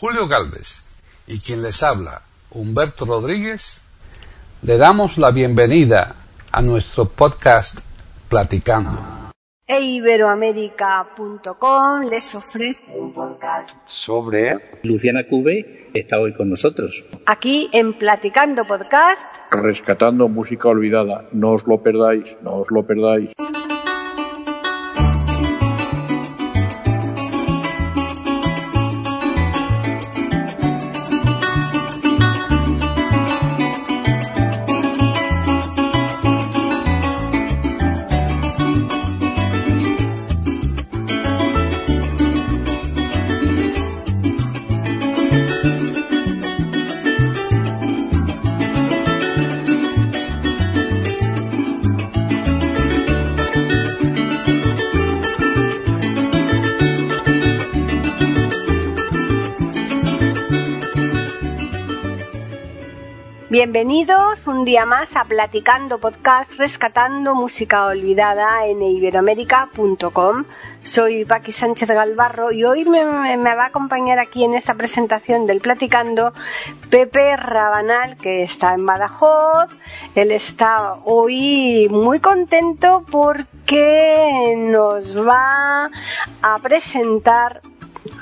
Julio 0.00 0.28
Galvez 0.28 0.84
y 1.26 1.40
quien 1.40 1.60
les 1.62 1.82
habla, 1.82 2.22
Humberto 2.52 3.04
Rodríguez, 3.04 3.84
le 4.62 4.76
damos 4.78 5.18
la 5.18 5.32
bienvenida 5.32 6.14
a 6.52 6.62
nuestro 6.62 7.06
podcast 7.06 7.80
Platicando. 8.28 8.92
E 9.66 9.80
iberoamérica.com 9.80 12.02
les 12.08 12.32
ofrece 12.34 12.80
un 12.96 13.12
podcast 13.12 13.70
sobre 13.86 14.78
Luciana 14.84 15.26
Cube 15.28 15.90
está 15.92 16.18
hoy 16.20 16.32
con 16.32 16.48
nosotros. 16.48 17.04
aquí 17.26 17.68
en 17.72 17.98
Platicando 17.98 18.64
Podcast. 18.66 19.26
rescatando 19.50 20.28
música 20.28 20.68
olvidada. 20.68 21.28
No 21.32 21.54
os 21.54 21.66
lo 21.66 21.82
perdáis, 21.82 22.24
no 22.40 22.60
os 22.60 22.70
lo 22.70 22.86
perdáis. 22.86 23.30
Bienvenidos 63.70 64.46
un 64.46 64.64
día 64.64 64.86
más 64.86 65.14
a 65.14 65.24
Platicando 65.24 65.98
Podcast, 65.98 66.54
rescatando 66.54 67.34
música 67.34 67.84
olvidada 67.84 68.64
en 68.64 68.80
iberoamérica.com. 68.80 70.44
Soy 70.82 71.26
Paqui 71.26 71.52
Sánchez 71.52 71.86
Galvarro 71.86 72.50
y 72.50 72.64
hoy 72.64 72.86
me, 72.86 73.04
me 73.04 73.54
va 73.54 73.64
a 73.64 73.66
acompañar 73.66 74.18
aquí 74.20 74.42
en 74.42 74.54
esta 74.54 74.72
presentación 74.72 75.46
del 75.46 75.60
Platicando 75.60 76.32
Pepe 76.88 77.36
Rabanal, 77.36 78.16
que 78.16 78.42
está 78.42 78.72
en 78.72 78.86
Badajoz. 78.86 79.68
Él 80.14 80.32
está 80.32 80.94
hoy 81.04 81.88
muy 81.90 82.20
contento 82.20 83.04
porque 83.10 84.54
nos 84.56 85.14
va 85.14 85.90
a 86.40 86.58
presentar 86.60 87.60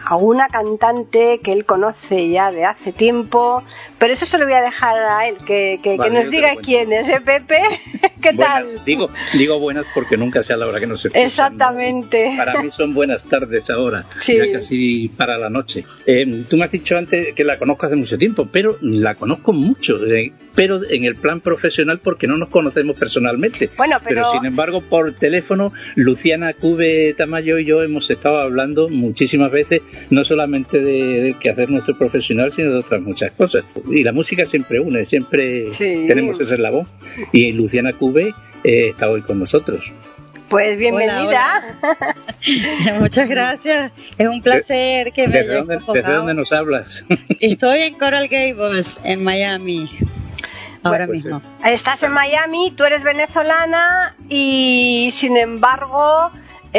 a 0.09 0.17
una 0.17 0.49
cantante 0.49 1.41
que 1.43 1.53
él 1.53 1.65
conoce 1.65 2.29
ya 2.31 2.51
de 2.53 2.65
hace 2.65 2.93
tiempo, 2.93 3.63
pero 3.99 4.13
eso 4.13 4.25
se 4.27 4.39
lo 4.39 4.45
voy 4.45 4.55
a 4.55 4.63
dejar 4.63 4.97
a 4.97 5.27
él, 5.29 5.37
que, 5.47 5.81
que- 5.83 5.97
nos 5.97 6.31
diga 6.31 6.53
quién 6.63 6.93
es, 6.93 7.09
¿eh, 7.09 7.21
Pepe? 7.25 7.61
¿Qué 8.23 8.33
tal? 8.35 8.65
Buenas, 8.65 8.85
digo, 8.85 9.09
digo 9.35 9.59
buenas 9.61 9.87
porque 9.95 10.17
nunca 10.17 10.43
sea 10.43 10.57
la 10.57 10.67
hora 10.67 10.81
que 10.81 10.87
nos 10.87 11.05
escuchan. 11.05 11.25
Exactamente. 11.27 12.35
Para 12.37 12.63
mí 12.63 12.71
son 12.71 12.95
buenas 12.95 13.25
tardes 13.25 13.69
ahora, 13.71 14.05
Sí. 14.21 14.37
ya 14.37 14.51
casi 14.53 15.09
para 15.09 15.39
la 15.39 15.49
noche. 15.51 15.85
Eh, 16.07 16.45
tú 16.49 16.57
me 16.57 16.65
has 16.65 16.73
dicho 16.73 16.97
antes 16.97 17.35
que 17.35 17.45
la 17.45 17.59
conozco 17.59 17.87
hace 17.87 17.97
mucho 17.97 18.17
tiempo, 18.19 18.49
pero 18.51 18.77
la 18.81 19.15
conozco 19.15 19.53
mucho, 19.53 20.05
eh, 20.07 20.33
pero 20.55 20.81
en 20.89 21.05
el 21.05 21.17
plan 21.17 21.41
profesional 21.41 21.99
porque 21.99 22.27
no 22.27 22.37
nos 22.37 22.49
conocemos 22.49 22.99
personalmente. 22.99 23.71
Bueno, 23.77 23.99
pero- 24.05 24.31
sin 24.31 24.45
embargo, 24.45 24.81
por 24.81 25.13
teléfono, 25.15 25.73
Luciana 25.95 26.53
Cube 26.53 27.15
Tamayo 27.17 27.59
y 27.59 27.65
yo 27.65 27.83
hemos 27.83 28.11
estado 28.11 28.41
hablando 28.41 28.89
muchísimas 28.89 29.53
veces, 29.53 29.83
no 30.11 30.25
solamente 30.25 30.81
de, 30.81 31.21
del 31.21 31.39
quehacer 31.39 31.71
nuestro 31.71 31.97
profesional, 31.97 32.51
sino 32.53 32.73
de 32.73 32.79
otras 32.79 33.01
muchas 33.01 33.33
cosas. 33.33 33.65
Y 33.91 34.03
la 34.05 34.13
música 34.13 34.45
siempre 34.47 34.81
une, 34.81 35.05
siempre 35.07 35.73
Sí. 35.73 36.05
tenemos 36.07 36.39
ese 36.41 36.55
eslabón. 36.55 36.87
Y 37.33 37.53
Luciana 37.53 37.93
Cube 37.93 38.35
eh, 38.65 38.89
está 38.91 39.09
hoy 39.11 39.23
con 39.23 39.39
nosotros. 39.39 39.93
Pues 40.49 40.79
bienvenida. 40.79 41.77
Muchas 43.01 43.29
gracias. 43.29 43.91
Es 44.17 44.29
un 44.29 44.41
placer 44.43 45.13
que 45.13 45.27
me 45.27 45.39
¿Desde 45.39 45.51
hayas 45.53 45.67
dónde, 45.67 45.75
convocado. 45.77 45.95
desde 46.05 46.13
dónde 46.17 46.35
nos 46.35 46.53
hablas? 46.53 47.05
Estoy 47.41 47.81
en 47.81 47.95
Coral 47.95 48.29
Gables, 48.29 48.97
en 49.03 49.25
Miami, 49.25 49.91
ahora 50.85 51.07
Pues, 51.07 51.25
mismo. 51.25 51.43
Estás 51.65 52.03
en 52.05 52.13
Miami, 52.13 52.73
tú 52.77 52.85
eres 52.85 53.03
venezolana 53.03 54.15
y 54.29 55.09
sin 55.11 55.37
embargo 55.37 56.31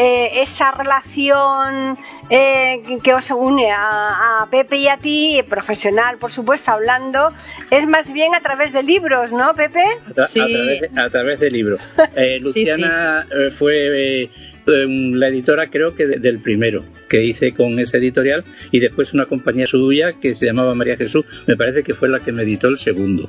eh, 0.02 0.41
esa 0.46 0.72
relación 0.84 1.97
eh, 2.30 2.81
que 3.03 3.13
os 3.13 3.31
une 3.31 3.72
a, 3.72 4.41
a 4.44 4.50
Pepe 4.50 4.78
y 4.78 4.88
a 4.88 4.97
ti, 4.97 5.41
profesional 5.50 6.18
por 6.18 6.31
supuesto, 6.31 6.72
hablando, 6.72 7.34
es 7.72 7.85
más 7.88 8.12
bien 8.12 8.36
a 8.36 8.41
través 8.41 8.74
de 8.74 8.84
libros, 8.84 9.31
¿no, 9.31 9.53
Pepe? 9.56 9.81
A, 9.81 10.09
tra- 10.13 10.24
a 10.24 10.28
Sí. 10.28 10.40
través, 10.40 10.81
de, 10.81 10.90
a 11.02 11.09
través 11.09 11.40
del 11.40 11.53
libro. 11.53 11.78
Eh, 12.16 12.40
Luciana 12.40 13.25
eh, 13.31 13.50
fue 13.50 14.24
eh, 14.24 14.30
la 14.66 15.28
editora, 15.30 15.68
creo 15.68 15.96
que 15.96 16.06
de- 16.06 16.19
del 16.19 16.40
primero 16.40 16.84
que 17.09 17.24
hice 17.24 17.53
con 17.53 17.80
ese 17.80 17.97
editorial, 17.97 18.44
y 18.72 18.80
después 18.80 19.13
una 19.13 19.25
compañía 19.25 19.66
suya 19.68 20.07
que 20.22 20.36
se 20.36 20.46
llamaba 20.46 20.74
María 20.75 20.97
Jesús, 20.97 21.25
me 21.47 21.56
parece 21.56 21.84
que 21.84 21.94
fue 21.94 22.09
la 22.09 22.19
que 22.19 22.31
me 22.34 22.44
editó 22.44 22.68
el 22.68 22.78
segundo. 22.78 23.28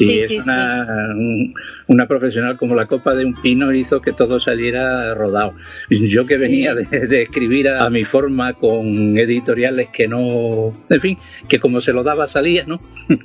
Y 0.00 0.06
Sí, 0.06 0.18
es 0.20 0.28
sí, 0.28 0.38
una, 0.38 1.10
un- 1.14 1.54
una 1.88 2.06
profesional 2.06 2.56
como 2.56 2.74
la 2.74 2.86
copa 2.86 3.14
de 3.14 3.24
un 3.24 3.34
pino 3.34 3.72
hizo 3.72 4.00
que 4.00 4.12
todo 4.12 4.40
saliera 4.40 5.14
rodado. 5.14 5.54
Yo 5.90 6.26
que 6.26 6.36
venía 6.38 6.74
de, 6.74 6.84
de 7.06 7.22
escribir 7.22 7.68
a, 7.68 7.84
a 7.84 7.90
mi 7.90 8.04
forma 8.04 8.52
con 8.54 9.16
editoriales 9.18 9.88
que 9.88 10.08
no, 10.08 10.74
en 10.88 11.00
fin, 11.00 11.16
que 11.48 11.58
como 11.60 11.80
se 11.80 11.92
lo 11.92 12.02
daba 12.02 12.28
salía, 12.28 12.64
¿no? 12.66 12.80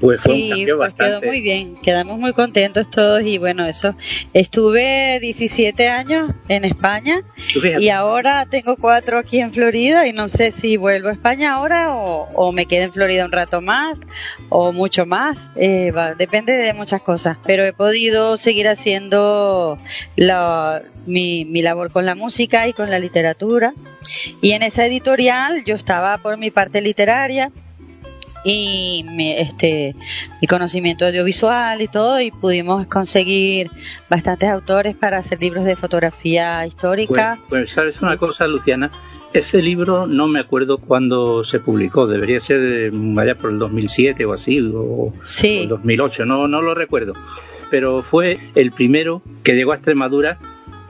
Pues 0.00 0.20
fue 0.20 0.34
un 0.34 0.40
Sí, 0.40 0.48
cambio 0.50 0.76
pues 0.76 0.90
bastante. 0.90 1.20
quedó 1.20 1.30
muy 1.32 1.40
bien. 1.40 1.74
Quedamos 1.82 2.18
muy 2.18 2.32
contentos 2.32 2.88
todos 2.90 3.22
y 3.22 3.38
bueno, 3.38 3.66
eso. 3.66 3.94
Estuve 4.32 5.18
17 5.20 5.88
años 5.88 6.30
en 6.48 6.64
España 6.64 7.22
y 7.80 7.88
ahora 7.88 8.46
tengo 8.48 8.76
cuatro 8.76 9.18
aquí 9.18 9.40
en 9.40 9.52
Florida 9.52 10.06
y 10.06 10.12
no 10.12 10.28
sé 10.28 10.52
si 10.52 10.76
vuelvo 10.76 11.08
a 11.08 11.12
España 11.12 11.54
ahora 11.54 11.94
o, 11.94 12.28
o 12.34 12.52
me 12.52 12.66
quedo 12.66 12.84
en 12.84 12.92
Florida 12.92 13.24
un 13.24 13.32
rato 13.32 13.60
más 13.60 13.96
o 14.48 14.72
mucho 14.72 15.04
más. 15.06 15.36
Eh, 15.56 15.90
va, 15.90 16.14
depende 16.14 16.52
de 16.52 16.72
muchas 16.74 17.02
cosas. 17.02 17.36
Pero 17.44 17.64
he 17.66 17.72
podido 17.72 18.36
seguir 18.36 18.68
haciendo 18.68 19.78
la- 20.16 20.82
mi, 21.06 21.44
mi 21.44 21.62
labor 21.62 21.90
con 21.90 22.04
la 22.06 22.14
música 22.14 22.68
y 22.68 22.72
con 22.72 22.90
la 22.90 22.98
literatura. 22.98 23.72
Y 24.40 24.52
en 24.52 24.62
esa 24.62 24.86
editorial 24.86 25.64
yo 25.64 25.74
estaba 25.74 26.16
por 26.18 26.36
mi 26.38 26.50
parte 26.50 26.80
literaria 26.80 27.50
y 28.50 29.04
mi, 29.04 29.32
este, 29.32 29.94
mi 30.40 30.46
conocimiento 30.48 31.06
audiovisual 31.06 31.80
y 31.82 31.88
todo 31.88 32.20
y 32.20 32.30
pudimos 32.30 32.86
conseguir 32.86 33.70
bastantes 34.08 34.48
autores 34.48 34.96
para 34.96 35.18
hacer 35.18 35.40
libros 35.40 35.64
de 35.64 35.76
fotografía 35.76 36.66
histórica. 36.66 37.38
Pues, 37.48 37.48
pues, 37.62 37.70
sabes 37.70 38.02
una 38.02 38.16
cosa, 38.16 38.46
Luciana, 38.46 38.90
ese 39.32 39.60
libro 39.60 40.06
no 40.06 40.26
me 40.26 40.40
acuerdo 40.40 40.78
cuándo 40.78 41.44
se 41.44 41.60
publicó, 41.60 42.06
debería 42.06 42.40
ser 42.40 42.60
eh, 42.62 42.90
allá 43.18 43.34
por 43.36 43.50
el 43.50 43.58
2007 43.58 44.24
o 44.24 44.32
así, 44.32 44.60
o, 44.60 44.80
o 44.80 45.14
Sí. 45.24 45.58
el 45.62 45.68
2008, 45.68 46.24
no, 46.24 46.48
no 46.48 46.62
lo 46.62 46.74
recuerdo. 46.74 47.12
Pero 47.70 48.02
fue 48.02 48.38
el 48.54 48.72
primero 48.72 49.20
que 49.42 49.52
llegó 49.54 49.72
a 49.72 49.74
Extremadura 49.76 50.38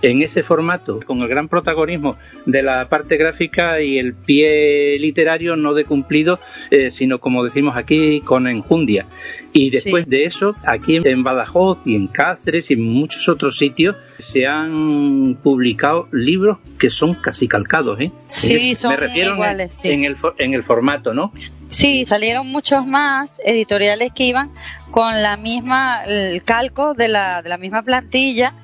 en 0.02 0.22
ese 0.22 0.42
formato, 0.42 1.00
con 1.06 1.20
el 1.22 1.28
gran 1.28 1.48
protagonismo 1.48 2.16
de 2.46 2.62
la 2.62 2.88
parte 2.88 3.16
gráfica 3.16 3.80
y 3.82 3.98
el 3.98 4.14
pie 4.14 4.96
literario 5.00 5.56
no 5.56 5.74
de 5.74 5.84
cumplido, 5.84 6.38
eh, 6.70 6.90
sino 6.90 7.18
como 7.18 7.44
decimos 7.44 7.76
aquí, 7.76 8.20
con 8.20 8.46
enjundia. 8.46 9.06
Y 9.52 9.70
después 9.70 10.04
Sí. 10.04 10.10
de 10.10 10.24
eso, 10.24 10.54
aquí 10.64 11.00
en 11.02 11.22
Badajoz 11.24 11.86
y 11.86 11.96
en 11.96 12.06
Cáceres 12.06 12.70
y 12.70 12.74
en 12.74 12.82
muchos 12.84 13.28
otros 13.28 13.58
sitios, 13.58 13.96
se 14.18 14.46
han 14.46 15.36
publicado 15.42 16.08
libros 16.12 16.58
que 16.78 16.90
son 16.90 17.14
casi 17.14 17.48
calcados. 17.48 17.98
¿eh? 18.00 18.12
Sí, 18.28 18.72
Es- 18.72 18.78
son 18.78 18.90
Me 18.90 18.96
refiero 18.98 19.42
en- 19.44 19.70
sí. 19.70 19.88
en, 19.90 20.04
el, 20.04 20.16
en 20.38 20.54
el 20.54 20.64
formato, 20.64 21.12
¿no? 21.14 21.32
Sí, 21.70 22.06
salieron 22.06 22.46
muchos 22.46 22.86
más 22.86 23.30
editoriales 23.44 24.12
que 24.14 24.24
iban 24.24 24.50
con 24.90 25.22
la 25.22 25.36
misma, 25.36 26.02
el 26.04 26.42
calco 26.42 26.94
de 26.94 27.08
la, 27.08 27.42
de 27.42 27.48
la 27.48 27.58
misma 27.58 27.82
plantilla. 27.82 28.54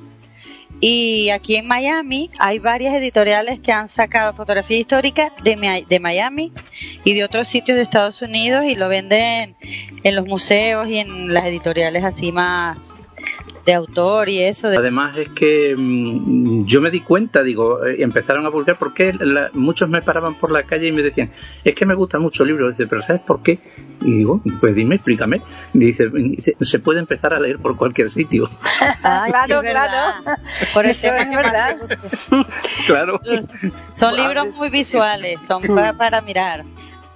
Y 0.86 1.30
aquí 1.30 1.56
en 1.56 1.66
Miami 1.66 2.30
hay 2.38 2.58
varias 2.58 2.94
editoriales 2.94 3.58
que 3.58 3.72
han 3.72 3.88
sacado 3.88 4.34
fotografía 4.34 4.76
histórica 4.76 5.32
de, 5.42 5.82
de 5.88 5.98
Miami 5.98 6.52
y 7.04 7.14
de 7.14 7.24
otros 7.24 7.48
sitios 7.48 7.76
de 7.76 7.82
Estados 7.82 8.20
Unidos 8.20 8.66
y 8.66 8.74
lo 8.74 8.90
venden 8.90 9.56
en 10.02 10.14
los 10.14 10.26
museos 10.26 10.86
y 10.90 10.98
en 10.98 11.32
las 11.32 11.46
editoriales 11.46 12.04
así 12.04 12.32
más 12.32 12.93
de 13.64 13.74
autor 13.74 14.28
y 14.28 14.40
eso. 14.42 14.68
De... 14.68 14.76
Además 14.76 15.16
es 15.16 15.28
que 15.30 15.74
mm, 15.76 16.64
yo 16.66 16.80
me 16.80 16.90
di 16.90 17.00
cuenta, 17.00 17.42
digo, 17.42 17.84
eh, 17.84 17.96
empezaron 18.02 18.44
a 18.46 18.50
publicar 18.50 18.76
porque 18.78 19.12
la- 19.18 19.50
muchos 19.54 19.88
me 19.88 20.02
paraban 20.02 20.34
por 20.34 20.50
la 20.52 20.64
calle 20.64 20.88
y 20.88 20.92
me 20.92 21.02
decían, 21.02 21.30
es 21.64 21.74
que 21.74 21.86
me 21.86 21.94
gustan 21.94 22.22
mucho 22.22 22.42
el 22.42 22.50
libro, 22.50 22.68
dice, 22.68 22.86
pero 22.86 23.00
¿sabes 23.02 23.22
por 23.22 23.42
qué? 23.42 23.58
Y 24.02 24.18
digo, 24.18 24.40
pues 24.60 24.74
dime, 24.74 24.96
explícame. 24.96 25.40
Dice, 25.72 26.08
dice, 26.10 26.56
se 26.60 26.78
puede 26.78 27.00
empezar 27.00 27.32
a 27.32 27.40
leer 27.40 27.58
por 27.58 27.76
cualquier 27.76 28.10
sitio. 28.10 28.48
Ay, 29.02 29.30
Claro, 29.30 29.60
claro. 29.62 30.38
Por 30.72 30.84
Eso 30.86 31.08
es 31.14 31.30
verdad. 31.30 31.76
gusta. 31.78 31.98
claro. 32.86 33.20
Son 33.94 34.14
libros 34.16 34.54
muy 34.56 34.68
visuales, 34.70 35.38
son 35.48 35.62
para, 35.74 35.92
para 35.94 36.20
mirar. 36.20 36.64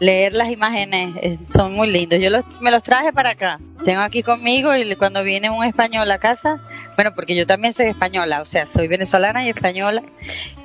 Leer 0.00 0.32
las 0.34 0.50
imágenes, 0.50 1.16
eh, 1.22 1.38
son 1.54 1.72
muy 1.72 1.90
lindos. 1.90 2.20
Yo 2.20 2.30
los, 2.30 2.44
me 2.60 2.70
los 2.70 2.82
traje 2.82 3.12
para 3.12 3.30
acá. 3.30 3.58
Tengo 3.84 4.00
aquí 4.00 4.22
conmigo 4.22 4.74
y 4.76 4.94
cuando 4.96 5.22
viene 5.22 5.50
un 5.50 5.64
español 5.64 6.10
a 6.10 6.18
casa, 6.18 6.60
bueno, 6.98 7.14
porque 7.14 7.36
yo 7.36 7.46
también 7.46 7.72
soy 7.72 7.86
española, 7.86 8.42
o 8.42 8.44
sea, 8.44 8.66
soy 8.66 8.88
venezolana 8.88 9.44
y 9.44 9.50
española. 9.50 10.02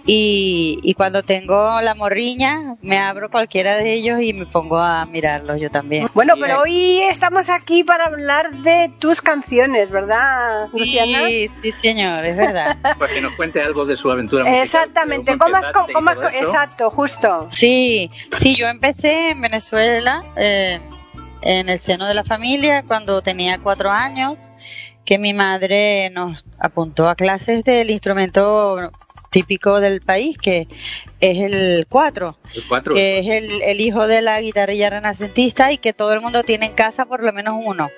Y, 0.07 0.79
y 0.81 0.95
cuando 0.95 1.21
tengo 1.21 1.79
la 1.79 1.93
morriña, 1.93 2.75
me 2.81 2.97
abro 2.97 3.29
cualquiera 3.29 3.75
de 3.75 3.93
ellos 3.93 4.19
y 4.19 4.33
me 4.33 4.47
pongo 4.47 4.79
a 4.79 5.05
mirarlos 5.05 5.61
yo 5.61 5.69
también. 5.69 6.07
Bueno, 6.15 6.33
pero 6.41 6.61
hoy 6.61 7.01
estamos 7.01 7.51
aquí 7.51 7.83
para 7.83 8.05
hablar 8.05 8.51
de 8.63 8.91
tus 8.97 9.21
canciones, 9.21 9.91
¿verdad, 9.91 10.69
Luciana? 10.73 11.27
Sí, 11.27 11.51
sí, 11.61 11.71
señor, 11.71 12.25
es 12.25 12.35
verdad. 12.35 12.77
Pues 12.97 13.11
que 13.11 13.21
nos 13.21 13.33
cuente 13.33 13.61
algo 13.61 13.85
de 13.85 13.95
su 13.95 14.09
aventura 14.09 14.43
musical. 14.43 14.63
Exactamente, 14.63 15.37
¿cómo 15.37 15.55
has, 15.55 15.71
cómo 15.71 16.09
has, 16.09 16.33
exacto, 16.33 16.89
justo. 16.89 17.47
Sí, 17.51 18.09
sí, 18.37 18.55
yo 18.55 18.69
empecé 18.69 19.29
en 19.29 19.41
Venezuela, 19.41 20.23
eh, 20.35 20.79
en 21.43 21.69
el 21.69 21.77
seno 21.77 22.07
de 22.07 22.15
la 22.15 22.23
familia, 22.23 22.81
cuando 22.81 23.21
tenía 23.21 23.59
cuatro 23.59 23.91
años, 23.91 24.39
que 25.05 25.17
mi 25.17 25.33
madre 25.33 26.09
nos 26.11 26.45
apuntó 26.59 27.09
a 27.09 27.15
clases 27.15 27.63
del 27.63 27.89
instrumento 27.89 28.91
típico 29.29 29.79
del 29.79 30.01
país, 30.01 30.37
que 30.37 30.67
es 31.19 31.39
el 31.39 31.87
cuatro, 31.89 32.37
que 32.93 33.19
es 33.19 33.27
el, 33.27 33.61
el, 33.63 33.81
hijo 33.81 34.07
de 34.07 34.21
la 34.21 34.39
guitarrilla 34.39 34.91
renacentista 34.91 35.71
y 35.71 35.79
que 35.79 35.91
todo 35.91 36.13
el 36.13 36.21
mundo 36.21 36.43
tiene 36.43 36.67
en 36.67 36.73
casa 36.73 37.05
por 37.05 37.23
lo 37.23 37.33
menos 37.33 37.55
uno. 37.65 37.89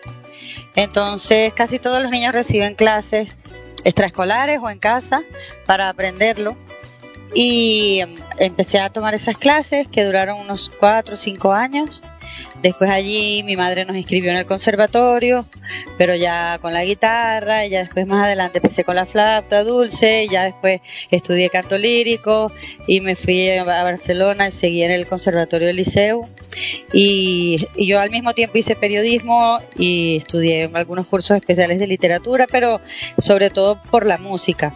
Entonces, 0.76 1.54
casi 1.54 1.78
todos 1.78 2.02
los 2.02 2.12
niños 2.12 2.34
reciben 2.34 2.76
clases 2.76 3.38
extraescolares 3.84 4.60
o 4.62 4.70
en 4.70 4.80
casa 4.80 5.24
para 5.66 5.90
aprenderlo. 5.90 6.58
Y 7.34 8.00
em, 8.02 8.16
empecé 8.38 8.80
a 8.80 8.90
tomar 8.90 9.14
esas 9.14 9.38
clases 9.38 9.88
que 9.88 10.04
duraron 10.04 10.40
unos 10.40 10.72
cuatro 10.80 11.16
o 11.16 11.18
cinco 11.18 11.54
años 11.54 12.02
Después 12.66 12.90
allí 12.90 13.44
mi 13.44 13.56
madre 13.56 13.86
nos 13.86 13.96
inscribió 13.96 14.32
en 14.32 14.38
el 14.38 14.48
conservatorio, 14.48 15.46
pero 16.00 16.16
ya 16.16 16.58
con 16.60 16.74
la 16.74 16.84
guitarra, 16.84 17.64
y 17.64 17.70
ya 17.70 17.82
después 17.82 18.08
más 18.08 18.26
adelante 18.26 18.58
empecé 18.58 18.84
con 18.84 18.96
la 18.96 19.06
flauta 19.06 19.64
dulce, 19.64 20.24
y 20.24 20.30
ya 20.30 20.46
después 20.46 20.82
estudié 21.12 21.52
canto 21.52 21.78
lírico 21.78 22.52
y 22.88 23.02
me 23.02 23.16
fui 23.16 23.52
a 23.52 23.64
Barcelona 23.64 24.48
y 24.48 24.52
seguí 24.52 24.82
en 24.82 24.90
el 24.90 25.06
conservatorio 25.06 25.68
del 25.68 25.76
liceo. 25.76 26.28
Y, 26.92 27.68
y 27.76 27.86
yo 27.86 28.00
al 28.00 28.10
mismo 28.10 28.34
tiempo 28.34 28.58
hice 28.58 28.76
periodismo 28.76 29.60
y 29.78 30.18
estudié 30.18 30.68
algunos 30.74 31.06
cursos 31.06 31.38
especiales 31.38 31.78
de 31.78 31.86
literatura, 31.86 32.48
pero 32.50 32.82
sobre 33.20 33.52
todo 33.52 33.80
por 33.92 34.08
la 34.08 34.18
música. 34.18 34.74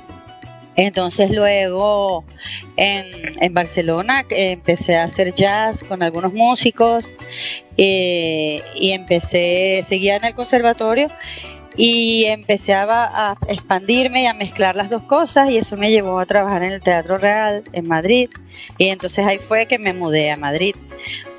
Entonces 0.79 1.29
luego 1.31 2.23
en, 2.77 3.53
Barcelona 3.53 4.25
empecé 4.29 4.95
a 4.95 5.03
hacer 5.03 5.35
jazz 5.35 5.83
con 5.83 6.01
algunos 6.01 6.31
músicos 6.31 7.05
eh, 7.75 8.61
y 8.75 8.91
empecé, 8.91 9.83
seguía 9.85 10.15
en 10.15 10.23
el 10.23 10.35
conservatorio 10.35 11.09
y 11.75 12.23
empecé 12.23 12.73
a, 12.73 13.35
expandirme 13.49 14.23
y 14.23 14.27
a 14.27 14.33
mezclar 14.33 14.77
las 14.77 14.89
dos 14.89 15.03
cosas 15.03 15.49
y 15.49 15.57
eso 15.57 15.75
me 15.75 15.91
llevó 15.91 16.17
a 16.17 16.25
trabajar 16.25 16.63
en 16.63 16.71
el 16.71 16.79
Teatro 16.79 17.17
Real 17.17 17.65
en 17.73 17.85
Madrid 17.85 18.29
y 18.77 18.87
entonces 18.87 19.27
ahí 19.27 19.37
fue 19.37 19.65
que 19.65 19.79
me 19.79 19.91
mudé 19.91 20.31
a 20.31 20.37
Madrid 20.37 20.75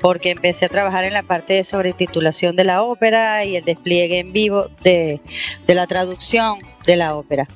porque 0.01 0.29
empecé 0.29 0.65
a 0.65 0.69
trabajar 0.69 1.03
en 1.03 1.13
la 1.13 1.23
parte 1.23 1.53
de 1.53 1.63
sobretitulación 1.63 2.55
de 2.55 2.65
la 2.65 2.83
ópera 2.83 3.43
y 3.43 3.55
el 3.55 3.65
despliegue 3.65 4.19
en 4.19 4.33
vivo 4.33 4.67
de 4.83 5.19
la 5.65 5.87
traducción 5.87 6.59
de 6.85 6.95
la 6.95 7.15
ópera 7.15 7.47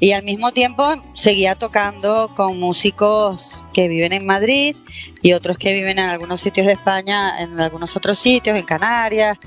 y 0.00 0.12
al 0.12 0.24
mismo 0.24 0.52
tiempo 0.52 0.94
seguía 1.14 1.54
tocando 1.54 2.32
con 2.34 2.58
músicos 2.58 3.64
que 3.74 3.86
viven 3.86 4.12
en 4.12 4.24
Madrid 4.24 4.74
y 5.20 5.34
otros 5.34 5.58
que 5.58 5.74
viven 5.74 5.98
en 5.98 6.06
algunos 6.06 6.40
sitios 6.40 6.66
de 6.66 6.72
España, 6.72 7.40
en 7.40 7.60
algunos 7.60 7.94
otros 7.96 8.18
sitios, 8.18 8.56
en 8.56 8.64
Canarias, 8.64 9.38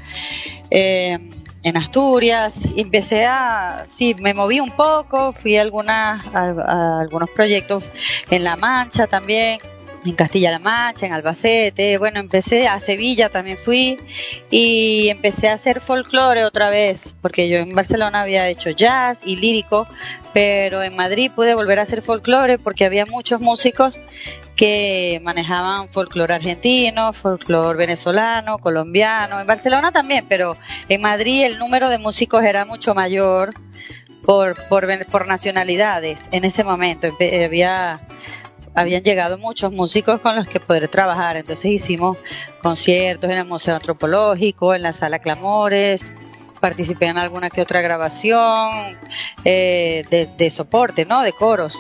eh, 0.70 1.18
en 1.64 1.78
Asturias. 1.78 2.54
Y 2.76 2.82
empecé 2.82 3.26
a, 3.26 3.88
sí, 3.96 4.16
me 4.20 4.36
moví 4.36 4.60
un 4.60 4.72
poco, 4.72 5.34
fui 5.34 5.58
a, 5.58 5.64
algunas, 5.64 6.24
a, 6.36 7.00
algunos 7.02 7.32
proyectos 7.32 7.84
en 8.30 8.44
La 8.44 8.56
Mancha 8.56 9.08
también 9.08 9.60
en 10.06 10.16
Castilla-La 10.16 10.60
Mancha, 10.60 11.06
en 11.06 11.14
Albacete, 11.14 11.98
bueno, 11.98 12.20
empecé 12.20 12.68
a 12.68 12.80
Sevilla 12.80 13.30
también 13.30 13.58
fui 13.58 14.00
y 14.52 15.10
empecé 15.10 15.48
a 15.48 15.54
hacer 15.54 15.80
folclore 15.80 16.46
otra 16.46 16.70
vez, 16.70 17.14
porque 17.22 17.48
yo 17.48 17.58
en 17.58 17.74
Barcelona 17.74 18.22
había 18.22 18.50
hecho 18.50 18.70
jazz 18.72 19.26
y 19.26 19.38
lírico, 19.38 19.88
pero 20.34 20.82
en 20.82 20.96
Madrid 20.96 21.32
pude 21.34 21.54
volver 21.54 21.80
a 21.80 21.84
hacer 21.84 22.02
folclore 22.02 22.58
porque 22.58 22.86
había 22.86 23.06
muchos 23.06 23.40
músicos 23.40 23.96
que 24.56 25.20
manejaban 25.24 25.90
folclore 25.90 26.34
argentino, 26.34 27.14
folclore 27.14 27.78
venezolano, 27.78 28.58
colombiano, 28.58 29.40
en 29.40 29.48
Barcelona 29.48 29.92
también, 29.92 30.26
pero 30.28 30.58
en 30.90 31.02
Madrid 31.02 31.44
el 31.44 31.58
número 31.58 31.90
de 31.90 31.98
músicos 31.98 32.44
era 32.44 32.66
mucho 32.66 32.94
mayor 32.94 33.54
por, 34.24 34.56
por, 34.68 35.06
por 35.08 35.28
nacionalidades 35.28 36.20
en 36.32 36.46
ese 36.46 36.64
momento, 36.64 37.08
había 37.44 38.02
habían 38.76 39.04
llegado 39.04 39.38
muchos 39.38 39.72
músicos 39.72 40.20
con 40.22 40.36
los 40.36 40.48
que 40.48 40.60
poder 40.60 40.88
trabajar. 40.88 41.38
Entonces 41.38 41.66
hicimos 41.66 42.18
conciertos 42.62 43.30
en 43.30 43.38
el 43.38 43.46
Museo 43.46 43.76
Antropológico, 43.76 44.74
en 44.74 44.82
la 44.82 44.94
Sala 44.94 45.20
Clamores, 45.20 46.04
participé 46.64 47.08
en 47.08 47.18
alguna 47.18 47.50
que 47.50 47.62
otra 47.62 47.82
grabación 47.82 48.98
eh, 49.44 50.06
de, 50.38 50.50
soporte, 50.50 51.04
¿no? 51.04 51.22
De 51.22 51.34
coros. 51.34 51.78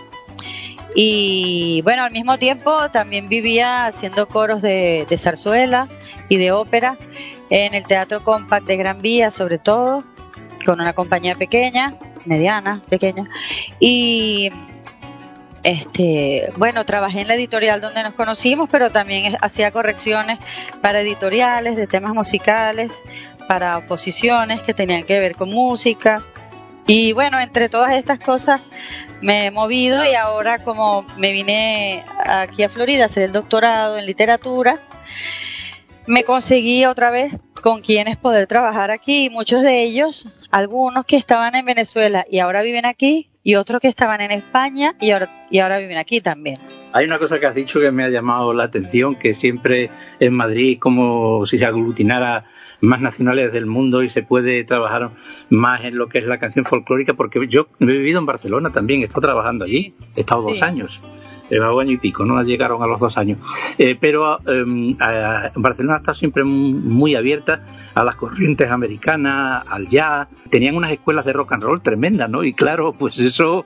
Y 0.93 1.81
bueno, 1.83 2.03
al 2.03 2.11
mismo 2.11 2.37
tiempo 2.37 2.89
también 2.89 3.29
vivía 3.29 3.85
haciendo 3.85 4.27
coros 4.27 4.61
de, 4.61 5.07
de 5.09 5.17
zarzuela 5.17 5.87
y 6.27 6.35
de 6.35 6.51
ópera 6.51 6.97
en 7.49 7.75
el 7.75 7.83
Teatro 7.85 8.25
Compact 8.25 8.67
de 8.67 8.75
Gran 8.75 9.01
Vía, 9.01 9.31
sobre 9.31 9.57
todo, 9.57 10.03
con 10.65 10.81
una 10.81 10.91
compañía 10.91 11.35
pequeña, 11.35 11.95
mediana, 12.25 12.81
pequeña. 12.89 13.29
Y 13.79 14.51
este, 15.63 16.49
bueno, 16.57 16.85
trabajé 16.85 17.21
en 17.21 17.29
la 17.29 17.35
editorial 17.35 17.79
donde 17.79 18.03
nos 18.03 18.13
conocimos, 18.13 18.67
pero 18.69 18.89
también 18.89 19.37
hacía 19.39 19.71
correcciones 19.71 20.39
para 20.81 20.99
editoriales 20.99 21.77
de 21.77 21.87
temas 21.87 22.13
musicales, 22.13 22.91
para 23.47 23.77
oposiciones 23.77 24.61
que 24.61 24.73
tenían 24.73 25.03
que 25.03 25.19
ver 25.19 25.35
con 25.35 25.49
música. 25.49 26.23
Y 26.85 27.13
bueno, 27.13 27.39
entre 27.39 27.69
todas 27.69 27.93
estas 27.93 28.19
cosas 28.19 28.61
me 29.21 29.45
he 29.45 29.51
movido 29.51 30.03
y 30.03 30.15
ahora 30.15 30.63
como 30.63 31.05
me 31.17 31.31
vine 31.31 32.03
aquí 32.25 32.63
a 32.63 32.69
Florida 32.69 33.03
a 33.03 33.05
hacer 33.07 33.23
el 33.23 33.31
doctorado 33.31 33.97
en 33.97 34.05
literatura, 34.05 34.79
me 36.07 36.23
conseguí 36.23 36.85
otra 36.85 37.09
vez 37.09 37.33
con 37.61 37.81
quienes 37.81 38.17
poder 38.17 38.47
trabajar 38.47 38.91
aquí. 38.91 39.29
Muchos 39.29 39.61
de 39.61 39.83
ellos, 39.83 40.27
algunos 40.51 41.05
que 41.05 41.15
estaban 41.15 41.55
en 41.55 41.63
Venezuela 41.63 42.25
y 42.29 42.39
ahora 42.39 42.61
viven 42.61 42.85
aquí, 42.85 43.29
y 43.43 43.55
otros 43.55 43.81
que 43.81 43.89
estaban 43.89 44.21
en 44.21 44.31
España 44.31 44.95
y 44.99 45.11
ahora, 45.11 45.29
y 45.49 45.59
ahora 45.59 45.77
viven 45.77 45.97
aquí 45.97 46.21
también. 46.21 46.59
Hay 46.93 47.05
una 47.05 47.19
cosa 47.19 47.39
que 47.39 47.45
has 47.45 47.55
dicho 47.55 47.79
que 47.79 47.91
me 47.91 48.03
ha 48.03 48.09
llamado 48.09 48.53
la 48.53 48.65
atención, 48.65 49.15
que 49.15 49.35
siempre 49.35 49.89
en 50.19 50.33
Madrid 50.33 50.77
como 50.79 51.45
si 51.45 51.57
se 51.57 51.65
aglutinara 51.65 52.45
más 52.83 53.01
nacionales 53.01 53.53
del 53.53 53.65
mundo 53.65 54.03
y 54.03 54.09
se 54.09 54.23
puede 54.23 54.63
trabajar 54.65 55.11
más 55.49 55.83
en 55.85 55.97
lo 55.97 56.09
que 56.09 56.19
es 56.19 56.25
la 56.25 56.37
canción 56.37 56.65
folclórica, 56.65 57.13
porque 57.13 57.39
yo 57.47 57.67
he 57.79 57.85
vivido 57.85 58.19
en 58.19 58.25
Barcelona 58.25 58.71
también, 58.71 59.01
he 59.01 59.05
estado 59.05 59.21
trabajando 59.21 59.65
allí, 59.65 59.95
he 60.15 60.19
estado 60.19 60.41
sí. 60.41 60.47
dos 60.49 60.61
años 60.61 61.01
llevaba 61.49 61.81
año 61.81 61.91
y 61.91 61.97
pico, 61.97 62.25
no 62.25 62.41
llegaron 62.43 62.81
a 62.81 62.87
los 62.87 62.99
dos 62.99 63.17
años. 63.17 63.39
Eh, 63.77 63.95
pero 63.99 64.39
eh, 64.39 64.95
a, 64.99 65.51
Barcelona 65.55 65.97
está 65.97 66.13
siempre 66.13 66.43
muy 66.43 67.15
abierta 67.15 67.65
a 67.93 68.03
las 68.03 68.15
corrientes 68.15 68.69
americanas, 68.69 69.63
al 69.69 69.87
jazz. 69.87 70.27
Tenían 70.49 70.75
unas 70.75 70.91
escuelas 70.91 71.25
de 71.25 71.33
rock 71.33 71.53
and 71.53 71.63
roll 71.63 71.81
tremendas, 71.81 72.29
¿no? 72.29 72.43
Y 72.43 72.53
claro, 72.53 72.93
pues 72.93 73.19
eso 73.19 73.65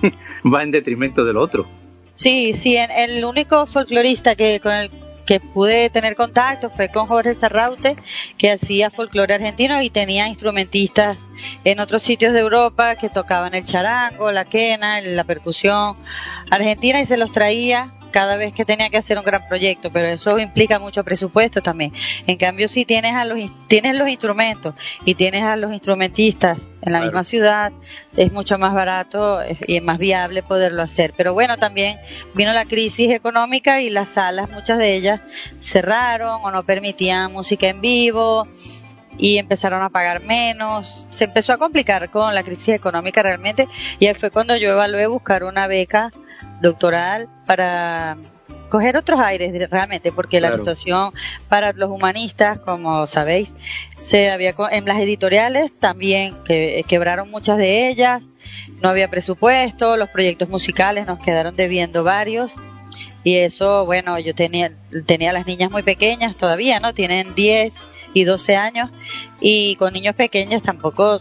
va 0.44 0.62
en 0.62 0.70
detrimento 0.70 1.24
del 1.24 1.36
otro. 1.36 1.66
Sí, 2.14 2.52
sí, 2.54 2.76
el 2.76 3.24
único 3.24 3.66
folclorista 3.66 4.36
que 4.36 4.60
con 4.60 4.72
el 4.72 4.90
que 5.26 5.40
pude 5.40 5.90
tener 5.90 6.16
contacto 6.16 6.70
fue 6.70 6.88
con 6.88 7.06
Jorge 7.06 7.34
Sarraute, 7.34 7.96
que 8.38 8.52
hacía 8.52 8.90
folclore 8.90 9.34
argentino 9.34 9.80
y 9.82 9.90
tenía 9.90 10.28
instrumentistas 10.28 11.18
en 11.64 11.80
otros 11.80 12.02
sitios 12.02 12.32
de 12.32 12.40
Europa 12.40 12.96
que 12.96 13.08
tocaban 13.08 13.54
el 13.54 13.64
charango, 13.64 14.30
la 14.32 14.44
quena, 14.44 15.00
la 15.00 15.24
percusión 15.24 15.96
argentina 16.50 17.00
y 17.00 17.06
se 17.06 17.16
los 17.16 17.32
traía 17.32 17.94
cada 18.14 18.36
vez 18.36 18.52
que 18.54 18.64
tenía 18.64 18.90
que 18.90 18.96
hacer 18.96 19.18
un 19.18 19.24
gran 19.24 19.48
proyecto, 19.48 19.90
pero 19.92 20.06
eso 20.06 20.38
implica 20.38 20.78
mucho 20.78 21.02
presupuesto 21.02 21.60
también. 21.60 21.92
En 22.28 22.36
cambio, 22.36 22.68
si 22.68 22.84
tienes 22.84 23.12
a 23.12 23.24
los 23.24 23.36
tienes 23.66 23.96
los 23.96 24.08
instrumentos 24.08 24.76
y 25.04 25.16
tienes 25.16 25.42
a 25.42 25.56
los 25.56 25.72
instrumentistas 25.72 26.58
en 26.58 26.92
la 26.92 26.98
claro. 26.98 27.06
misma 27.06 27.24
ciudad, 27.24 27.72
es 28.16 28.30
mucho 28.30 28.56
más 28.56 28.72
barato 28.72 29.40
y 29.66 29.78
es 29.78 29.82
más 29.82 29.98
viable 29.98 30.44
poderlo 30.44 30.82
hacer. 30.82 31.12
Pero 31.16 31.34
bueno, 31.34 31.56
también 31.56 31.98
vino 32.34 32.52
la 32.52 32.66
crisis 32.66 33.10
económica 33.10 33.80
y 33.80 33.90
las 33.90 34.10
salas, 34.10 34.48
muchas 34.48 34.78
de 34.78 34.94
ellas 34.94 35.20
cerraron 35.60 36.38
o 36.44 36.52
no 36.52 36.62
permitían 36.62 37.32
música 37.32 37.66
en 37.66 37.80
vivo 37.80 38.46
y 39.18 39.38
empezaron 39.38 39.82
a 39.82 39.88
pagar 39.88 40.22
menos. 40.22 41.08
Se 41.10 41.24
empezó 41.24 41.52
a 41.52 41.58
complicar 41.58 42.10
con 42.10 42.32
la 42.32 42.44
crisis 42.44 42.68
económica 42.68 43.24
realmente 43.24 43.66
y 43.98 44.06
ahí 44.06 44.14
fue 44.14 44.30
cuando 44.30 44.56
yo 44.56 44.70
evalué 44.70 45.08
buscar 45.08 45.42
una 45.42 45.66
beca 45.66 46.12
doctoral 46.64 47.28
para 47.46 48.16
coger 48.68 48.96
otros 48.96 49.20
aires 49.20 49.52
realmente, 49.70 50.10
porque 50.10 50.40
la 50.40 50.56
situación 50.56 51.12
para 51.48 51.72
los 51.72 51.90
humanistas, 51.90 52.58
como 52.58 53.06
sabéis, 53.06 53.54
se 53.96 54.30
había 54.30 54.54
en 54.72 54.84
las 54.84 54.98
editoriales 54.98 55.72
también 55.72 56.36
que 56.44 56.84
quebraron 56.88 57.30
muchas 57.30 57.56
de 57.56 57.88
ellas, 57.88 58.22
no 58.82 58.88
había 58.88 59.08
presupuesto, 59.08 59.96
los 59.96 60.08
proyectos 60.08 60.48
musicales 60.48 61.06
nos 61.06 61.20
quedaron 61.20 61.54
debiendo 61.54 62.02
varios 62.02 62.50
y 63.22 63.36
eso, 63.36 63.86
bueno, 63.86 64.18
yo 64.18 64.34
tenía 64.34 64.72
tenía 65.06 65.32
las 65.32 65.46
niñas 65.46 65.70
muy 65.70 65.82
pequeñas 65.82 66.36
todavía, 66.36 66.80
¿no? 66.80 66.92
Tienen 66.94 67.34
10 67.34 67.88
y 68.12 68.24
12 68.24 68.56
años 68.56 68.90
y 69.40 69.76
con 69.76 69.92
niños 69.92 70.16
pequeños 70.16 70.62
tampoco 70.62 71.20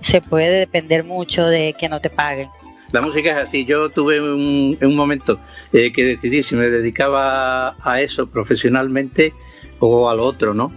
se 0.00 0.20
puede 0.20 0.58
depender 0.60 1.04
mucho 1.04 1.46
de 1.46 1.74
que 1.78 1.88
no 1.88 2.00
te 2.00 2.10
paguen. 2.10 2.48
La 2.92 3.00
música 3.00 3.30
es 3.30 3.48
así. 3.48 3.64
Yo 3.64 3.90
tuve 3.90 4.20
un, 4.20 4.78
un 4.80 4.96
momento 4.96 5.40
eh, 5.72 5.92
que 5.92 6.04
decidí 6.04 6.42
si 6.42 6.54
me 6.56 6.68
dedicaba 6.68 7.74
a 7.80 8.00
eso 8.00 8.28
profesionalmente 8.28 9.32
o 9.78 10.08
al 10.08 10.20
otro, 10.20 10.54
¿no? 10.54 10.70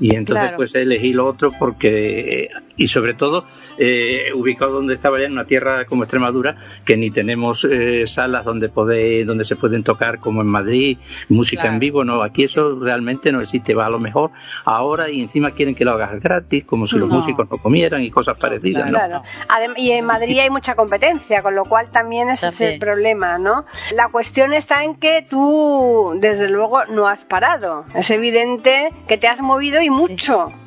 Y 0.00 0.16
entonces 0.16 0.50
pues 0.56 0.74
elegí 0.74 1.12
lo 1.12 1.28
otro 1.28 1.52
porque, 1.56 2.48
y 2.76 2.88
sobre 2.88 3.14
todo, 3.14 3.46
eh, 3.78 4.32
ubicado 4.34 4.72
donde 4.72 4.94
estaba 4.94 5.18
ya 5.18 5.26
en 5.26 5.32
una 5.32 5.44
tierra 5.44 5.84
como 5.84 6.04
Extremadura, 6.04 6.56
que 6.84 6.96
ni 6.96 7.10
tenemos 7.10 7.64
eh, 7.64 8.06
salas 8.06 8.44
donde 8.44 8.68
poder, 8.68 9.26
donde 9.26 9.44
se 9.44 9.56
pueden 9.56 9.82
tocar 9.82 10.18
como 10.18 10.40
en 10.40 10.48
Madrid, 10.48 10.98
música 11.28 11.68
en 11.68 11.78
vivo, 11.78 12.04
no, 12.04 12.22
aquí 12.22 12.44
eso 12.44 12.78
realmente 12.80 13.32
no 13.32 13.40
existe, 13.40 13.74
va 13.74 13.86
a 13.86 13.90
lo 13.90 13.98
mejor 13.98 14.30
ahora 14.64 15.10
y 15.10 15.20
encima 15.20 15.52
quieren 15.52 15.74
que 15.74 15.84
lo 15.84 15.92
hagas 15.92 16.20
gratis, 16.20 16.64
como 16.64 16.86
si 16.86 16.98
los 16.98 17.08
músicos 17.08 17.48
no 17.50 17.58
comieran 17.58 18.02
y 18.02 18.10
cosas 18.10 18.36
parecidas, 18.38 18.88
Claro. 18.88 19.22
Y 19.76 19.92
en 19.92 20.04
Madrid 20.04 20.38
hay 20.38 20.50
mucha 20.50 20.74
competencia, 20.74 21.42
con 21.42 21.54
lo 21.54 21.64
cual 21.64 21.88
también 21.88 22.30
ese 22.30 22.48
es 22.48 22.60
el 22.60 22.78
problema, 22.78 23.38
¿no? 23.38 23.64
La 23.94 24.08
cuestión 24.08 24.52
está 24.52 24.84
en 24.84 24.96
que 24.96 25.24
tú, 25.28 26.14
desde 26.20 26.48
luego, 26.48 26.84
no 26.84 27.06
has 27.06 27.24
parado. 27.24 27.84
Es 27.94 28.10
evidente 28.10 28.90
que 29.08 29.18
te 29.18 29.28
has 29.28 29.40
movido 29.40 29.80
y 29.80 29.90
mucho. 29.90 30.48
Sí, 30.48 30.61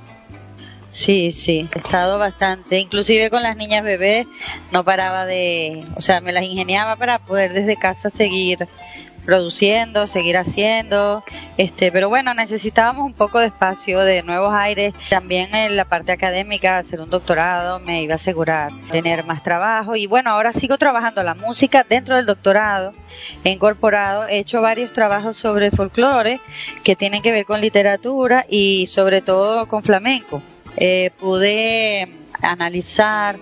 sí, 0.96 1.70
he 1.74 1.80
estado 1.80 2.18
bastante, 2.18 2.80
inclusive 2.80 3.30
con 3.30 3.44
las 3.44 3.58
niñas 3.58 3.84
bebés 3.84 4.28
no 4.72 4.86
paraba 4.86 5.26
de, 5.26 5.84
o 5.96 6.02
sea, 6.02 6.22
me 6.22 6.32
las 6.32 6.44
ingeniaba 6.44 6.96
para 6.96 7.20
poder 7.20 7.54
desde 7.54 7.76
casa 7.76 8.10
seguir 8.10 8.68
produciendo, 9.26 10.08
seguir 10.08 10.38
haciendo, 10.38 11.24
este, 11.58 11.92
pero 11.92 12.08
bueno, 12.08 12.34
necesitábamos 12.34 13.06
un 13.06 13.14
poco 13.14 13.40
de 13.40 13.48
espacio, 13.48 14.00
de 14.00 14.22
nuevos 14.22 14.54
aires, 14.54 14.94
también 15.10 15.54
en 15.54 15.76
la 15.76 15.86
parte 15.86 16.12
académica, 16.12 16.78
hacer 16.78 17.02
un 17.02 17.10
doctorado 17.10 17.80
me 17.80 18.04
iba 18.04 18.14
a 18.14 18.18
asegurar 18.18 18.72
tener 18.92 19.26
más 19.26 19.44
trabajo. 19.44 19.96
Y 19.96 20.06
bueno, 20.06 20.30
ahora 20.30 20.54
sigo 20.54 20.78
trabajando 20.78 21.24
la 21.24 21.34
música 21.34 21.86
dentro 21.88 22.16
del 22.16 22.26
doctorado, 22.26 22.94
he 23.44 23.52
incorporado, 23.52 24.28
he 24.28 24.38
hecho 24.38 24.62
varios 24.62 24.94
trabajos 24.94 25.38
sobre 25.38 25.72
folclore 25.72 26.40
que 26.84 26.96
tienen 26.96 27.22
que 27.22 27.32
ver 27.32 27.46
con 27.46 27.62
literatura 27.62 28.46
y 28.48 28.88
sobre 28.88 29.22
todo 29.22 29.68
con 29.68 29.82
flamenco. 29.82 30.42
Eh, 30.78 31.12
pude 31.20 32.06
analizar 32.42 33.38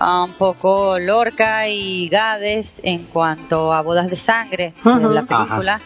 un 0.00 0.32
poco 0.32 0.98
Lorca 0.98 1.68
y 1.68 2.08
Gades 2.08 2.80
en 2.82 3.04
cuanto 3.04 3.72
a 3.72 3.82
bodas 3.82 4.08
de 4.10 4.16
sangre 4.16 4.72
de 4.84 5.14
la 5.14 5.24
película. 5.24 5.80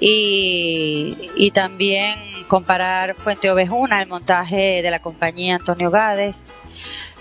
Y, 0.00 1.30
y, 1.36 1.50
también 1.50 2.14
comparar 2.46 3.14
Fuente 3.16 3.50
Ovejuna, 3.50 4.00
el 4.00 4.08
montaje 4.08 4.80
de 4.80 4.90
la 4.90 5.00
compañía 5.00 5.56
Antonio 5.56 5.90
Gades, 5.90 6.40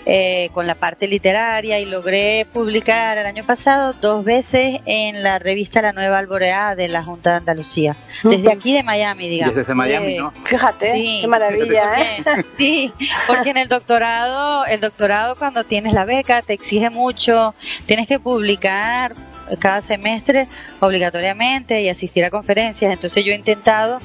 eh, 0.10 0.50
con 0.54 0.66
la 0.66 0.76
parte 0.76 1.06
literaria 1.06 1.82
y 1.82 1.86
logré 1.86 2.48
publicar 2.54 3.18
el 3.18 3.26
año 3.26 3.44
pasado 3.44 3.92
dos 3.92 4.24
veces 4.24 4.80
en 4.86 5.22
la 5.22 5.38
revista 5.38 5.82
La 5.82 5.92
Nueva 5.92 6.20
Alboreada 6.20 6.76
de 6.76 6.88
la 6.88 7.04
Junta 7.04 7.32
de 7.32 7.36
Andalucía. 7.40 7.94
Desde 8.24 8.50
aquí 8.50 8.74
de 8.74 8.84
Miami, 8.84 9.28
digamos. 9.28 9.56
Desde 9.56 9.74
Miami, 9.74 10.16
¿no? 10.16 10.32
Fíjate, 10.46 11.20
qué 11.20 11.28
maravilla, 11.28 12.02
¿eh? 12.02 12.24
Sí, 12.58 12.94
porque 13.28 13.50
en 13.50 13.58
el 13.58 13.68
doctorado, 13.68 14.66
el 14.66 14.80
doctorado 14.80 15.36
cuando 15.36 15.66
tienes 15.66 15.92
la 15.92 16.06
beca 16.06 16.42
te 16.42 16.54
exige 16.54 16.90
mucho, 16.90 17.54
tienes 17.86 18.08
que 18.08 18.18
publicar 18.18 19.14
cada 19.60 19.82
semestre 19.82 20.48
obligatoriamente 20.80 21.82
y 21.82 21.89
asistir 21.89 22.25
a 22.25 22.30
conferencias. 22.30 22.92
Entonces 22.92 23.24
yo 23.24 23.32
he 23.32 23.36
intentado 23.36 24.00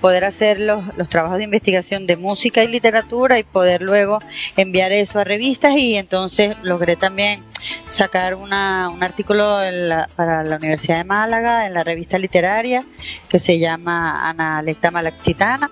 poder 0.00 0.24
hacer 0.24 0.60
los, 0.60 0.96
los 0.96 1.08
trabajos 1.08 1.38
de 1.38 1.44
investigación 1.44 2.06
de 2.06 2.16
música 2.16 2.62
y 2.62 2.68
literatura 2.68 3.38
y 3.38 3.42
poder 3.42 3.82
luego 3.82 4.20
enviar 4.56 4.92
eso 4.92 5.18
a 5.18 5.24
revistas 5.24 5.76
y 5.76 5.96
entonces 5.96 6.56
logré 6.62 6.96
también 6.96 7.42
sacar 7.90 8.34
una, 8.34 8.88
un 8.88 9.02
artículo 9.02 9.58
para 10.14 10.44
la 10.44 10.56
Universidad 10.56 10.98
de 10.98 11.04
Málaga 11.04 11.66
en 11.66 11.74
la 11.74 11.84
revista 11.84 12.18
literaria 12.18 12.84
que 13.28 13.38
se 13.38 13.58
llama 13.58 14.28
Ana 14.28 14.62
Lecta 14.62 14.90
Malaxitana 14.90 15.68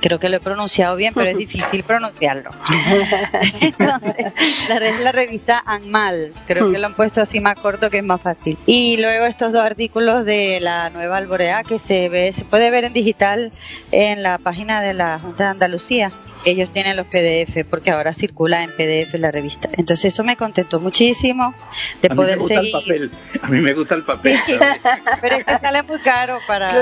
creo 0.00 0.18
que 0.18 0.28
lo 0.28 0.36
he 0.36 0.40
pronunciado 0.40 0.96
bien, 0.96 1.14
pero 1.14 1.30
es 1.30 1.36
difícil 1.46 1.82
pronunciarlo. 1.84 2.50
Entonces, 3.60 4.32
la, 4.68 4.80
la 4.80 5.12
revista 5.12 5.62
Anmal, 5.64 6.32
creo 6.46 6.70
que 6.70 6.78
lo 6.78 6.86
han 6.86 6.94
puesto 6.94 7.20
así 7.20 7.40
más 7.40 7.58
corto 7.58 7.90
que 7.90 7.98
es 7.98 8.04
más 8.04 8.20
fácil. 8.20 8.58
Y 8.66 8.96
luego 8.96 9.26
estos 9.26 9.52
dos 9.52 9.64
artículos 9.64 10.24
de 10.24 10.60
la 10.60 10.90
Nueva 10.90 11.16
Alborea 11.16 11.62
que 11.62 11.78
se 11.78 12.08
ve, 12.08 12.32
se 12.32 12.44
puede 12.44 12.70
ver 12.70 12.84
en 12.84 12.92
digital 12.92 13.50
en 13.92 14.22
la 14.22 14.38
página 14.38 14.80
de 14.80 14.94
la 14.94 15.18
Junta 15.18 15.44
de 15.44 15.50
Andalucía 15.50 16.10
ellos 16.44 16.70
tienen 16.70 16.96
los 16.96 17.06
PDF 17.06 17.66
porque 17.68 17.90
ahora 17.90 18.12
circula 18.12 18.62
en 18.64 18.70
PDF 18.70 19.14
la 19.14 19.30
revista. 19.30 19.68
Entonces 19.72 20.12
eso 20.12 20.24
me 20.24 20.36
contentó 20.36 20.80
muchísimo 20.80 21.54
de 22.02 22.08
a 22.10 22.14
poder 22.14 22.38
mí 22.38 22.44
me 22.48 22.60
gusta 22.60 22.60
El 22.60 22.70
papel. 22.70 23.10
A 23.42 23.48
mí 23.48 23.60
me 23.60 23.74
gusta 23.74 23.94
el 23.94 24.02
papel. 24.02 24.38
pero 25.20 25.36
es 25.36 25.44
que 25.44 25.58
sale 25.58 25.82
muy 25.82 25.98
caro 26.00 26.38
para, 26.46 26.72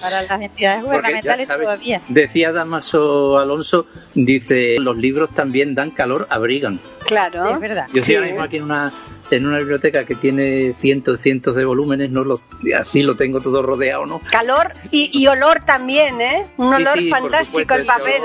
para 0.00 0.22
las 0.22 0.40
entidades 0.40 0.82
gubernamentales 0.82 1.48
todavía. 1.48 2.02
Decía 2.08 2.52
Damaso 2.52 3.38
Alonso, 3.38 3.86
dice, 4.14 4.76
los 4.78 4.96
libros 4.98 5.30
también 5.34 5.74
dan 5.74 5.90
calor, 5.90 6.26
abrigan. 6.30 6.80
Claro. 7.06 7.48
Es 7.50 7.60
verdad. 7.60 7.86
Yo 7.92 8.00
estoy 8.00 8.16
ahora 8.16 8.26
mismo 8.26 8.42
aquí 8.42 8.56
en 8.56 8.64
una 8.64 8.92
en 9.30 9.46
una 9.46 9.58
biblioteca 9.58 10.04
que 10.04 10.14
tiene 10.14 10.74
cientos 10.78 11.20
cientos 11.20 11.54
de 11.54 11.64
volúmenes, 11.64 12.10
no 12.10 12.24
lo, 12.24 12.40
así 12.78 13.02
lo 13.02 13.16
tengo 13.16 13.40
todo 13.40 13.62
rodeado, 13.62 14.06
¿no? 14.06 14.20
Calor 14.30 14.72
y, 14.90 15.26
olor 15.26 15.64
también, 15.64 16.20
¿eh? 16.20 16.46
Un 16.56 16.72
olor 16.72 16.98
fantástico 17.08 17.74
el 17.74 17.84
papel. 17.84 18.22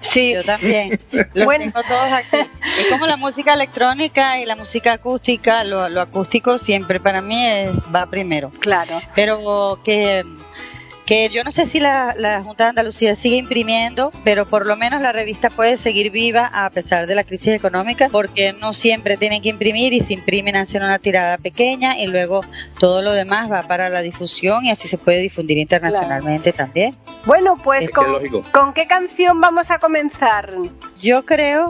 sí, 0.00 0.34
yo 0.34 0.44
también. 0.44 0.98
Los 1.34 1.48
tengo 1.48 1.82
todos 1.82 2.12
aquí. 2.12 2.36
Es 2.78 2.88
como 2.90 3.06
la 3.06 3.16
música 3.16 3.54
electrónica 3.54 4.40
y 4.40 4.46
la 4.46 4.56
música 4.56 4.94
acústica, 4.94 5.64
lo, 5.64 5.88
lo 5.88 6.00
acústico 6.00 6.58
siempre 6.58 7.00
para 7.00 7.20
mí 7.20 7.36
va 7.94 8.06
primero. 8.06 8.50
Claro. 8.60 9.00
Pero 9.14 9.80
que 9.84 10.22
que 11.06 11.28
yo 11.30 11.42
no 11.42 11.52
sé 11.52 11.66
si 11.66 11.80
la, 11.80 12.42
Junta 12.44 12.64
de 12.64 12.70
Andalucía 12.70 13.16
sigue 13.16 13.36
imprimiendo, 13.36 14.12
pero 14.24 14.46
por 14.46 14.66
lo 14.66 14.76
menos 14.76 15.02
la 15.02 15.12
revista 15.12 15.50
puede 15.50 15.76
seguir 15.76 16.10
viva 16.10 16.50
a 16.52 16.70
pesar 16.70 17.06
de 17.06 17.14
la 17.14 17.24
crisis 17.24 17.54
económica, 17.54 18.08
porque 18.10 18.52
no 18.52 18.72
siempre 18.72 19.16
tienen 19.16 19.42
que 19.42 19.48
imprimir 19.48 19.92
y 19.92 20.00
se 20.00 20.14
imprimen 20.14 20.56
hacen 20.56 20.82
una 20.82 20.98
tirada 20.98 21.38
pequeña 21.38 21.98
y 21.98 22.06
luego 22.06 22.42
todo 22.78 23.02
lo 23.02 23.12
demás 23.12 23.50
va 23.50 23.62
para 23.62 23.88
la 23.88 24.00
difusión 24.00 24.64
y 24.64 24.70
así 24.70 24.88
se 24.88 24.98
puede 24.98 25.18
difundir 25.18 25.58
internacionalmente 25.58 26.52
también. 26.52 26.96
Bueno, 27.24 27.56
pues 27.56 27.90
con, 27.90 28.42
¿con 28.52 28.72
qué 28.72 28.86
canción 28.86 29.40
vamos 29.40 29.70
a 29.70 29.78
comenzar? 29.78 30.52
Yo 31.00 31.24
creo 31.24 31.68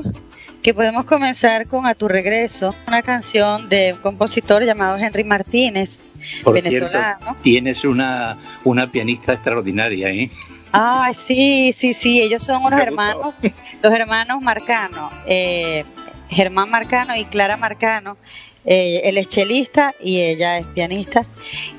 que 0.63 0.75
podemos 0.75 1.05
comenzar 1.05 1.67
con 1.67 1.87
A 1.87 1.95
tu 1.95 2.09
regreso, 2.09 2.75
una 2.87 3.03
canción 3.03 3.69
de 3.69 3.95
un 3.95 3.99
compositor 3.99 4.65
llamado 4.65 4.97
Henry 4.97 5.25
Martínez, 5.25 5.99
Por. 6.43 6.61
Cierto, 6.61 6.99
tienes 7.43 7.85
una, 7.85 8.39
una 8.65 8.91
pianista 8.91 9.33
extraordinaria, 9.35 10.09
¿eh? 10.09 10.31
Ah, 10.73 11.13
sí, 11.27 11.75
sí, 11.77 11.93
sí, 11.93 12.23
ellos 12.23 12.43
son 12.43 12.65
unos 12.65 12.81
hermanos, 12.81 13.39
los 13.83 13.93
hermanos 13.93 14.41
Marcano, 14.41 15.11
eh, 15.27 15.85
Germán 16.31 16.71
Marcano 16.71 17.15
y 17.15 17.27
Clara 17.27 17.57
Marcano. 17.59 18.17
Eh, 18.65 19.01
él 19.05 19.19
es 19.19 19.29
chelista 19.29 19.93
y 20.01 20.21
ella 20.21 20.59
es 20.59 20.67
pianista 20.67 21.27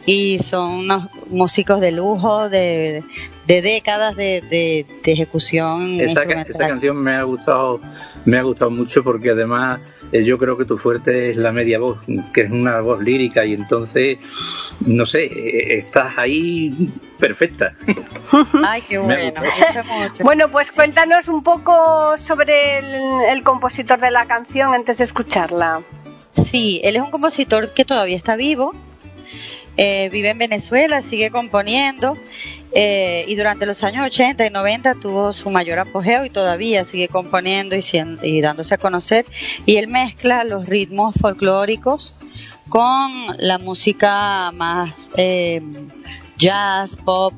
y 0.06 0.40
son 0.40 0.72
unos 0.72 1.08
músicos 1.30 1.80
de 1.80 1.94
lujo, 1.94 2.50
de, 2.50 3.04
de 3.48 3.62
décadas 3.62 4.18
de, 4.18 4.44
de, 4.50 4.86
ejecución. 5.12 6.02
Esa, 6.02 6.24
esa, 6.24 6.68
canción 6.68 6.98
me 6.98 7.14
ha 7.14 7.24
gustado, 7.24 7.80
me 8.26 8.38
ha 8.38 8.44
gustado 8.44 8.70
mucho 8.72 9.02
porque 9.02 9.32
además 9.32 9.80
eh, 10.12 10.26
yo 10.26 10.38
creo 10.38 10.58
que 10.58 10.66
tu 10.66 10.76
fuerte 10.76 11.30
es 11.30 11.38
la 11.38 11.54
media 11.54 11.80
voz, 11.80 12.00
que 12.34 12.42
es 12.42 12.52
una 12.52 12.82
voz 12.82 13.02
lírica 13.02 13.46
y 13.46 13.54
entonces, 13.54 14.18
no 14.86 15.06
sé, 15.06 15.24
eh, 15.24 15.80
estás 15.80 16.18
ahí 16.18 16.92
perfecta. 17.18 17.76
Ay, 18.68 18.82
qué 18.82 18.98
bueno. 19.00 19.42
bueno, 20.22 20.50
pues 20.50 20.74
cuéntanos 20.74 21.30
un 21.30 21.44
poco 21.44 22.18
sobre 22.18 22.80
el, 22.80 22.96
el 23.30 23.44
compositor 23.44 24.02
de 24.02 24.12
la 24.12 24.26
canción 24.26 24.74
antes 24.74 24.98
de 24.98 25.06
escucharla. 25.06 25.82
Sí, 26.46 26.82
él 26.84 26.96
es 26.96 27.02
un 27.02 27.12
compositor 27.12 27.74
que 27.74 27.86
todavía 27.86 28.18
está 28.18 28.36
vivo, 28.36 28.72
eh, 29.78 30.10
vive 30.12 30.30
en 30.30 30.38
Venezuela, 30.38 31.02
sigue 31.02 31.32
componiendo 31.32 32.16
eh, 32.76 33.26
y 33.28 33.36
durante 33.36 33.66
los 33.66 33.84
años 33.84 34.06
80 34.06 34.46
y 34.46 34.50
90 34.50 34.96
tuvo 34.96 35.32
su 35.34 35.52
mayor 35.52 35.80
apogeo 35.80 36.26
y 36.26 36.30
todavía 36.30 36.86
sigue 36.86 37.08
componiendo 37.08 37.76
y, 37.76 37.84
y 38.24 38.42
dándose 38.42 38.76
a 38.76 38.78
conocer. 38.78 39.26
Y 39.66 39.78
él 39.78 39.88
mezcla 39.88 40.44
los 40.44 40.68
ritmos 40.68 41.16
folclóricos 41.20 42.16
con 42.70 43.12
la 43.38 43.60
música 43.60 44.52
más 44.52 45.08
eh, 45.18 45.62
jazz, 46.38 46.96
pop, 46.96 47.34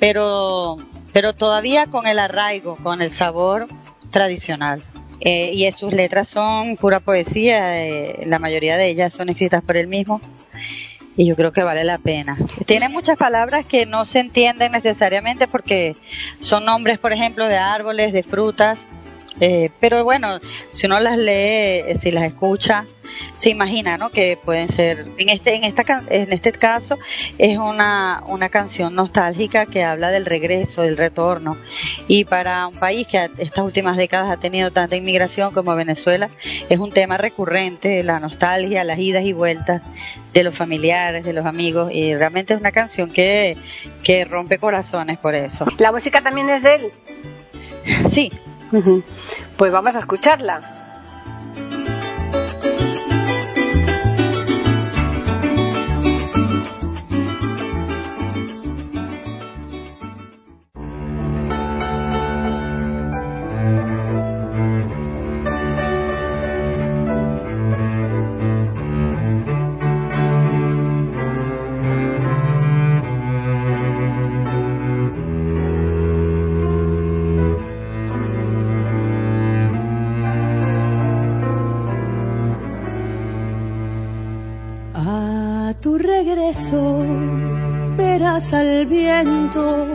pero, 0.00 0.78
pero 1.12 1.34
todavía 1.34 1.86
con 1.86 2.06
el 2.06 2.18
arraigo, 2.18 2.76
con 2.76 3.02
el 3.02 3.12
sabor 3.12 3.66
tradicional. 4.10 4.82
Eh, 5.24 5.52
y 5.54 5.70
sus 5.72 5.92
letras 5.92 6.28
son 6.28 6.76
pura 6.76 6.98
poesía, 6.98 7.80
eh, 7.86 8.24
la 8.26 8.40
mayoría 8.40 8.76
de 8.76 8.88
ellas 8.88 9.12
son 9.12 9.28
escritas 9.28 9.62
por 9.62 9.76
él 9.76 9.86
mismo 9.86 10.20
y 11.16 11.26
yo 11.26 11.36
creo 11.36 11.52
que 11.52 11.62
vale 11.62 11.84
la 11.84 11.98
pena. 11.98 12.36
Tiene 12.66 12.88
muchas 12.88 13.18
palabras 13.18 13.66
que 13.66 13.86
no 13.86 14.04
se 14.04 14.20
entienden 14.20 14.72
necesariamente 14.72 15.46
porque 15.46 15.94
son 16.38 16.64
nombres, 16.64 16.98
por 16.98 17.12
ejemplo, 17.12 17.46
de 17.48 17.56
árboles, 17.56 18.12
de 18.12 18.22
frutas, 18.22 18.78
eh, 19.40 19.70
pero 19.80 20.04
bueno, 20.04 20.38
si 20.70 20.86
uno 20.86 21.00
las 21.00 21.16
lee, 21.18 21.82
eh, 21.86 21.98
si 22.00 22.10
las 22.10 22.24
escucha, 22.24 22.86
se 23.36 23.50
imagina, 23.50 23.96
¿no? 23.96 24.10
Que 24.10 24.38
pueden 24.42 24.68
ser, 24.68 25.06
en 25.18 25.28
este, 25.28 25.54
en 25.54 25.64
esta, 25.64 25.82
en 26.08 26.32
este 26.32 26.52
caso, 26.52 26.98
es 27.38 27.58
una, 27.58 28.22
una 28.26 28.48
canción 28.48 28.94
nostálgica 28.94 29.66
que 29.66 29.84
habla 29.84 30.10
del 30.10 30.26
regreso, 30.26 30.82
del 30.82 30.96
retorno. 30.96 31.56
Y 32.08 32.24
para 32.24 32.66
un 32.66 32.74
país 32.74 33.06
que 33.06 33.28
estas 33.38 33.64
últimas 33.64 33.96
décadas 33.96 34.30
ha 34.30 34.36
tenido 34.36 34.70
tanta 34.70 34.96
inmigración 34.96 35.52
como 35.52 35.74
Venezuela, 35.74 36.28
es 36.68 36.78
un 36.78 36.90
tema 36.90 37.16
recurrente, 37.16 38.02
la 38.02 38.20
nostalgia, 38.20 38.84
las 38.84 38.98
idas 38.98 39.24
y 39.24 39.32
vueltas 39.32 39.82
de 40.32 40.42
los 40.42 40.54
familiares, 40.54 41.24
de 41.24 41.32
los 41.32 41.44
amigos, 41.44 41.90
y 41.92 42.14
realmente 42.14 42.54
es 42.54 42.60
una 42.60 42.72
canción 42.72 43.10
que, 43.10 43.56
que 44.02 44.24
rompe 44.24 44.58
corazones 44.58 45.18
por 45.18 45.34
eso. 45.34 45.66
¿La 45.78 45.92
música 45.92 46.22
también 46.22 46.48
es 46.48 46.62
de 46.62 46.74
él? 46.76 46.90
Sí, 48.08 48.32
pues 49.56 49.72
vamos 49.72 49.96
a 49.96 50.00
escucharla. 50.00 50.81
Al 88.50 88.86
viento 88.86 89.86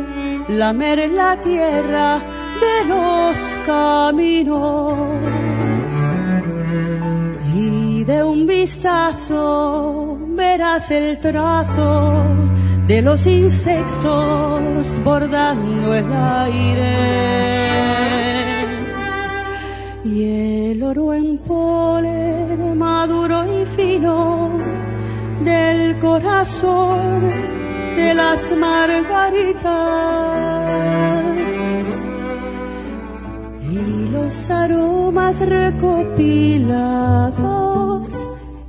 lamer 0.48 1.10
la 1.12 1.36
tierra 1.36 2.20
de 2.64 2.88
los 2.88 3.38
caminos. 3.66 4.96
Y 7.54 8.06
de 8.06 8.24
un 8.24 8.48
vistazo 8.48 10.18
verás 10.30 10.92
el 10.92 11.20
trazo 11.20 12.24
de 12.88 13.02
los 13.02 13.28
insectos 13.28 15.02
bordando 15.04 15.94
el 15.94 16.06
aire. 16.46 16.96
Y 20.06 20.72
el 20.72 20.84
oro 20.84 21.14
en 21.14 21.38
polen 21.40 22.78
maduro 22.78 23.44
y 23.46 23.66
fino 23.66 24.52
del 25.44 26.00
corazón 26.00 27.57
de 27.98 28.14
las 28.14 28.52
margaritas 28.52 29.64
y 33.72 34.10
los 34.12 34.50
aromas 34.52 35.40
recopilados 35.40 36.66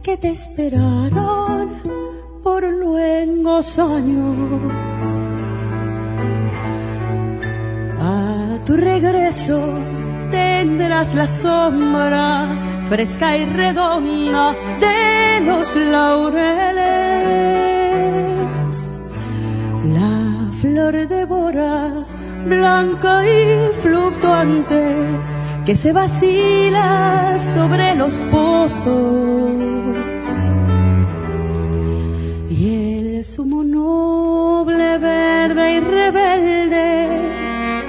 que 0.03 0.17
te 0.17 0.31
esperaron 0.31 1.69
por 2.43 2.63
luengos 2.65 3.79
años. 3.79 5.21
A 8.01 8.59
tu 8.65 8.77
regreso 8.77 9.61
tendrás 10.31 11.15
la 11.15 11.27
sombra 11.27 12.47
fresca 12.89 13.37
y 13.37 13.45
redonda 13.45 14.55
de 14.81 15.41
los 15.45 15.77
laureles. 15.77 17.68
Flor 20.61 21.07
devora, 21.07 21.93
blanca 22.45 23.25
y 23.25 23.73
fluctuante, 23.81 24.83
que 25.65 25.77
se 25.77 25.93
vacila 25.93 27.39
sobre 27.39 27.95
los 27.95 28.15
pozos. 28.33 29.53
Y 32.51 33.15
el 33.19 33.25
sumo 33.25 33.63
noble, 33.63 34.99
verde 34.99 35.75
y 35.77 35.79
rebelde 35.79 37.09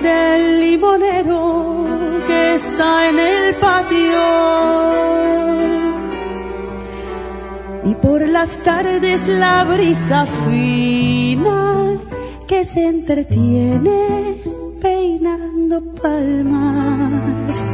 del 0.03 0.59
limonero 0.59 1.87
que 2.27 2.53
está 2.53 3.09
en 3.09 3.17
el 3.17 3.55
patio. 3.55 4.27
Y 7.85 7.95
por 7.95 8.27
las 8.29 8.59
tardes 8.59 9.27
la 9.27 9.63
brisa 9.63 10.27
fina 10.45 11.68
se 12.63 12.87
entretiene 12.87 14.35
peinando 14.81 15.81
palmas. 16.01 17.69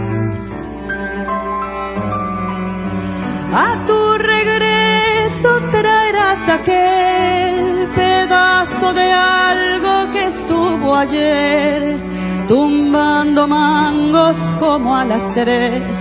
A 3.54 3.86
tu 3.88 4.18
regreso 4.18 5.50
traerás 5.72 6.50
aquel 6.50 7.88
pedazo 7.96 8.94
de 8.94 9.12
algo 9.12 10.14
que 10.14 10.26
estuvo 10.26 10.96
ayer 10.96 11.98
tumbando 12.48 13.48
mangos 13.48 14.38
como 14.60 14.96
a 14.96 15.06
las 15.06 15.34
tres, 15.34 16.00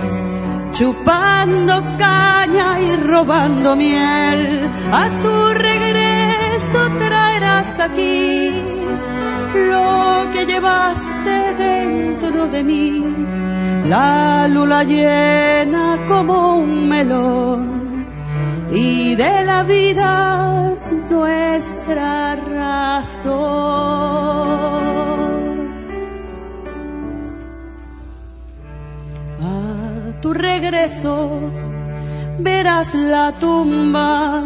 chupando 0.73 1.83
caña 1.97 2.79
y 2.81 2.95
robando 2.97 3.75
miel. 3.75 4.69
A 4.91 5.09
tu 5.23 5.53
regreso 5.53 6.79
traerás 6.99 7.79
aquí 7.79 8.44
que 10.33 10.45
llevaste 10.45 11.53
dentro 11.57 12.47
de 12.47 12.63
mí, 12.63 13.03
la 13.87 14.47
luna 14.47 14.83
llena 14.83 15.99
como 16.07 16.57
un 16.57 16.89
melón 16.89 18.05
y 18.71 19.15
de 19.15 19.45
la 19.45 19.63
vida 19.63 20.55
nuestra 21.09 22.35
razón. 22.35 23.75
tu 30.21 30.33
regreso 30.33 31.39
verás 32.39 32.95
la 32.95 33.31
tumba 33.33 34.43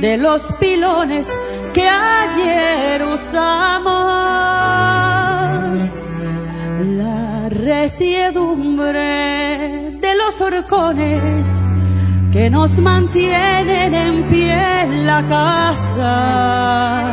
de 0.00 0.16
los 0.16 0.42
pilones 0.58 1.30
que 1.72 1.88
ayer 1.88 3.00
usamos. 3.04 4.39
Resiedumbre 7.60 9.90
de 10.00 10.14
los 10.14 10.40
horcones 10.40 11.50
que 12.32 12.48
nos 12.48 12.78
mantienen 12.78 13.94
en 13.94 14.22
pie 14.24 14.82
en 14.82 15.06
la 15.06 15.22
casa. 15.26 17.04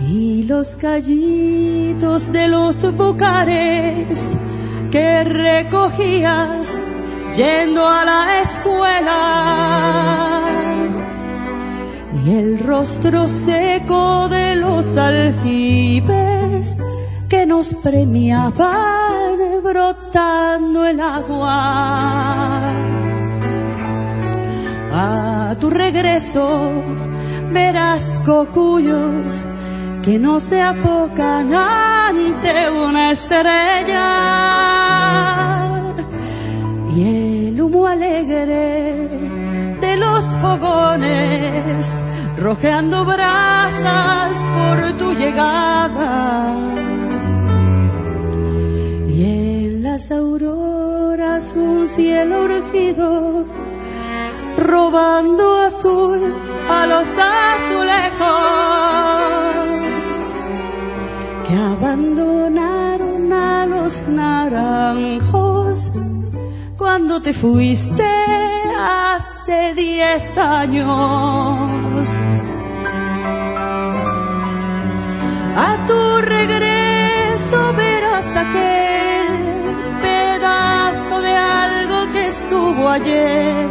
Y 0.00 0.42
los 0.44 0.70
callitos 0.70 2.32
de 2.32 2.48
los 2.48 2.80
bucares 2.96 4.32
que 4.90 5.22
recogías 5.24 6.72
yendo 7.34 7.86
a 7.86 8.04
la 8.04 8.40
escuela 8.40 10.40
y 12.24 12.36
el 12.36 12.58
rostro 12.60 13.28
seco 13.28 14.28
de 14.28 14.56
los 14.56 14.96
aljibes 14.96 16.76
que 17.28 17.46
nos 17.46 17.68
premiaban 17.82 19.38
brotando 19.62 20.86
el 20.86 21.00
agua. 21.00 22.72
A 24.92 25.56
tu 25.60 25.70
regreso 25.70 26.70
verás 27.52 28.04
cocuyos 28.24 29.44
que 30.02 30.18
no 30.18 30.38
se 30.38 30.60
apocan 30.60 31.52
ante 31.54 32.70
una 32.70 33.10
estrella 33.12 34.04
y 36.94 37.48
el 37.48 37.60
humo 37.60 37.86
alegre 37.86 39.08
de 39.80 39.96
los 39.96 40.26
fogones 40.42 41.90
rojeando 42.38 43.04
brasas 43.04 44.36
por 44.56 44.92
tu 44.98 45.14
llegada. 45.14 46.83
Las 49.94 50.10
auroras 50.10 51.52
un 51.54 51.86
cielo 51.86 52.46
urgido, 52.46 53.44
robando 54.56 55.60
azul 55.60 56.34
a 56.68 56.86
los 56.86 57.08
azulejos 57.16 57.94
que 61.46 61.54
abandonaron 61.54 63.32
a 63.32 63.66
los 63.66 64.08
naranjos 64.08 65.92
cuando 66.76 67.22
te 67.22 67.32
fuiste 67.32 68.10
hace 68.76 69.74
diez 69.74 70.36
años. 70.36 72.08
A 75.68 75.86
tu 75.86 76.20
regreso 76.20 77.72
verás 77.76 78.26
aquel 78.26 79.13
estuvo 82.36 82.88
ayer, 82.88 83.66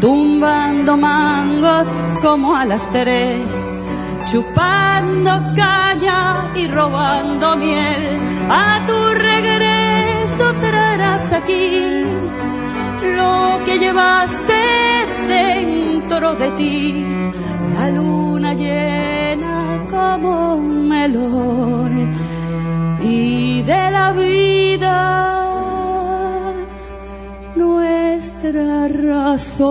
tumbando 0.00 0.96
mangos 0.96 1.88
como 2.20 2.56
a 2.56 2.64
las 2.64 2.90
tres, 2.90 3.46
chupando 4.28 5.30
caña 5.54 6.50
y 6.54 6.66
robando 6.66 7.56
miel. 7.56 8.02
A 8.50 8.84
tu 8.88 8.98
regreso 9.30 10.44
traerás 10.64 11.32
aquí 11.32 12.04
lo 13.18 13.64
que 13.64 13.78
llevaste 13.78 14.60
dentro 15.28 16.34
de 16.34 16.48
ti, 16.58 17.04
la 17.76 17.90
luna 17.90 18.54
llena 18.54 19.58
como 19.90 20.56
un 20.56 20.88
melón 20.88 21.92
y 23.02 23.62
de 23.62 23.90
la 23.90 24.12
vida 24.12 25.35
nuestra 28.52 28.88
razón. 28.88 29.66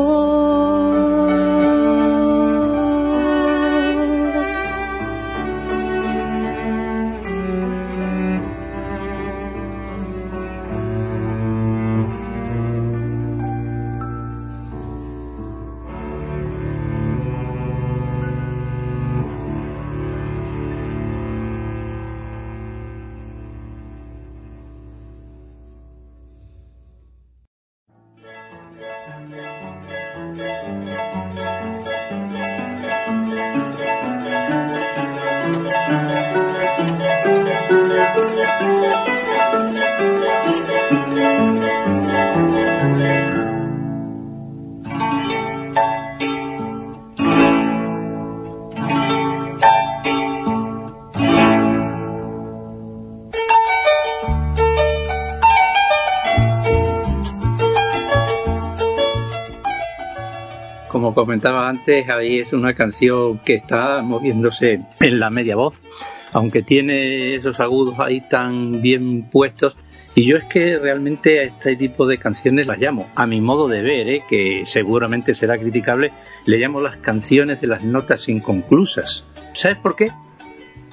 Comentaba 61.26 61.68
antes, 61.68 62.08
ahí 62.08 62.38
es 62.38 62.54
una 62.54 62.74
canción 62.74 63.40
que 63.40 63.56
está 63.56 64.04
moviéndose 64.04 64.80
en 65.00 65.20
la 65.20 65.32
media 65.32 65.56
voz, 65.56 65.82
aunque 66.34 66.62
tiene 66.62 67.34
esos 67.34 67.60
agudos 67.60 68.00
ahí 68.00 68.22
tan 68.22 68.80
bien 68.80 69.24
puestos. 69.24 69.76
Y 70.14 70.28
yo 70.28 70.38
es 70.38 70.46
que 70.46 70.78
realmente 70.78 71.40
a 71.40 71.44
este 71.44 71.76
tipo 71.76 72.06
de 72.06 72.20
canciones 72.20 72.68
las 72.68 72.78
llamo, 72.78 73.10
a 73.16 73.26
mi 73.26 73.42
modo 73.42 73.68
de 73.68 73.82
ver, 73.82 74.08
¿eh? 74.08 74.22
que 74.30 74.66
seguramente 74.68 75.34
será 75.34 75.58
criticable, 75.58 76.12
le 76.46 76.58
llamo 76.58 76.80
las 76.80 76.98
canciones 76.98 77.60
de 77.60 77.68
las 77.68 77.84
notas 77.84 78.30
inconclusas. 78.30 79.26
¿Sabes 79.54 79.78
por 79.78 79.96
qué? 79.96 80.12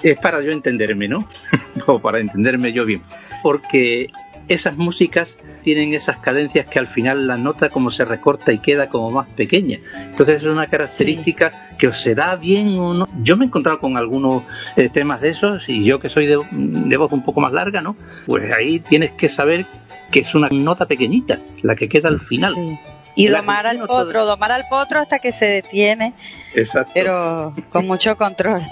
Es 0.02 0.18
para 0.18 0.40
yo 0.40 0.50
entenderme, 0.50 1.08
¿no? 1.08 1.28
o 1.86 2.00
para 2.00 2.20
entenderme 2.20 2.72
yo 2.72 2.86
bien. 2.86 3.02
Porque 3.42 4.10
esas 4.48 4.76
músicas 4.76 5.38
tienen 5.62 5.94
esas 5.94 6.18
cadencias 6.18 6.66
que 6.66 6.78
al 6.78 6.88
final 6.88 7.26
la 7.26 7.36
nota 7.36 7.68
como 7.68 7.90
se 7.90 8.04
recorta 8.04 8.52
y 8.52 8.58
queda 8.58 8.88
como 8.88 9.10
más 9.10 9.28
pequeña. 9.30 9.78
Entonces 10.10 10.38
es 10.42 10.44
una 10.44 10.66
característica 10.66 11.50
que 11.78 11.88
os 11.88 12.00
se 12.00 12.14
da 12.14 12.36
bien 12.36 12.78
o 12.78 12.92
no. 12.94 13.08
Yo 13.22 13.36
me 13.36 13.44
he 13.44 13.48
encontrado 13.48 13.78
con 13.80 13.96
algunos 13.96 14.42
eh, 14.76 14.88
temas 14.88 15.20
de 15.20 15.30
esos 15.30 15.68
y 15.68 15.84
yo 15.84 16.00
que 16.00 16.08
soy 16.08 16.26
de, 16.26 16.38
de 16.50 16.96
voz 16.96 17.12
un 17.12 17.24
poco 17.24 17.40
más 17.40 17.52
larga, 17.52 17.80
¿no? 17.80 17.96
Pues 18.26 18.52
ahí 18.52 18.80
tienes 18.80 19.12
que 19.12 19.28
saber 19.28 19.66
que 20.10 20.20
es 20.20 20.34
una 20.34 20.48
nota 20.50 20.86
pequeñita, 20.86 21.38
la 21.62 21.74
que 21.74 21.88
queda 21.88 22.08
al 22.08 22.20
final. 22.20 22.54
Sí. 22.54 22.78
Y 23.14 23.28
La 23.28 23.40
domar 23.40 23.66
al 23.66 23.76
todo- 23.76 23.88
potro, 23.88 24.24
domar 24.24 24.52
al 24.52 24.64
potro 24.70 24.98
hasta 25.00 25.18
que 25.18 25.32
se 25.32 25.44
detiene, 25.44 26.14
Exacto. 26.54 26.92
pero 26.94 27.52
con 27.70 27.86
mucho 27.86 28.16
control. 28.16 28.62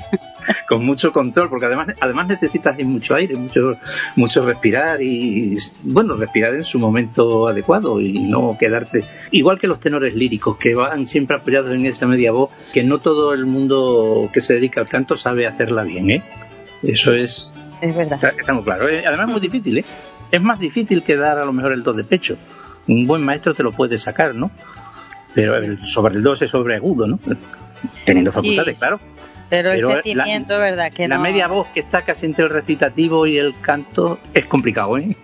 con 0.69 0.85
mucho 0.85 1.13
control, 1.13 1.49
porque 1.49 1.67
además, 1.67 1.89
además 2.01 2.29
necesitas 2.29 2.79
mucho 2.79 3.15
aire, 3.15 3.37
mucho, 3.37 3.79
mucho 4.17 4.45
respirar 4.45 5.03
y, 5.03 5.57
bueno, 5.83 6.17
respirar 6.17 6.55
en 6.55 6.65
su 6.65 6.79
momento 6.79 7.49
adecuado 7.49 8.01
y 8.01 8.19
no 8.19 8.57
quedarte. 8.59 9.05
Igual 9.31 9.59
que 9.59 9.67
los 9.67 9.81
tenores 9.81 10.15
líricos, 10.15 10.57
que 10.57 10.75
van 10.75 11.07
siempre 11.07 11.37
apoyados 11.37 11.71
en 11.71 11.87
esa 11.87 12.07
media 12.07 12.33
voz, 12.33 12.53
que 12.73 12.83
no 12.83 12.99
todo 12.99 13.33
el 13.33 13.47
mundo 13.47 14.31
que 14.33 14.41
se 14.41 14.55
dedica 14.55 14.81
al 14.81 14.89
canto 14.89 15.17
sabe 15.17 15.47
hacerla 15.47 15.83
bien, 15.83 16.11
¿eh? 16.11 16.23
Eso 16.83 17.13
es, 17.13 17.53
Es 17.81 17.95
verdad. 17.95 18.15
está, 18.15 18.29
está 18.29 18.53
muy 18.53 18.65
claro. 18.65 18.89
¿eh? 18.89 19.05
Además 19.07 19.29
es 19.29 19.33
muy 19.33 19.41
difícil, 19.41 19.79
¿eh? 19.79 19.85
Es 20.31 20.43
más 20.43 20.59
difícil 20.59 21.03
que 21.03 21.17
dar 21.17 21.39
a 21.39 21.45
lo 21.45 21.53
mejor 21.53 21.73
el 21.73 21.83
do 21.83 21.93
de 21.93 22.05
pecho. 22.05 22.37
Un 22.87 23.07
buen 23.07 23.23
maestro 23.23 23.55
te 23.55 23.63
lo 23.63 23.73
puede 23.73 23.99
sacar, 23.99 24.35
¿no? 24.35 24.51
Pero 25.35 25.57
el, 25.57 25.81
sobre 25.83 26.15
el 26.15 26.23
do 26.23 26.33
es 26.33 26.51
sobre 26.51 26.77
agudo, 26.77 27.07
¿no? 27.07 27.19
Teniendo 28.05 28.33
facultades, 28.33 28.79
claro. 28.79 29.01
Pero 29.51 29.73
el 29.73 29.77
Pero 29.79 29.89
la- 29.89 29.95
sentimiento, 29.95 30.59
¿verdad? 30.59 30.91
Que 30.93 31.07
la 31.09 31.17
no... 31.17 31.23
media 31.23 31.49
voz 31.49 31.67
que 31.75 31.81
está 31.81 32.03
casi 32.03 32.25
entre 32.27 32.45
el 32.45 32.51
recitativo 32.51 33.27
y 33.27 33.37
el 33.37 33.55
canto 33.61 34.19
es 34.33 34.47
complicado, 34.47 34.97
¿eh? 34.97 35.15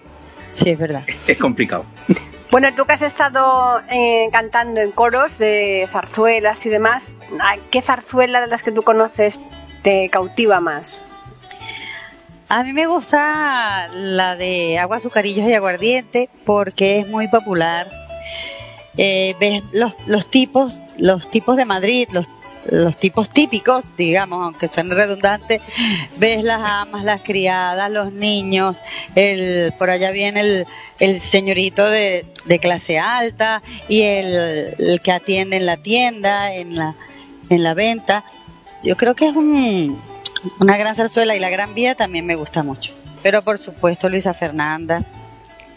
Sí, 0.51 0.71
es 0.71 0.79
verdad. 0.79 1.05
Es 1.27 1.39
complicado. 1.39 1.85
Bueno, 2.49 2.69
tú 2.77 2.85
que 2.85 2.93
has 2.93 3.03
estado 3.03 3.83
eh, 3.91 4.29
cantando 4.31 4.81
en 4.81 4.93
coros 4.93 5.37
de 5.37 5.89
zarzuelas 5.91 6.65
y 6.65 6.69
demás, 6.69 7.09
¿a 7.41 7.57
¿qué 7.73 7.83
zarzuela 7.83 8.41
de 8.41 8.47
las 8.47 8.63
que 8.63 8.71
tú 8.71 8.83
conoces 8.83 9.41
te 9.83 10.09
cautiva 10.11 10.61
más? 10.61 11.03
A 12.49 12.63
mí 12.63 12.73
me 12.73 12.87
gusta 12.87 13.89
la 13.93 14.37
de 14.37 14.79
agua, 14.79 14.99
azucarillos 14.99 15.49
y 15.49 15.55
aguardiente 15.55 16.29
porque 16.45 17.01
es 17.01 17.09
muy 17.09 17.27
popular. 17.27 17.89
Eh, 18.97 19.35
ves 19.41 19.65
los, 19.73 19.93
los 20.07 20.31
tipos, 20.31 20.81
los 20.99 21.29
tipos 21.29 21.57
de 21.57 21.65
Madrid, 21.65 22.09
los, 22.13 22.29
los 22.71 22.97
tipos 22.97 23.31
típicos, 23.31 23.85
digamos, 23.97 24.43
aunque 24.43 24.69
suene 24.69 24.95
redundante, 24.95 25.61
ves 26.19 26.43
las 26.45 26.61
amas, 26.63 27.05
las 27.05 27.23
criadas, 27.23 27.91
los 27.91 28.13
niños, 28.13 28.77
el, 29.15 29.73
por 29.79 29.91
allá 29.91 30.11
viene 30.11 30.41
el, 30.41 30.67
el 30.99 31.21
señorito 31.21 31.89
de, 31.89 32.27
de 32.45 32.59
clase 32.59 32.99
alta 32.99 33.63
y 33.89 34.03
el, 34.03 34.75
el 34.79 35.01
que 35.03 35.13
atiende 35.13 35.57
en 35.57 35.67
la 35.67 35.77
tienda, 35.77 36.55
en 36.55 36.77
la, 36.77 36.95
en 37.49 37.63
la 37.63 37.75
venta. 37.75 38.25
Yo 38.83 38.97
creo 38.97 39.15
que 39.15 39.29
es 39.29 39.37
un, 39.37 40.01
una 40.61 40.77
gran 40.77 40.95
zarzuela 40.95 41.35
y 41.35 41.41
la 41.41 41.51
gran 41.51 41.75
vía 41.75 41.95
también 41.95 42.27
me 42.27 42.35
gusta 42.35 42.63
mucho. 42.63 42.93
Pero 43.23 43.43
por 43.43 43.59
supuesto 43.59 44.09
Luisa 44.09 44.35
Fernanda. 44.35 45.05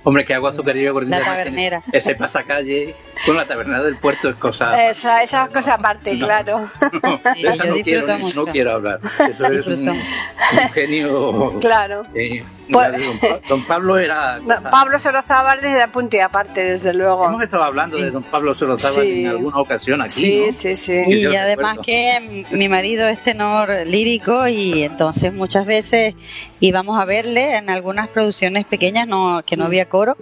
Hombre, 0.03 0.23
que 0.25 0.33
agua 0.33 0.53
gordita. 0.53 1.19
La 1.19 1.25
tabernera. 1.25 1.81
Ese 1.91 2.15
pasacalle 2.15 2.95
con 3.25 3.35
la 3.35 3.45
tabernera 3.45 3.83
del 3.83 3.97
puerto 3.97 4.29
es 4.29 4.35
cosa. 4.37 4.89
Esa, 4.89 5.21
esa 5.23 5.47
cosa 5.47 5.73
aparte, 5.75 6.13
No. 6.15 6.25
claro. 6.25 6.57
No, 7.03 7.19
Sí, 7.35 7.45
esa 7.45 7.65
no 7.65 7.73
quiero, 7.75 8.07
disfruto 8.07 8.07
no 8.35 8.41
mucho. 8.41 8.45
quiero 8.53 8.71
hablar. 8.73 8.99
Eso 9.29 9.45
es 9.47 9.67
un, 9.67 9.89
un 9.89 9.99
genio. 10.73 11.59
Claro. 11.59 12.03
eh, 12.15 12.43
Pues- 12.71 12.91
don, 12.97 13.19
Pa- 13.19 13.39
don 13.49 13.63
Pablo 13.65 13.97
era. 13.99 14.37
No, 14.39 14.61
Pablo 14.69 14.99
Sorozábal 14.99 15.59
desde 15.59 15.87
punto 15.89 16.15
y 16.15 16.19
aparte, 16.19 16.63
desde 16.63 16.93
luego. 16.93 17.25
Hemos 17.25 17.43
estado 17.43 17.63
hablando 17.63 17.97
de 17.97 18.11
don 18.11 18.23
Pablo 18.23 18.53
Sorozábal 18.55 19.03
Sí. 19.03 19.21
en 19.25 19.27
alguna 19.29 19.57
ocasión 19.59 20.01
aquí. 20.01 20.11
Sí, 20.11 20.43
¿no? 20.45 20.51
sí, 20.51 20.75
sí. 20.75 21.03
Y 21.07 21.27
Y 21.27 21.35
además 21.35 21.77
recuerdo. 21.77 21.81
que 21.81 22.45
mi 22.51 22.69
marido 22.69 23.07
es 23.07 23.19
tenor 23.19 23.69
lírico 23.85 24.47
y 24.47 24.83
entonces 24.83 25.33
muchas 25.33 25.65
veces 25.65 26.13
íbamos 26.59 26.99
a 26.99 27.05
verle 27.05 27.55
en 27.57 27.69
algunas 27.69 28.07
producciones 28.09 28.65
pequeñas 28.65 29.07
no, 29.07 29.41
que 29.45 29.55
no 29.57 29.65
había 29.65 29.87
coro. 29.87 30.17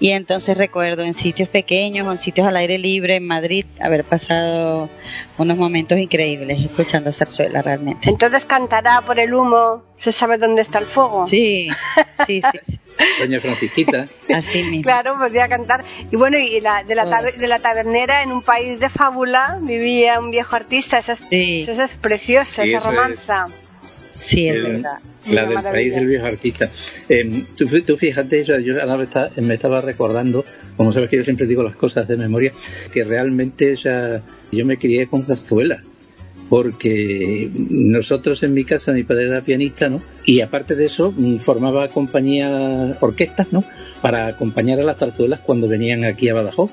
Y 0.00 0.10
entonces 0.10 0.58
recuerdo 0.58 1.02
en 1.04 1.14
sitios 1.14 1.48
pequeños 1.48 2.06
o 2.06 2.10
en 2.10 2.18
sitios 2.18 2.46
al 2.48 2.56
aire 2.56 2.76
libre 2.76 3.16
en 3.16 3.26
Madrid 3.26 3.64
haber 3.80 4.02
pasado 4.04 4.90
unos 5.38 5.56
momentos 5.56 5.96
increíbles 5.98 6.58
escuchando 6.60 7.12
zarzuela 7.12 7.62
realmente. 7.62 8.10
Entonces 8.10 8.44
cantará 8.44 9.02
por 9.02 9.20
el 9.20 9.32
humo, 9.32 9.84
se 9.96 10.10
sabe 10.10 10.38
dónde 10.38 10.60
está 10.62 10.80
el 10.80 10.86
fuego. 10.86 11.26
Sí, 11.28 11.68
sí, 12.26 12.42
sí. 12.52 12.58
sí. 12.62 12.78
Doña 13.20 13.40
Francisquita. 13.40 14.08
Así 14.34 14.64
mismo. 14.64 14.82
Claro, 14.82 15.16
podría 15.18 15.48
cantar. 15.48 15.84
Y 16.10 16.16
bueno, 16.16 16.36
y 16.36 16.60
la, 16.60 16.82
de, 16.82 16.94
la 16.96 17.06
taber- 17.06 17.36
de 17.36 17.46
la 17.48 17.60
tabernera 17.60 18.22
en 18.24 18.32
un 18.32 18.42
país 18.42 18.80
de 18.80 18.88
fábula 18.88 19.58
vivía 19.60 20.18
un 20.18 20.30
viejo 20.32 20.56
artista. 20.56 20.98
Esa 20.98 21.12
es, 21.12 21.20
Sí. 21.20 21.62
esa 21.68 21.84
es 21.84 21.94
preciosa, 21.96 22.64
Sí, 22.64 22.70
esa 22.74 22.78
eso 22.78 22.90
es. 22.90 22.96
romanza. 22.96 23.46
Sí, 24.10 24.48
es 24.48 24.56
El- 24.56 24.62
verdad. 24.64 24.98
La 25.28 25.46
del 25.46 25.58
país 25.72 25.94
del 25.94 26.06
viejo 26.08 26.26
artista. 26.26 26.70
Eh, 27.08 27.44
tú, 27.56 27.66
tú 27.82 27.96
fíjate, 27.96 28.44
yo, 28.44 28.58
yo 28.58 28.82
ahora 28.82 29.04
está- 29.04 29.30
me 29.36 29.54
estaba 29.54 29.80
recordando, 29.80 30.44
como 30.76 30.92
sabes 30.92 31.08
que 31.10 31.16
yo 31.18 31.24
siempre 31.24 31.46
digo 31.46 31.62
las 31.62 31.76
cosas 31.76 32.08
de 32.08 32.16
memoria, 32.16 32.52
que 32.92 33.04
realmente 33.04 33.76
ya, 33.76 34.22
yo 34.50 34.64
me 34.64 34.76
crié 34.76 35.06
con 35.06 35.24
zarzuela. 35.24 35.82
Porque 36.48 37.48
nosotros 37.54 38.42
en 38.42 38.52
mi 38.52 38.64
casa, 38.64 38.92
mi 38.92 39.04
padre 39.04 39.28
era 39.28 39.40
pianista, 39.40 39.88
¿no? 39.88 40.02
Y 40.26 40.42
aparte 40.42 40.74
de 40.74 40.84
eso, 40.84 41.10
mm, 41.16 41.36
formaba 41.38 41.88
compañía, 41.88 42.98
orquestas, 43.00 43.52
¿no? 43.52 43.64
Para 44.02 44.26
acompañar 44.26 44.78
a 44.78 44.84
las 44.84 44.98
zarzuelas 44.98 45.40
cuando 45.40 45.66
venían 45.66 46.04
aquí 46.04 46.28
a 46.28 46.34
Badajoz. 46.34 46.70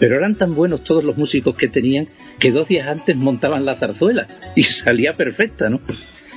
Pero 0.00 0.16
eran 0.16 0.34
tan 0.34 0.54
buenos 0.54 0.82
todos 0.82 1.04
los 1.04 1.16
músicos 1.16 1.56
que 1.56 1.68
tenían 1.68 2.08
que 2.40 2.50
dos 2.50 2.66
días 2.66 2.88
antes 2.88 3.14
montaban 3.16 3.64
la 3.64 3.76
zarzuela 3.76 4.26
y 4.56 4.62
salía 4.64 5.12
perfecta, 5.12 5.70
¿no? 5.70 5.80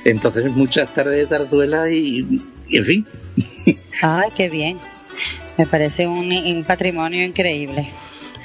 Entonces 0.04 0.50
muchas 0.52 0.92
tardes 0.94 1.28
de 1.28 1.36
zarzuela 1.36 1.88
y, 1.90 2.40
y 2.68 2.76
en 2.78 2.84
fin. 2.84 3.06
Ay, 4.02 4.30
qué 4.34 4.48
bien. 4.48 4.78
Me 5.58 5.66
parece 5.66 6.06
un, 6.06 6.32
un 6.32 6.64
patrimonio 6.64 7.24
increíble. 7.24 7.88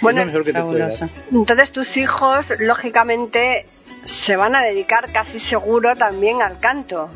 Bueno, 0.01 0.25
mejor 0.25 0.43
que. 0.43 0.53
Fabuloso. 0.53 1.09
Entonces 1.31 1.71
tus 1.71 1.97
hijos, 1.97 2.53
lógicamente, 2.59 3.65
se 4.03 4.35
van 4.35 4.55
a 4.55 4.61
dedicar 4.63 5.11
casi 5.11 5.39
seguro 5.39 5.95
también 5.95 6.41
al 6.41 6.59
canto. 6.59 7.09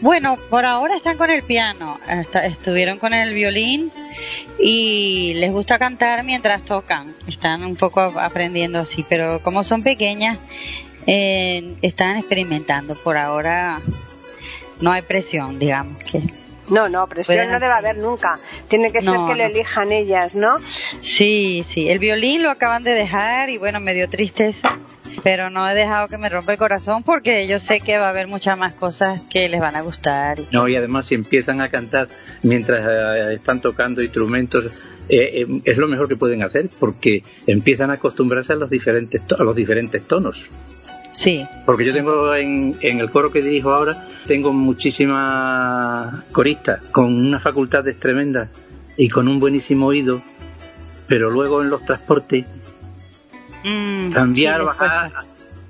Bueno, 0.00 0.36
por 0.48 0.64
ahora 0.64 0.96
están 0.96 1.18
con 1.18 1.28
el 1.30 1.42
piano, 1.42 1.98
hasta- 2.08 2.46
estuvieron 2.46 2.98
con 2.98 3.12
el 3.12 3.34
violín 3.34 3.92
y 4.58 5.34
les 5.34 5.50
gusta 5.52 5.78
cantar 5.78 6.24
mientras 6.24 6.64
tocan. 6.64 7.14
Están 7.26 7.62
un 7.64 7.76
poco 7.76 8.00
aprendiendo 8.00 8.78
así, 8.78 9.04
pero 9.06 9.42
como 9.42 9.62
son 9.64 9.82
pequeñas, 9.82 10.38
eh, 11.06 11.74
están 11.82 12.16
experimentando. 12.16 12.94
Por 12.94 13.16
ahora 13.16 13.80
no 14.80 14.92
hay 14.92 15.02
presión, 15.02 15.58
digamos 15.58 16.02
que. 16.02 16.22
No, 16.70 16.88
no, 16.88 17.06
presión 17.08 17.36
Pueden 17.36 17.50
no 17.52 17.60
debe 17.60 17.72
haber 17.72 17.96
nunca. 17.98 18.38
Tiene 18.68 18.92
que 18.92 19.02
ser 19.02 19.12
No, 19.14 19.26
que 19.26 19.32
lo 19.34 19.42
no. 19.42 19.50
elijan 19.50 19.92
ellas, 19.92 20.34
¿no? 20.34 20.56
Sí, 21.02 21.64
sí, 21.66 21.88
el 21.90 21.98
violín 21.98 22.42
lo 22.42 22.50
acaban 22.50 22.82
de 22.84 22.92
dejar 22.92 23.50
y 23.50 23.58
bueno, 23.58 23.80
me 23.80 23.92
dio 23.94 24.08
tristeza, 24.08 24.78
pero 25.24 25.50
no 25.50 25.68
he 25.68 25.74
dejado 25.74 26.06
que 26.08 26.16
me 26.18 26.28
rompa 26.28 26.52
el 26.52 26.58
corazón 26.58 27.02
porque 27.02 27.46
yo 27.48 27.58
sé 27.58 27.80
que 27.80 27.98
va 27.98 28.06
a 28.06 28.10
haber 28.10 28.28
muchas 28.28 28.56
más 28.56 28.72
cosas 28.74 29.20
que 29.28 29.48
les 29.48 29.60
van 29.60 29.74
a 29.76 29.82
gustar. 29.82 30.38
y- 30.38 30.48
No, 30.52 30.68
y 30.68 30.76
además 30.76 31.06
si 31.06 31.16
empiezan 31.16 31.60
a 31.60 31.68
cantar 31.68 32.08
mientras 32.42 32.86
eh, 32.88 33.34
están 33.34 33.60
tocando 33.60 34.00
instrumentos, 34.00 34.66
eh, 35.08 35.42
eh, 35.42 35.46
es 35.64 35.76
lo 35.76 35.88
mejor 35.88 36.08
que 36.08 36.16
pueden 36.16 36.42
hacer 36.44 36.70
porque 36.78 37.22
empiezan 37.46 37.90
a 37.90 37.94
acostumbrarse 37.94 38.52
a 38.52 38.56
los 38.56 38.70
diferentes, 38.70 39.26
to- 39.26 39.36
a 39.38 39.42
los 39.44 39.54
diferentes 39.56 40.06
tonos. 40.06 40.48
Sí, 41.12 41.46
Porque 41.66 41.84
yo 41.84 41.92
tengo 41.92 42.34
en, 42.34 42.74
en 42.80 42.98
el 43.00 43.10
coro 43.10 43.30
que 43.30 43.42
dirijo 43.42 43.72
ahora, 43.72 44.08
tengo 44.26 44.52
muchísimas 44.52 46.22
coristas 46.32 46.82
con 46.90 47.14
unas 47.14 47.42
facultades 47.42 47.98
tremendas 48.00 48.48
y 48.96 49.08
con 49.10 49.28
un 49.28 49.38
buenísimo 49.38 49.86
oído, 49.86 50.22
pero 51.06 51.28
luego 51.30 51.62
en 51.62 51.70
los 51.70 51.84
transportes, 51.84 52.46
Mm, 53.64 54.10
cambiar, 54.10 54.60
sí, 54.60 54.66
después- 54.66 54.78
bajar, 54.90 55.12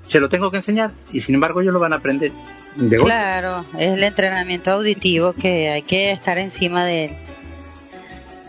se 0.07 0.19
lo 0.19 0.27
tengo 0.29 0.49
que 0.49 0.57
enseñar 0.57 0.91
y 1.11 1.19
sin 1.19 1.35
embargo 1.35 1.61
ellos 1.61 1.73
lo 1.73 1.79
van 1.79 1.93
a 1.93 1.97
aprender 1.97 2.31
de 2.75 2.97
golpe. 2.97 3.11
Claro, 3.13 3.65
es 3.77 3.91
el 3.91 4.03
entrenamiento 4.03 4.71
auditivo 4.71 5.33
que 5.33 5.69
hay 5.69 5.83
que 5.83 6.11
estar 6.11 6.37
encima 6.39 6.85
de 6.85 7.05
él. 7.05 7.11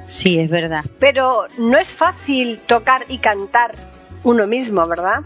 Sí, 0.07 0.39
es 0.39 0.49
verdad. 0.49 0.85
Pero 0.99 1.47
no 1.59 1.77
es 1.77 1.93
fácil 1.93 2.61
tocar 2.67 3.05
y 3.09 3.19
cantar 3.19 3.75
uno 4.23 4.47
mismo, 4.47 4.87
¿verdad? 4.89 5.21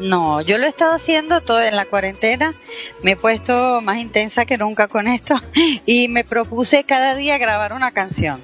No, 0.00 0.40
yo 0.40 0.58
lo 0.58 0.66
he 0.66 0.68
estado 0.68 0.94
haciendo 0.94 1.40
todo 1.40 1.62
en 1.62 1.76
la 1.76 1.86
cuarentena. 1.86 2.54
Me 3.02 3.12
he 3.12 3.16
puesto 3.16 3.80
más 3.80 3.98
intensa 3.98 4.44
que 4.44 4.58
nunca 4.58 4.88
con 4.88 5.08
esto 5.08 5.36
y 5.86 6.08
me 6.08 6.24
propuse 6.24 6.84
cada 6.84 7.14
día 7.14 7.38
grabar 7.38 7.72
una 7.72 7.92
canción 7.92 8.40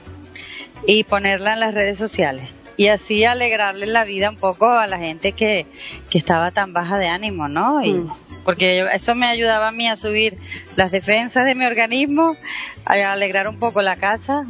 y 0.87 1.05
ponerla 1.05 1.55
en 1.55 1.61
las 1.61 1.75
redes 1.75 1.99
sociales 1.99 2.55
y 2.77 2.89
así 2.89 3.25
alegrarle 3.25 3.87
la 3.87 4.05
vida 4.05 4.31
un 4.31 4.37
poco 4.37 4.71
a 4.71 4.87
la 4.87 4.99
gente 4.99 5.33
que, 5.33 5.67
que 6.09 6.17
estaba 6.17 6.51
tan 6.51 6.73
baja 6.73 6.97
de 6.97 7.09
ánimo, 7.09 7.49
¿no? 7.49 7.85
Y, 7.85 7.93
Mm. 7.93 8.11
Porque 8.45 8.87
eso 8.95 9.15
me 9.15 9.27
ayudaba 9.27 9.69
a 9.69 9.73
mí 9.73 9.89
a 9.89 9.97
subir 9.97 10.39
las 10.77 10.91
defensas 10.91 11.45
de 11.45 11.55
mi 11.55 11.67
organismo, 11.67 12.37
a 12.85 13.13
alegrar 13.13 13.49
un 13.49 13.59
poco 13.59 13.83
la 13.83 13.97
casa, 13.97 14.47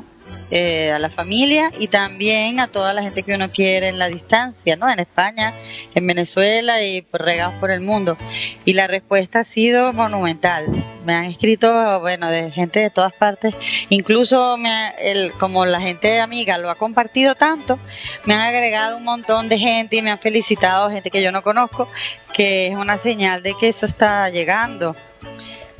eh, 0.51 0.91
a 0.93 0.99
la 0.99 1.11
familia 1.11 1.71
y 1.79 1.89
también 1.89 2.61
a 2.61 2.69
toda 2.69 2.93
la 2.93 3.03
gente 3.03 3.23
que 3.23 3.35
uno 3.35 3.49
quiere 3.51 3.89
en 3.89 3.99
la 3.99 4.09
distancia, 4.09 4.77
¿no? 4.77 4.91
En 4.91 4.99
España, 5.01 5.55
en 5.95 6.07
Venezuela 6.07 6.83
y 6.83 7.03
por 7.03 7.23
regados 7.23 7.55
por 7.61 7.71
el 7.71 7.81
mundo. 7.81 8.17
Y 8.65 8.73
la 8.73 8.87
respuesta 8.87 9.41
ha 9.41 9.45
sido 9.45 9.93
monumental. 9.93 10.67
Me 11.05 11.15
han 11.15 11.25
escrito, 11.27 12.01
bueno, 12.01 12.29
de 12.31 12.51
gente 12.51 12.81
de 12.81 12.91
todas 12.91 13.13
partes. 13.13 13.55
Incluso 13.89 14.57
me 14.59 14.71
ha- 14.71 14.91
el, 14.91 15.33
como 15.33 15.65
la 15.67 15.81
gente 15.81 16.21
amiga 16.21 16.59
lo 16.59 16.69
ha 16.71 16.75
compartido 16.75 17.35
tanto, 17.35 17.79
me 18.27 18.35
han 18.35 18.41
agregado 18.41 18.97
un 18.97 19.05
montón 19.05 19.49
de 19.49 19.59
gente 19.59 19.97
y 19.97 20.03
me 20.03 20.11
han 20.11 20.19
felicitado 20.19 20.91
gente 20.91 21.11
que 21.11 21.23
yo 21.23 21.33
no 21.33 21.43
conozco, 21.43 21.89
que 22.35 22.69
es 22.69 22.77
una 22.77 22.99
señal 22.99 23.43
de 23.43 23.55
que 23.59 23.69
eso 23.69 23.87
está 23.87 24.29
llegando. 24.31 24.95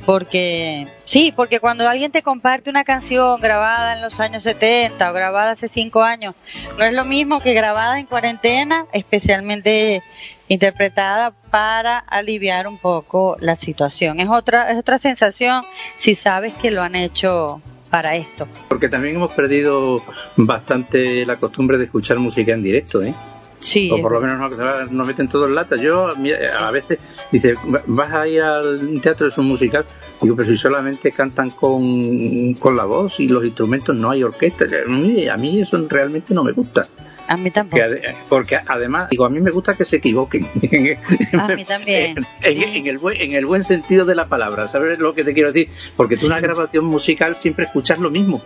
Porque, 0.05 0.87
sí, 1.05 1.31
porque 1.35 1.59
cuando 1.59 1.87
alguien 1.87 2.11
te 2.11 2.23
comparte 2.23 2.69
una 2.69 2.83
canción 2.83 3.39
grabada 3.39 3.95
en 3.95 4.01
los 4.01 4.19
años 4.19 4.43
70 4.43 5.09
o 5.09 5.13
grabada 5.13 5.51
hace 5.51 5.67
5 5.67 6.01
años, 6.01 6.35
no 6.77 6.83
es 6.83 6.93
lo 6.93 7.05
mismo 7.05 7.39
que 7.39 7.53
grabada 7.53 7.99
en 7.99 8.07
cuarentena, 8.07 8.87
especialmente 8.93 10.01
interpretada 10.47 11.31
para 11.49 11.99
aliviar 11.99 12.67
un 12.67 12.77
poco 12.77 13.37
la 13.39 13.55
situación. 13.55 14.19
Es 14.19 14.27
otra, 14.27 14.71
es 14.71 14.77
otra 14.77 14.97
sensación 14.97 15.63
si 15.97 16.15
sabes 16.15 16.53
que 16.53 16.71
lo 16.71 16.81
han 16.81 16.95
hecho 16.95 17.61
para 17.89 18.15
esto. 18.15 18.47
Porque 18.67 18.89
también 18.89 19.15
hemos 19.15 19.33
perdido 19.33 20.01
bastante 20.35 21.25
la 21.25 21.35
costumbre 21.35 21.77
de 21.77 21.85
escuchar 21.85 22.17
música 22.17 22.53
en 22.53 22.63
directo, 22.63 23.03
¿eh? 23.03 23.13
Sí, 23.61 23.89
o 23.91 24.01
por 24.01 24.11
lo 24.11 24.19
menos 24.19 24.39
nos, 24.39 24.91
nos 24.91 25.07
meten 25.07 25.27
todo 25.27 25.47
en 25.47 25.55
lata. 25.55 25.75
Yo 25.75 26.09
a 26.09 26.71
veces 26.71 26.99
dice, 27.31 27.55
vas 27.85 28.11
a 28.11 28.27
ir 28.27 28.41
al 28.41 28.99
teatro 29.01 29.27
es 29.27 29.37
un 29.37 29.45
musical, 29.47 29.85
digo, 30.21 30.35
pero 30.35 30.49
si 30.49 30.57
solamente 30.57 31.11
cantan 31.11 31.51
con, 31.51 32.55
con 32.55 32.75
la 32.75 32.85
voz 32.85 33.19
y 33.19 33.27
los 33.27 33.45
instrumentos 33.45 33.95
no 33.95 34.09
hay 34.09 34.23
orquesta, 34.23 34.65
a 34.65 35.37
mí 35.37 35.61
eso 35.61 35.85
realmente 35.87 36.33
no 36.33 36.43
me 36.43 36.51
gusta. 36.51 36.87
A 37.27 37.37
mí 37.37 37.51
tampoco. 37.51 37.81
Que 37.81 38.15
porque 38.29 38.57
además, 38.67 39.09
digo, 39.09 39.25
a 39.25 39.29
mí 39.29 39.39
me 39.39 39.51
gusta 39.51 39.75
que 39.75 39.85
se 39.85 39.97
equivoquen. 39.97 40.45
A 41.39 41.47
mí 41.47 41.65
también. 41.65 42.15
En, 42.43 42.61
en 42.63 42.87
el 42.87 42.97
buen, 42.97 43.21
en 43.21 43.33
el 43.35 43.45
buen 43.45 43.63
sentido 43.63 44.05
de 44.05 44.15
la 44.15 44.27
palabra, 44.27 44.67
¿sabes 44.67 44.99
lo 44.99 45.13
que 45.13 45.23
te 45.23 45.33
quiero 45.33 45.51
decir? 45.51 45.69
Porque 45.95 46.17
tú 46.17 46.25
una 46.27 46.39
grabación 46.39 46.85
musical 46.85 47.35
siempre 47.35 47.65
escuchas 47.65 47.99
lo 47.99 48.09
mismo. 48.09 48.41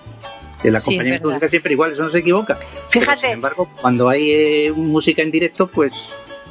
El 0.64 0.72
Sí, 0.72 0.78
acompañamiento 0.78 1.28
verdad. 1.28 1.36
musical 1.36 1.50
siempre 1.50 1.74
igual, 1.74 1.92
eso 1.94 2.04
no 2.04 2.10
se 2.10 2.20
equivoca. 2.20 2.58
Pero, 2.58 2.72
Fíjate. 2.90 3.22
sin 3.22 3.30
embargo, 3.32 3.70
cuando 3.82 4.10
hay 4.10 4.32
eh, 4.32 4.72
música 4.76 5.22
en 5.22 5.32
directo, 5.32 5.68
pues 5.68 5.94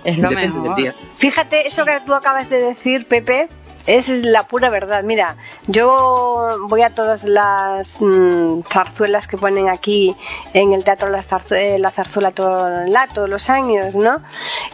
Es 0.04 0.18
lo 0.18 0.30
mejor. 0.30 0.94
Fíjate, 1.16 1.66
eso 1.66 1.84
que 1.84 1.98
tú 2.06 2.14
acabas 2.14 2.48
de 2.50 2.60
decir, 2.60 3.06
Pepe, 3.06 3.48
es 3.86 4.08
la 4.24 4.44
pura 4.44 4.70
verdad. 4.70 5.02
Mira, 5.02 5.36
yo 5.66 6.58
voy 6.68 6.82
a 6.82 6.90
todas 6.90 7.24
las 7.24 8.00
mm, 8.00 8.62
zarzuelas 8.62 9.26
que 9.26 9.36
ponen 9.36 9.68
aquí 9.68 10.16
en 10.52 10.72
el 10.72 10.84
Teatro 10.84 11.08
La, 11.10 11.22
Zarzu- 11.22 11.56
eh, 11.56 11.78
la 11.78 11.90
Zarzuela 11.90 12.30
todo, 12.32 12.68
todos 13.14 13.28
los 13.28 13.50
años, 13.50 13.94
¿no? 13.96 14.22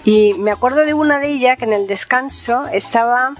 Y 0.04 0.34
me 0.34 0.50
acuerdo 0.50 0.84
de 0.84 0.94
una 0.94 1.18
de 1.18 1.28
ellas 1.28 1.58
que 1.58 1.64
en 1.64 1.72
el 1.72 1.86
descanso 1.86 2.66
estaba 2.72 3.32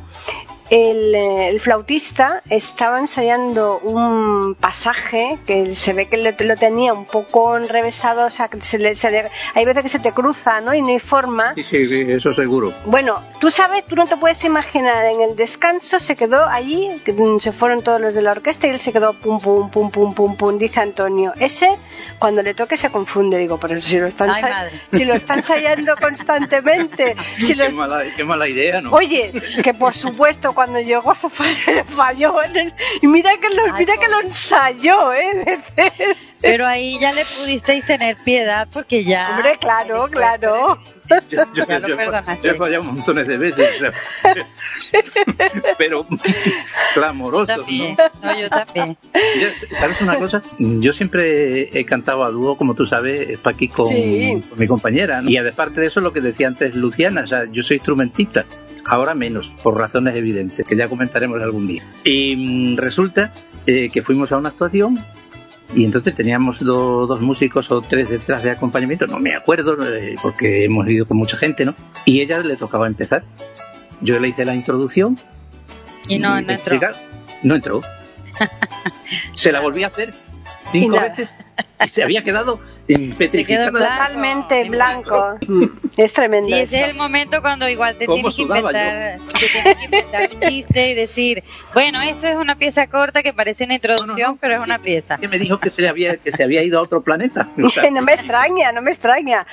el, 0.70 1.14
eh, 1.14 1.48
el 1.48 1.60
flautista 1.60 2.42
estaba 2.48 2.98
ensayando 3.00 3.78
un 3.80 4.54
pasaje 4.54 5.38
que 5.46 5.74
se 5.74 5.92
ve 5.92 6.06
que 6.06 6.16
le- 6.16 6.34
lo 6.38 6.56
tenía 6.56 6.92
un 6.94 7.04
poco 7.06 7.56
enrevesado, 7.56 8.24
o 8.26 8.30
sea, 8.30 8.48
que 8.48 8.60
se 8.60 8.78
le- 8.78 8.94
se 8.94 9.10
le- 9.10 9.30
hay 9.54 9.64
veces 9.64 9.82
que 9.82 9.88
se 9.88 9.98
te 9.98 10.12
cruza, 10.12 10.60
¿no? 10.60 10.72
Y 10.72 10.80
no 10.80 10.88
hay 10.88 11.00
forma. 11.00 11.54
Sí, 11.56 11.64
sí, 11.64 11.88
sí, 11.88 12.04
eso 12.08 12.32
seguro. 12.34 12.72
Bueno, 12.86 13.20
tú 13.40 13.50
sabes, 13.50 13.84
tú 13.84 13.96
no 13.96 14.06
te 14.06 14.16
puedes 14.16 14.44
imaginar, 14.44 15.04
en 15.06 15.20
el 15.22 15.34
descanso 15.36 15.98
se 15.98 16.14
quedó 16.14 16.46
allí, 16.46 16.88
mm, 17.04 17.38
se 17.40 17.50
fueron 17.52 17.82
todos 17.82 18.00
los 18.00 18.14
de 18.14 18.22
la 18.22 18.30
orquesta 18.32 18.66
y 18.66 18.70
él 18.70 18.78
se 18.78 18.92
quedó 18.92 19.12
pum, 19.14 19.40
pum, 19.40 19.70
pum, 19.70 19.90
pum, 19.90 20.14
pum, 20.14 20.36
pum, 20.36 20.56
dice 20.58 20.80
Antonio. 20.80 21.32
Ese, 21.40 21.68
cuando 22.20 22.42
le 22.42 22.54
toque 22.54 22.76
se 22.76 22.90
confunde, 22.90 23.38
digo, 23.38 23.58
pero 23.58 23.80
si 23.82 23.98
lo 23.98 24.06
están, 24.06 24.30
Ay, 24.30 24.70
si 24.92 25.04
lo 25.04 25.14
están 25.14 25.38
ensayando 25.38 25.94
constantemente, 26.00 27.16
si 27.38 27.54
lo 27.54 27.66
Qué, 27.66 27.72
mala, 27.72 28.02
qué 28.16 28.24
mala 28.24 28.48
idea, 28.48 28.80
¿no? 28.80 28.92
Oye, 28.92 29.32
que 29.64 29.74
por 29.74 29.94
supuesto, 29.94 30.52
cuando 30.60 30.78
llegó 30.80 31.14
se 31.14 31.30
falló 31.30 32.42
en 32.44 32.54
el- 32.54 32.74
y 33.00 33.06
mira 33.06 33.30
que 33.40 33.48
lo, 33.48 33.62
Ay, 33.64 33.72
mira 33.78 33.96
que 33.96 34.08
lo 34.08 34.20
ensayó, 34.20 35.14
¿eh? 35.14 35.58
Veces. 35.76 36.28
Pero 36.42 36.66
ahí 36.66 36.98
ya 37.00 37.12
le 37.12 37.22
pudisteis 37.24 37.82
tener 37.86 38.16
piedad 38.16 38.68
porque 38.70 39.02
ya... 39.02 39.30
Hombre, 39.36 39.56
claro, 39.58 40.06
claro. 40.10 40.78
Yo, 41.08 41.16
yo- 41.54 41.64
Ya 41.66 41.78
lo 41.78 41.88
yo- 41.88 41.96
perdonaste. 41.96 42.46
yo 42.46 42.52
he 42.52 42.56
fallado 42.56 42.84
montones 42.84 43.26
de 43.26 43.36
veces, 43.38 43.68
pero 45.78 46.06
Yo 46.10 46.18
clamoroso. 46.94 47.46
también, 47.46 47.96
no, 48.22 48.38
yo 48.38 48.48
también. 48.50 48.96
¿Sabes 49.72 50.00
una 50.02 50.18
cosa? 50.18 50.42
Yo 50.58 50.92
siempre 50.92 51.70
he 51.78 51.84
cantado 51.86 52.22
a 52.24 52.30
dúo, 52.30 52.56
como 52.58 52.74
tú 52.74 52.84
sabes, 52.86 53.38
Paqui, 53.38 53.68
con, 53.68 53.86
Sí. 53.86 54.42
con 54.50 54.58
mi 54.58 54.66
compañera. 54.66 55.22
¿no? 55.22 55.30
Y 55.30 55.38
aparte 55.38 55.80
de 55.80 55.86
eso, 55.86 56.00
lo 56.02 56.12
que 56.12 56.20
decía 56.20 56.48
antes 56.48 56.74
Luciana, 56.74 57.22
o 57.22 57.26
sea, 57.26 57.44
yo 57.50 57.62
soy 57.62 57.76
instrumentista. 57.78 58.44
Ahora 58.84 59.14
menos, 59.14 59.54
por 59.62 59.76
razones 59.78 60.14
evidentes, 60.16 60.66
que 60.66 60.76
ya 60.76 60.88
comentaremos 60.88 61.40
algún 61.42 61.66
día. 61.66 61.82
Y 62.04 62.36
mm, 62.36 62.76
resulta 62.76 63.32
eh, 63.66 63.88
que 63.92 64.02
fuimos 64.02 64.32
a 64.32 64.38
una 64.38 64.48
actuación 64.50 64.98
y 65.74 65.84
entonces 65.84 66.14
teníamos 66.14 66.58
do- 66.64 67.06
dos 67.06 67.20
músicos 67.20 67.70
o 67.70 67.80
tres 67.80 68.08
detrás 68.08 68.42
de 68.42 68.50
acompañamiento, 68.50 69.06
no 69.06 69.20
me 69.20 69.34
acuerdo, 69.34 69.76
eh, 69.94 70.16
porque 70.20 70.64
hemos 70.64 70.88
ido 70.88 71.06
con 71.06 71.16
mucha 71.16 71.36
gente, 71.36 71.64
¿no? 71.64 71.74
Y 72.04 72.20
ella 72.20 72.40
le 72.40 72.56
tocaba 72.56 72.86
empezar. 72.88 73.22
Yo 74.00 74.18
le 74.18 74.28
hice 74.28 74.44
la 74.44 74.54
introducción 74.54 75.18
Y 76.08 76.18
no, 76.18 76.40
no 76.40 76.52
entró. 76.52 76.80
No 77.42 77.54
entró. 77.56 77.80
Se 79.34 79.52
la 79.52 79.60
volví 79.60 79.84
a 79.84 79.88
hacer 79.88 80.12
cinco 80.72 80.96
Y 80.96 80.98
veces 80.98 81.36
y 81.84 81.88
se 81.88 82.02
había 82.02 82.22
quedado 82.22 82.60
en 82.94 83.72
blanco. 83.72 83.78
Totalmente 83.78 84.60
En 84.60 84.70
blanco. 84.72 85.38
Es 85.96 86.12
tremendo 86.12 86.48
Y 86.48 86.54
ese 86.60 86.82
es 86.82 86.88
el 86.90 86.94
momento 86.96 87.42
cuando 87.42 87.68
igual 87.68 87.96
te 87.96 88.06
¿Cómo 88.06 88.30
tienes 88.30 88.36
que 88.36 88.42
inventar, 88.42 89.18
te 89.38 89.46
tienes 89.48 89.76
que 89.76 89.84
inventar 89.84 90.30
un 90.32 90.40
chiste 90.40 90.90
y 90.90 90.94
decir, 90.94 91.42
bueno, 91.74 92.00
esto 92.00 92.26
es 92.28 92.36
una 92.36 92.56
pieza 92.56 92.86
corta 92.86 93.22
que 93.22 93.32
parece 93.32 93.64
una 93.64 93.74
introducción, 93.74 94.16
No, 94.16 94.26
no, 94.26 94.32
no. 94.32 94.38
pero 94.40 94.54
es 94.54 94.60
una 94.60 94.78
pieza. 94.78 95.18
Que 95.18 95.28
me 95.28 95.38
dijo 95.38 95.58
que 95.58 95.68
se, 95.68 95.86
había, 95.88 96.16
que 96.16 96.32
se 96.32 96.44
había 96.44 96.62
ido 96.62 96.78
a 96.78 96.82
otro 96.82 97.02
planeta. 97.02 97.48
No 97.90 98.02
me 98.02 98.12
extraña, 98.12 98.72
no 98.72 98.82
me 98.82 98.90
extraña. 98.92 99.46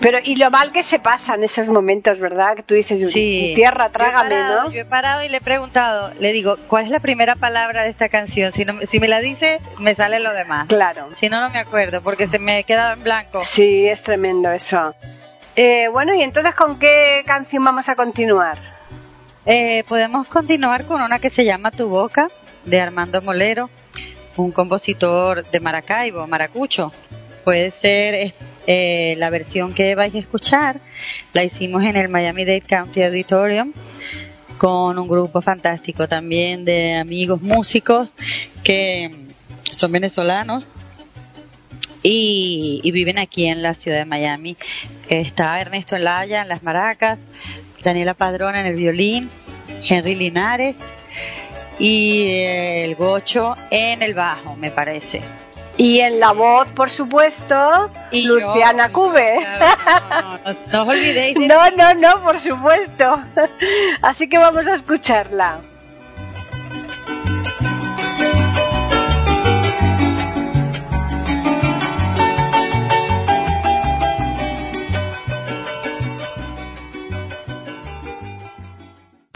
Pero 0.00 0.18
y 0.22 0.36
lo 0.36 0.50
mal 0.50 0.72
que 0.72 0.82
se 0.82 0.98
pasan 0.98 1.42
esos 1.42 1.68
momentos, 1.68 2.18
¿verdad? 2.20 2.54
Que 2.56 2.62
tú 2.62 2.74
dices, 2.74 3.10
Sí. 3.12 3.52
tierra, 3.54 3.86
Yo 3.86 3.92
trágame, 3.92 4.34
parado- 4.34 4.64
¿no? 4.64 4.72
Yo 4.72 4.80
he 4.80 4.84
parado 4.84 5.22
y 5.24 5.28
le 5.28 5.38
he 5.38 5.40
preguntado, 5.40 6.12
le 6.20 6.32
digo, 6.32 6.56
¿cuál 6.68 6.84
es 6.84 6.90
la 6.90 7.00
primera 7.00 7.34
palabra 7.34 7.82
de 7.84 7.90
esta 7.90 8.08
canción? 8.08 8.52
Si, 8.52 8.64
si 8.86 9.00
me 9.00 9.08
la 9.08 9.20
dice, 9.20 9.58
me 9.78 9.94
sale 9.94 10.20
lo 10.20 10.32
demás. 10.34 10.66
Claro. 10.68 11.08
Si 11.18 11.28
no, 11.28 11.40
no 11.40 11.48
me 11.50 11.58
acuerdo, 11.58 12.02
porque 12.02 12.26
se 12.26 12.38
me 12.38 12.58
he 12.58 12.64
quedado 12.78 12.94
en 12.94 13.02
blanco. 13.02 13.42
Sí, 13.42 13.88
es 13.88 14.02
tremendo 14.04 14.52
eso. 14.52 14.94
Eh, 15.56 15.88
bueno, 15.88 16.14
y 16.14 16.22
entonces, 16.22 16.54
¿con 16.54 16.78
qué 16.78 17.22
canción 17.26 17.64
vamos 17.64 17.88
a 17.88 17.96
continuar? 17.96 18.56
Eh, 19.44 19.82
podemos 19.88 20.28
continuar 20.28 20.84
con 20.84 21.02
una 21.02 21.18
que 21.18 21.28
se 21.28 21.44
llama 21.44 21.72
Tu 21.72 21.88
Boca, 21.88 22.28
de 22.64 22.80
Armando 22.80 23.20
Molero, 23.20 23.68
un 24.36 24.52
compositor 24.52 25.44
de 25.44 25.58
Maracaibo, 25.58 26.24
Maracucho. 26.28 26.92
Puede 27.42 27.72
ser 27.72 28.34
eh, 28.68 29.14
la 29.18 29.30
versión 29.30 29.74
que 29.74 29.96
vais 29.96 30.14
a 30.14 30.18
escuchar, 30.18 30.78
la 31.32 31.42
hicimos 31.42 31.82
en 31.82 31.96
el 31.96 32.08
Miami-Dade 32.08 32.60
County 32.60 33.02
Auditorium 33.02 33.72
con 34.56 34.98
un 34.98 35.08
grupo 35.08 35.40
fantástico 35.40 36.06
también 36.06 36.64
de 36.64 36.94
amigos 36.96 37.40
músicos 37.40 38.12
que 38.62 39.10
son 39.72 39.90
venezolanos 39.90 40.68
y, 42.02 42.80
y 42.82 42.90
viven 42.90 43.18
aquí 43.18 43.46
en 43.46 43.62
la 43.62 43.74
ciudad 43.74 43.98
de 43.98 44.04
Miami. 44.04 44.56
Está 45.08 45.60
Ernesto 45.60 45.96
Elaya 45.96 46.42
en 46.42 46.48
las 46.48 46.62
maracas, 46.62 47.20
Daniela 47.82 48.14
Padrón 48.14 48.54
en 48.56 48.66
el 48.66 48.76
violín, 48.76 49.30
Henry 49.88 50.14
Linares 50.14 50.76
y 51.78 52.26
el 52.30 52.94
Gocho 52.96 53.56
en 53.70 54.02
el 54.02 54.14
bajo, 54.14 54.56
me 54.56 54.70
parece. 54.70 55.20
Y 55.76 56.00
en 56.00 56.18
la 56.18 56.32
voz, 56.32 56.66
por 56.70 56.90
supuesto, 56.90 57.88
Y 58.10 58.22
Luciana 58.24 58.88
yo- 58.88 58.92
Cube. 58.94 59.38
No, 59.38 59.58
no, 60.10 60.38
no, 60.38 60.38
no 60.72 60.82
os 60.82 60.88
olvidéis 60.88 61.34
de 61.36 61.46
No, 61.48 61.70
no, 61.70 61.94
no, 61.94 62.22
por 62.24 62.36
supuesto. 62.40 63.20
Así 64.02 64.28
que 64.28 64.38
vamos 64.38 64.66
a 64.66 64.74
escucharla. 64.74 65.60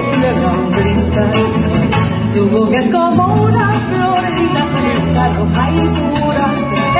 un 0.00 0.72
cristal. 0.72 1.30
Tu 2.34 2.48
boca 2.50 2.78
es 2.78 2.90
como 2.92 3.34
una 3.42 3.68
flor, 3.90 4.22
vida 4.38 4.64
fresca, 4.74 5.22
roja 5.36 5.70
y 5.70 5.86
pura. 5.98 6.46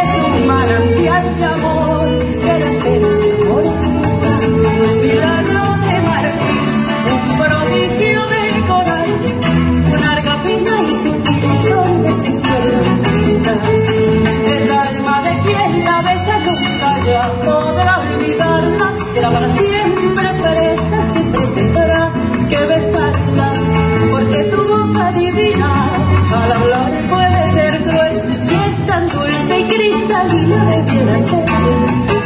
Es 0.03 0.11
un 0.25 0.47
manantial 0.47 1.27
de 1.39 1.45
amor, 1.45 2.09
que 2.41 2.53
la 2.59 2.71
tiene 2.83 3.09
muy 3.19 3.33
pura. 3.47 3.71
Un 4.49 5.01
milagro 5.01 5.65
de 5.87 5.97
marfil, 6.09 6.65
un 7.15 7.23
prodigio 7.39 8.21
de 8.33 8.43
coral, 8.67 9.09
una 9.93 10.13
arga 10.13 10.35
fina 10.45 10.75
y 10.83 10.97
sutil 11.03 11.41
donde 11.69 12.13
se 12.23 12.33
quiere 12.41 12.77
olvidar. 13.07 13.59
El 14.47 14.71
alma 14.73 15.23
de 15.23 15.33
quien 15.45 15.85
la 15.85 16.03
besa 16.03 16.35
nunca 16.47 16.89
ya 17.07 17.25
podrá 17.45 18.01
olvidarla, 18.01 18.95
será 19.13 19.31
para 19.31 19.47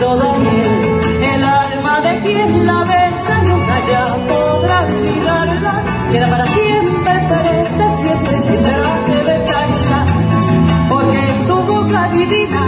todo 0.00 0.34
miel. 0.38 1.34
El 1.34 1.44
alma 1.44 2.00
de 2.00 2.20
quien 2.22 2.66
la 2.66 2.84
besa 2.84 3.34
nunca 3.44 3.74
ya 3.90 4.04
podrá 4.28 4.80
olvidarla, 4.82 5.74
queda 6.10 6.26
para 6.28 6.46
siempre 6.46 7.14
presa, 7.28 7.84
siempre 8.02 8.36
tendrá 8.48 8.82
que 9.06 9.16
besarla, 9.30 10.04
porque 10.88 11.18
tu 11.46 11.56
boca 11.72 12.08
divina 12.08 12.62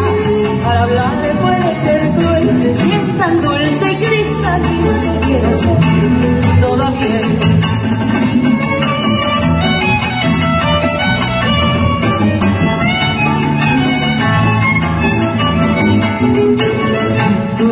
al 0.68 0.78
hablar 0.78 1.14
puede 1.40 1.70
ser 1.84 2.00
cruel, 2.16 2.76
si 2.76 2.92
es 2.92 3.18
tan 3.18 3.40
dulce 3.40 3.92
y 3.92 3.96
cristalina 3.96 4.92
debiera 5.04 5.50
ser 5.54 6.60
toda 6.60 6.90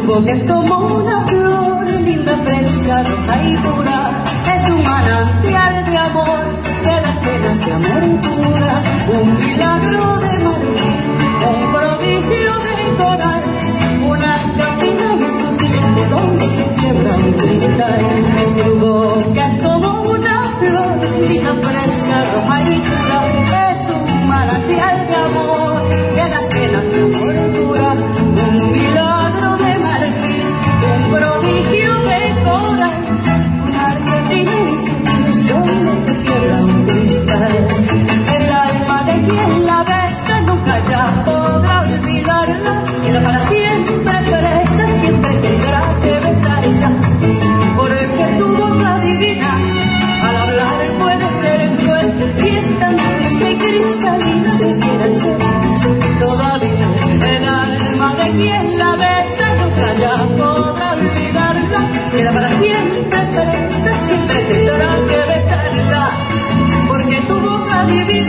boca 0.06 0.32
es 0.32 0.42
como 0.44 0.78
una 0.78 1.20
flor, 1.26 1.88
linda, 2.04 2.36
fresca, 2.44 3.02
roja 3.02 3.42
y 3.48 3.56
pura. 3.56 4.10
Es 4.54 4.70
un 4.70 4.82
manantial 4.82 5.84
de 5.84 5.96
amor, 5.96 6.42
que 6.82 6.90
las 6.90 7.16
penas 7.24 7.58
de 7.64 7.72
amor 7.72 8.02
cura. 8.20 8.74
Un 9.12 9.26
milagro 9.36 10.18
de 10.18 10.38
marfil, 10.44 11.00
un 11.48 11.72
prodigio 11.72 12.52
de 12.66 12.76
coral. 12.96 13.42
Una 14.08 14.38
capina 14.58 15.06
y 15.14 15.28
sutil 15.40 15.94
de 15.94 16.04
donde 16.08 16.48
se 16.48 16.64
quiebra 16.76 17.14
un 17.14 17.32
cristal. 17.32 17.98
Tu 18.62 18.78
boca 18.78 19.46
es 19.46 19.64
como 19.64 20.02
una 20.02 20.36
flor, 20.58 20.94
linda, 21.28 21.54
fresca, 21.62 22.16
roja 22.34 22.56
y 22.62 22.78
pura. 22.86 23.18
Es 23.70 23.82
un 23.90 24.28
manantial 24.28 25.06
de 25.06 25.14
amor, 25.14 25.88
que 26.14 26.24
las 26.32 26.44
penas 26.52 26.84
de 26.92 26.98
amor 27.02 27.34
cura. 27.56 27.90
Un 28.52 28.81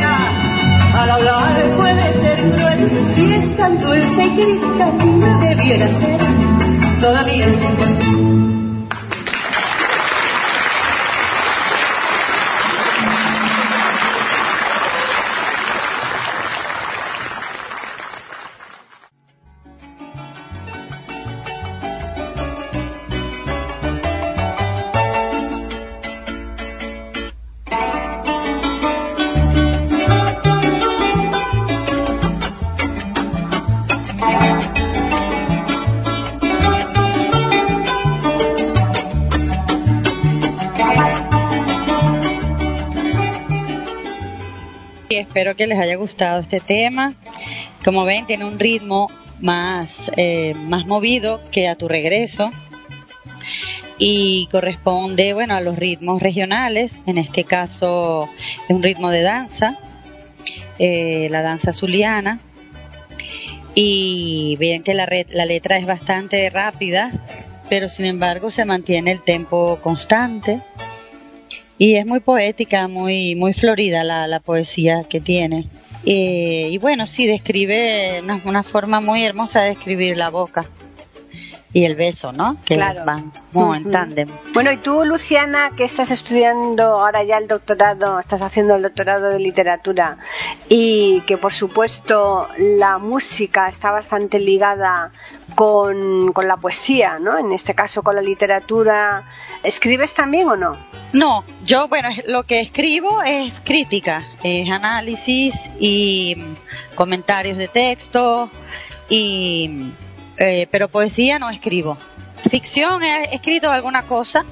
Al 0.02 1.12
hablar 1.12 1.76
puede 1.78 2.20
ser 2.20 2.40
cruel, 2.56 2.92
si 3.14 3.34
es 3.34 3.58
tan 3.58 3.78
dulce 3.78 4.26
y 4.26 4.30
cristalina 4.30 5.40
debiera 5.40 5.88
ser 6.00 6.20
todavía. 7.02 8.53
Espero 45.44 45.58
que 45.58 45.68
les 45.68 45.78
haya 45.78 45.98
gustado 45.98 46.40
este 46.40 46.62
tema. 46.62 47.16
Como 47.84 48.06
ven, 48.06 48.26
tiene 48.26 48.46
un 48.46 48.60
ritmo 48.60 49.12
más, 49.42 50.10
eh, 50.16 50.54
más 50.54 50.86
movido 50.86 51.42
que 51.52 51.68
a 51.68 51.76
tu 51.76 51.90
regreso 51.90 52.50
y 53.98 54.48
corresponde 54.54 55.34
bueno 55.34 55.54
a 55.56 55.60
los 55.60 55.76
ritmos 55.76 56.22
regionales. 56.24 56.96
En 57.08 57.18
este 57.18 57.44
caso 57.44 58.30
es 58.70 58.74
un 58.74 58.82
ritmo 58.82 59.10
de 59.10 59.22
danza 59.22 59.78
eh, 60.80 61.28
la 61.30 61.42
danza 61.42 61.74
zuliana. 61.74 62.40
Y 63.76 64.56
ven 64.62 64.82
que 64.82 64.94
la, 64.94 65.10
la 65.30 65.46
letra 65.46 65.78
es 65.78 65.86
bastante 65.86 66.50
rápida 66.52 67.12
pero 67.70 67.90
sin 67.90 68.06
embargo 68.06 68.50
se 68.50 68.66
mantiene 68.66 69.12
el 69.12 69.24
tempo 69.24 69.80
constante 69.82 70.62
y 71.78 71.96
es 71.96 72.06
muy 72.06 72.20
poética, 72.20 72.88
muy, 72.88 73.36
muy 73.36 73.54
florida 73.54 74.04
la, 74.04 74.28
la 74.28 74.40
poesía 74.40 75.04
que 75.04 75.20
tiene. 75.20 75.68
Eh, 76.06 76.70
y 76.72 76.78
bueno, 76.78 77.08
sí, 77.08 77.26
describe 77.26 78.22
una, 78.46 78.64
forma 78.64 79.00
muy 79.00 79.24
hermosa 79.24 79.62
de 79.62 79.70
describir 79.70 80.18
la 80.18 80.30
boca 80.30 80.66
y 81.74 81.86
el 81.86 81.96
beso, 81.96 82.32
¿no? 82.32 82.58
Que 82.64 82.76
Claro. 82.76 83.04
van 83.04 83.32
como 83.52 83.74
en 83.74 83.90
tándem. 83.92 84.30
Bueno, 84.54 84.72
y 84.72 84.78
tú, 84.78 85.04
Luciana, 85.06 85.72
que 85.76 85.84
estás 85.84 86.12
estudiando 86.12 86.84
ahora 86.84 87.24
ya 87.24 87.38
el 87.40 87.48
doctorado, 87.48 88.20
estás 88.20 88.42
haciendo 88.44 88.76
el 88.76 88.84
doctorado 88.84 89.30
de 89.30 89.40
literatura 89.40 90.18
y 90.70 91.22
que 91.22 91.38
por 91.38 91.52
supuesto 91.52 92.48
la 92.58 93.00
música 93.00 93.68
está 93.70 93.90
bastante 93.92 94.40
ligada 94.40 95.10
con, 95.56 96.32
con 96.32 96.48
la 96.48 96.58
poesía, 96.58 97.18
¿no? 97.20 97.38
En 97.40 97.52
este 97.52 97.74
caso 97.74 98.04
con 98.04 98.16
la 98.16 98.22
literatura. 98.22 99.24
¿Escribes 99.64 100.14
también 100.14 100.48
o 100.50 100.56
no? 100.58 100.76
No, 101.14 101.44
yo, 101.66 101.88
bueno, 101.88 102.10
lo 102.28 102.44
que 102.44 102.60
escribo 102.60 103.22
es 103.24 103.62
crítica, 103.64 104.28
es 104.44 104.70
análisis 104.70 105.56
y 105.80 106.36
mm, 106.38 106.96
comentarios 106.96 107.58
de 107.58 107.68
texto, 107.70 108.50
y, 109.10 109.70
mm, 109.70 109.92
eh, 110.38 110.68
pero 110.72 110.88
poesía 110.88 111.40
no 111.40 111.50
escribo. 111.50 111.98
Ficción 112.50 113.04
he 113.04 113.34
escrito 113.36 113.72
alguna 113.72 114.04
cosa, 114.04 114.46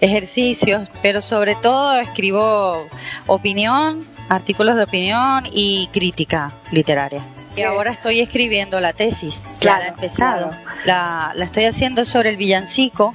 ejercicios, 0.00 0.88
pero 1.02 1.22
sobre 1.22 1.54
todo 1.56 1.98
escribo 1.98 2.86
opinión, 3.26 4.06
artículos 4.28 4.76
de 4.76 4.84
opinión 4.84 5.44
y 5.50 5.88
crítica 5.92 6.52
literaria. 6.70 7.22
Y 7.56 7.62
ahora 7.62 7.90
estoy 7.90 8.20
escribiendo 8.20 8.78
la 8.80 8.92
tesis, 8.92 9.40
ya 9.60 9.78
la 9.78 9.78
he 9.78 9.92
Claro, 9.92 9.94
empezado. 9.94 10.48
claro. 10.50 10.70
La, 10.84 11.32
la 11.34 11.44
estoy 11.46 11.64
haciendo 11.64 12.04
sobre 12.04 12.30
el 12.30 12.36
villancico, 12.36 13.12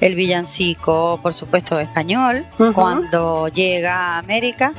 el 0.00 0.14
villancico, 0.14 1.18
por 1.22 1.32
supuesto, 1.32 1.78
español, 1.78 2.44
cuando 2.74 3.48
llega 3.48 3.94
a 3.94 4.18
América, 4.18 4.72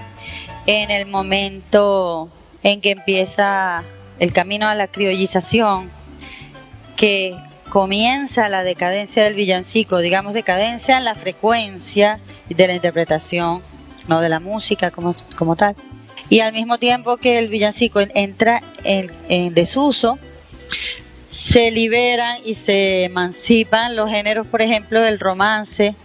en 0.65 0.91
el 0.91 1.07
momento 1.07 2.29
en 2.63 2.81
que 2.81 2.91
empieza 2.91 3.83
el 4.19 4.33
camino 4.33 4.67
a 4.67 4.75
la 4.75 4.87
criollización, 4.87 5.89
que 6.97 7.33
comienza 7.69 8.49
la 8.49 8.63
decadencia 8.63 9.23
del 9.23 9.35
villancico, 9.35 9.99
digamos 9.99 10.33
decadencia 10.33 10.97
en 10.97 11.05
la 11.05 11.15
frecuencia 11.15 12.19
de 12.49 12.67
la 12.67 12.73
interpretación, 12.73 13.61
no 14.07 14.19
de 14.21 14.29
la 14.29 14.39
música 14.39 14.91
como, 14.91 15.15
como 15.37 15.55
tal. 15.55 15.75
Y 16.29 16.41
al 16.41 16.53
mismo 16.53 16.77
tiempo 16.77 17.17
que 17.17 17.39
el 17.39 17.47
villancico 17.47 18.01
en- 18.01 18.11
entra 18.15 18.61
en, 18.83 19.11
en 19.29 19.53
desuso, 19.53 20.17
se 21.29 21.71
liberan 21.71 22.39
y 22.43 22.55
se 22.55 23.05
emancipan 23.05 23.95
los 23.95 24.09
géneros, 24.09 24.47
por 24.47 24.61
ejemplo, 24.61 25.01
del 25.01 25.19
romance 25.19 25.95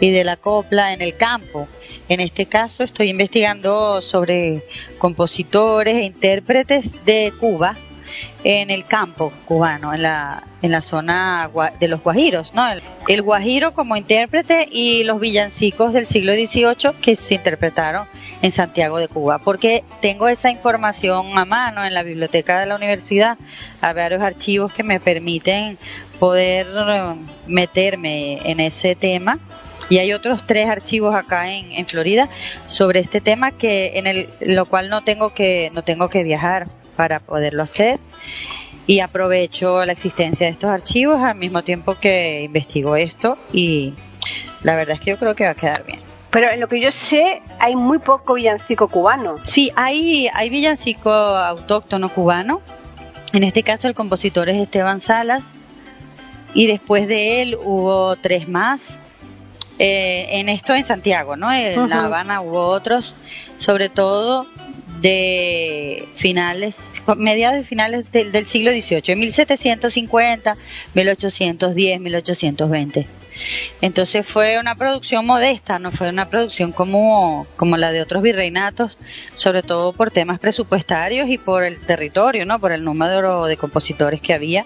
y 0.00 0.10
de 0.10 0.24
la 0.24 0.36
copla 0.36 0.92
en 0.92 1.02
el 1.02 1.16
campo. 1.16 1.68
En 2.08 2.20
este 2.20 2.46
caso 2.46 2.82
estoy 2.82 3.10
investigando 3.10 4.00
sobre 4.00 4.64
compositores 4.98 5.96
e 5.96 6.02
intérpretes 6.04 7.04
de 7.04 7.32
Cuba 7.38 7.76
en 8.44 8.70
el 8.70 8.84
campo 8.84 9.32
cubano, 9.44 9.94
en 9.94 10.02
la, 10.02 10.42
en 10.62 10.72
la 10.72 10.82
zona 10.82 11.48
de 11.78 11.88
los 11.88 12.02
guajiros, 12.02 12.54
¿no? 12.54 12.64
El, 13.06 13.22
guajiro 13.22 13.72
como 13.72 13.96
intérprete 13.96 14.68
y 14.70 15.04
los 15.04 15.20
villancicos 15.20 15.92
del 15.92 16.06
siglo 16.06 16.32
XVIII 16.32 16.94
que 17.00 17.16
se 17.16 17.34
interpretaron 17.34 18.06
en 18.42 18.50
Santiago 18.50 18.98
de 18.98 19.06
Cuba, 19.06 19.38
porque 19.38 19.84
tengo 20.00 20.26
esa 20.28 20.50
información 20.50 21.38
a 21.38 21.44
mano 21.44 21.84
en 21.84 21.94
la 21.94 22.02
biblioteca 22.02 22.58
de 22.58 22.66
la 22.66 22.74
universidad, 22.74 23.38
hay 23.80 23.94
varios 23.94 24.22
archivos 24.22 24.72
que 24.72 24.82
me 24.82 24.98
permiten 24.98 25.78
poder 26.18 26.66
eh, 26.74 27.14
meterme 27.46 28.38
en 28.44 28.60
ese 28.60 28.94
tema. 28.94 29.38
Y 29.90 29.98
hay 29.98 30.12
otros 30.14 30.46
tres 30.46 30.70
archivos 30.70 31.14
acá 31.14 31.52
en, 31.52 31.72
en 31.72 31.86
Florida 31.86 32.30
sobre 32.66 33.00
este 33.00 33.20
tema 33.20 33.50
que 33.50 33.92
en 33.96 34.06
el 34.06 34.28
lo 34.40 34.64
cual 34.64 34.88
no 34.88 35.02
tengo 35.02 35.34
que 35.34 35.70
no 35.74 35.82
tengo 35.82 36.08
que 36.08 36.22
viajar 36.22 36.66
para 36.96 37.20
poderlo 37.20 37.62
hacer 37.62 38.00
y 38.86 39.00
aprovecho 39.00 39.84
la 39.84 39.92
existencia 39.92 40.46
de 40.46 40.52
estos 40.52 40.70
archivos 40.70 41.20
al 41.20 41.36
mismo 41.36 41.62
tiempo 41.62 41.96
que 42.00 42.42
investigo 42.42 42.96
esto 42.96 43.38
y 43.52 43.94
la 44.62 44.74
verdad 44.74 44.96
es 44.96 45.00
que 45.00 45.10
yo 45.10 45.18
creo 45.18 45.34
que 45.34 45.44
va 45.44 45.50
a 45.50 45.54
quedar 45.54 45.84
bien. 45.84 46.00
Pero 46.30 46.50
en 46.50 46.60
lo 46.60 46.68
que 46.68 46.80
yo 46.80 46.90
sé, 46.90 47.42
hay 47.58 47.76
muy 47.76 47.98
poco 47.98 48.34
villancico 48.34 48.88
cubano. 48.88 49.34
Sí, 49.42 49.70
hay, 49.76 50.28
hay 50.32 50.48
villancico 50.48 51.10
autóctono 51.10 52.08
cubano. 52.08 52.62
En 53.34 53.44
este 53.44 53.62
caso 53.62 53.86
el 53.86 53.94
compositor 53.94 54.48
es 54.48 54.56
Esteban 54.56 55.02
Salas. 55.02 55.44
Y 56.54 56.66
después 56.66 57.06
de 57.06 57.42
él 57.42 57.56
hubo 57.62 58.16
tres 58.16 58.48
más. 58.48 58.98
Eh, 59.78 60.28
en 60.30 60.48
esto 60.48 60.74
en 60.74 60.86
Santiago, 60.86 61.36
¿no? 61.36 61.52
En 61.52 61.90
La. 61.90 62.04
Habana 62.04 62.40
hubo 62.40 62.66
otros, 62.66 63.14
sobre 63.58 63.90
todo 63.90 64.46
de 65.02 66.08
finales, 66.14 66.80
mediados 67.16 67.60
y 67.60 67.64
finales 67.64 68.10
del, 68.12 68.46
siglo 68.46 68.70
XVIII, 68.70 69.02
en 69.08 69.18
1750, 69.18 70.54
1810, 70.94 72.00
1820. 72.00 73.06
Entonces 73.80 74.26
fue 74.26 74.58
una 74.60 74.76
producción 74.76 75.26
modesta, 75.26 75.80
no 75.80 75.90
fue 75.90 76.08
una 76.08 76.28
producción 76.28 76.70
como, 76.70 77.46
como 77.56 77.76
la 77.76 77.90
de 77.90 78.00
otros 78.00 78.22
virreinatos, 78.22 78.96
sobre 79.36 79.62
todo 79.62 79.92
por 79.92 80.12
temas 80.12 80.38
presupuestarios 80.38 81.28
y 81.28 81.38
por 81.38 81.64
el 81.64 81.80
territorio, 81.80 82.46
¿no? 82.46 82.60
Por 82.60 82.70
el 82.70 82.84
número 82.84 83.46
de 83.46 83.56
compositores 83.56 84.20
que 84.20 84.34
había, 84.34 84.64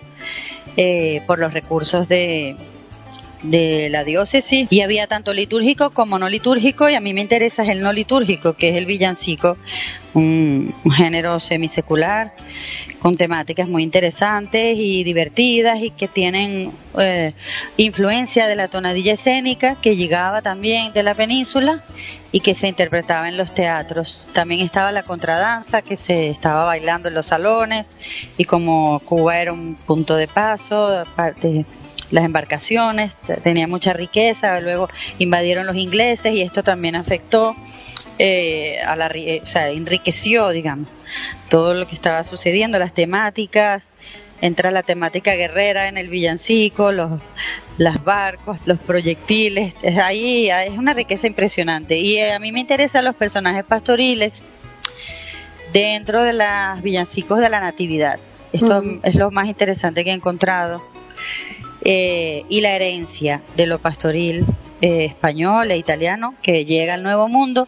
eh, 0.76 1.22
por 1.26 1.39
los 1.39 1.55
recursos 1.55 2.09
de, 2.09 2.57
de 3.43 3.89
la 3.91 4.05
diócesis 4.05 4.68
y 4.70 4.80
había 4.82 5.07
tanto 5.07 5.32
litúrgico 5.32 5.91
como 5.91 6.18
no 6.18 6.28
litúrgico 6.28 6.91
y 6.91 6.95
a 6.95 7.01
mí 7.01 7.14
me 7.14 7.20
interesa 7.20 7.62
es 7.62 7.68
el 7.68 7.80
no 7.80 7.93
litúrgico 7.93 8.55
que 8.55 8.70
es 8.70 8.76
el 8.76 8.87
villancico 8.87 9.57
un, 10.16 10.74
un 10.84 10.90
género 10.92 11.40
semisecular 11.40 12.32
con 12.98 13.16
temáticas 13.16 13.68
muy 13.68 13.82
interesantes 13.82 14.76
y 14.78 15.04
divertidas 15.04 15.80
y 15.80 15.90
que 15.90 16.08
tienen 16.08 16.72
eh, 16.98 17.34
influencia 17.76 18.48
de 18.48 18.56
la 18.56 18.68
tonadilla 18.68 19.12
escénica 19.12 19.76
que 19.80 19.96
llegaba 19.96 20.40
también 20.40 20.92
de 20.92 21.02
la 21.02 21.14
península 21.14 21.84
y 22.32 22.40
que 22.40 22.54
se 22.54 22.68
interpretaba 22.68 23.28
en 23.28 23.36
los 23.36 23.54
teatros. 23.54 24.18
También 24.32 24.62
estaba 24.62 24.90
la 24.90 25.02
contradanza 25.02 25.82
que 25.82 25.96
se 25.96 26.28
estaba 26.30 26.64
bailando 26.64 27.08
en 27.08 27.14
los 27.14 27.26
salones 27.26 27.86
y 28.38 28.44
como 28.44 29.00
Cuba 29.00 29.38
era 29.38 29.52
un 29.52 29.74
punto 29.74 30.16
de 30.16 30.26
paso, 30.26 30.98
aparte 30.98 31.66
las 32.10 32.24
embarcaciones, 32.24 33.16
tenía 33.42 33.66
mucha 33.66 33.92
riqueza, 33.92 34.60
luego 34.60 34.88
invadieron 35.18 35.66
los 35.66 35.76
ingleses 35.76 36.32
y 36.32 36.40
esto 36.40 36.62
también 36.62 36.96
afectó 36.96 37.54
eh, 38.18 38.78
a 38.86 38.96
la, 38.96 39.06
eh, 39.14 39.40
o 39.42 39.46
sea, 39.46 39.70
enriqueció, 39.70 40.50
digamos, 40.50 40.88
todo 41.50 41.74
lo 41.74 41.86
que 41.86 41.94
estaba 41.94 42.24
sucediendo, 42.24 42.78
las 42.78 42.94
temáticas, 42.94 43.82
entra 44.40 44.70
la 44.70 44.82
temática 44.82 45.34
guerrera 45.34 45.88
en 45.88 45.96
el 45.96 46.08
villancico, 46.08 46.92
los, 46.92 47.22
los 47.78 48.04
barcos, 48.04 48.58
los 48.66 48.78
proyectiles, 48.78 49.74
es 49.82 49.98
ahí 49.98 50.50
es 50.50 50.76
una 50.76 50.94
riqueza 50.94 51.26
impresionante 51.26 51.98
y 51.98 52.18
eh, 52.18 52.32
a 52.32 52.38
mí 52.38 52.52
me 52.52 52.60
interesan 52.60 53.04
los 53.04 53.16
personajes 53.16 53.64
pastoriles 53.64 54.34
dentro 55.72 56.22
de 56.22 56.32
las 56.32 56.82
villancicos 56.82 57.38
de 57.40 57.48
la 57.48 57.60
Natividad. 57.60 58.18
Esto 58.52 58.82
es 59.02 59.14
lo 59.14 59.30
más 59.30 59.48
interesante 59.48 60.04
que 60.04 60.10
he 60.10 60.14
encontrado. 60.14 60.82
Eh, 61.82 62.44
y 62.48 62.62
la 62.62 62.74
herencia 62.74 63.42
de 63.56 63.66
lo 63.66 63.78
pastoril 63.78 64.44
eh, 64.82 65.06
español 65.06 65.70
e 65.70 65.76
italiano 65.78 66.34
que 66.42 66.64
llega 66.64 66.94
al 66.94 67.02
Nuevo 67.02 67.28
Mundo 67.28 67.66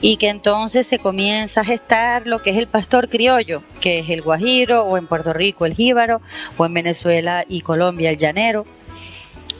y 0.00 0.16
que 0.16 0.28
entonces 0.28 0.86
se 0.86 0.98
comienza 0.98 1.60
a 1.60 1.64
gestar 1.64 2.26
lo 2.26 2.40
que 2.40 2.50
es 2.50 2.56
el 2.56 2.66
pastor 2.66 3.08
criollo, 3.08 3.62
que 3.80 4.00
es 4.00 4.10
el 4.10 4.22
guajiro, 4.22 4.82
o 4.84 4.96
en 4.98 5.06
Puerto 5.06 5.32
Rico 5.32 5.66
el 5.66 5.74
jíbaro, 5.74 6.20
o 6.56 6.66
en 6.66 6.74
Venezuela 6.74 7.44
y 7.48 7.60
Colombia 7.60 8.10
el 8.10 8.16
llanero, 8.18 8.64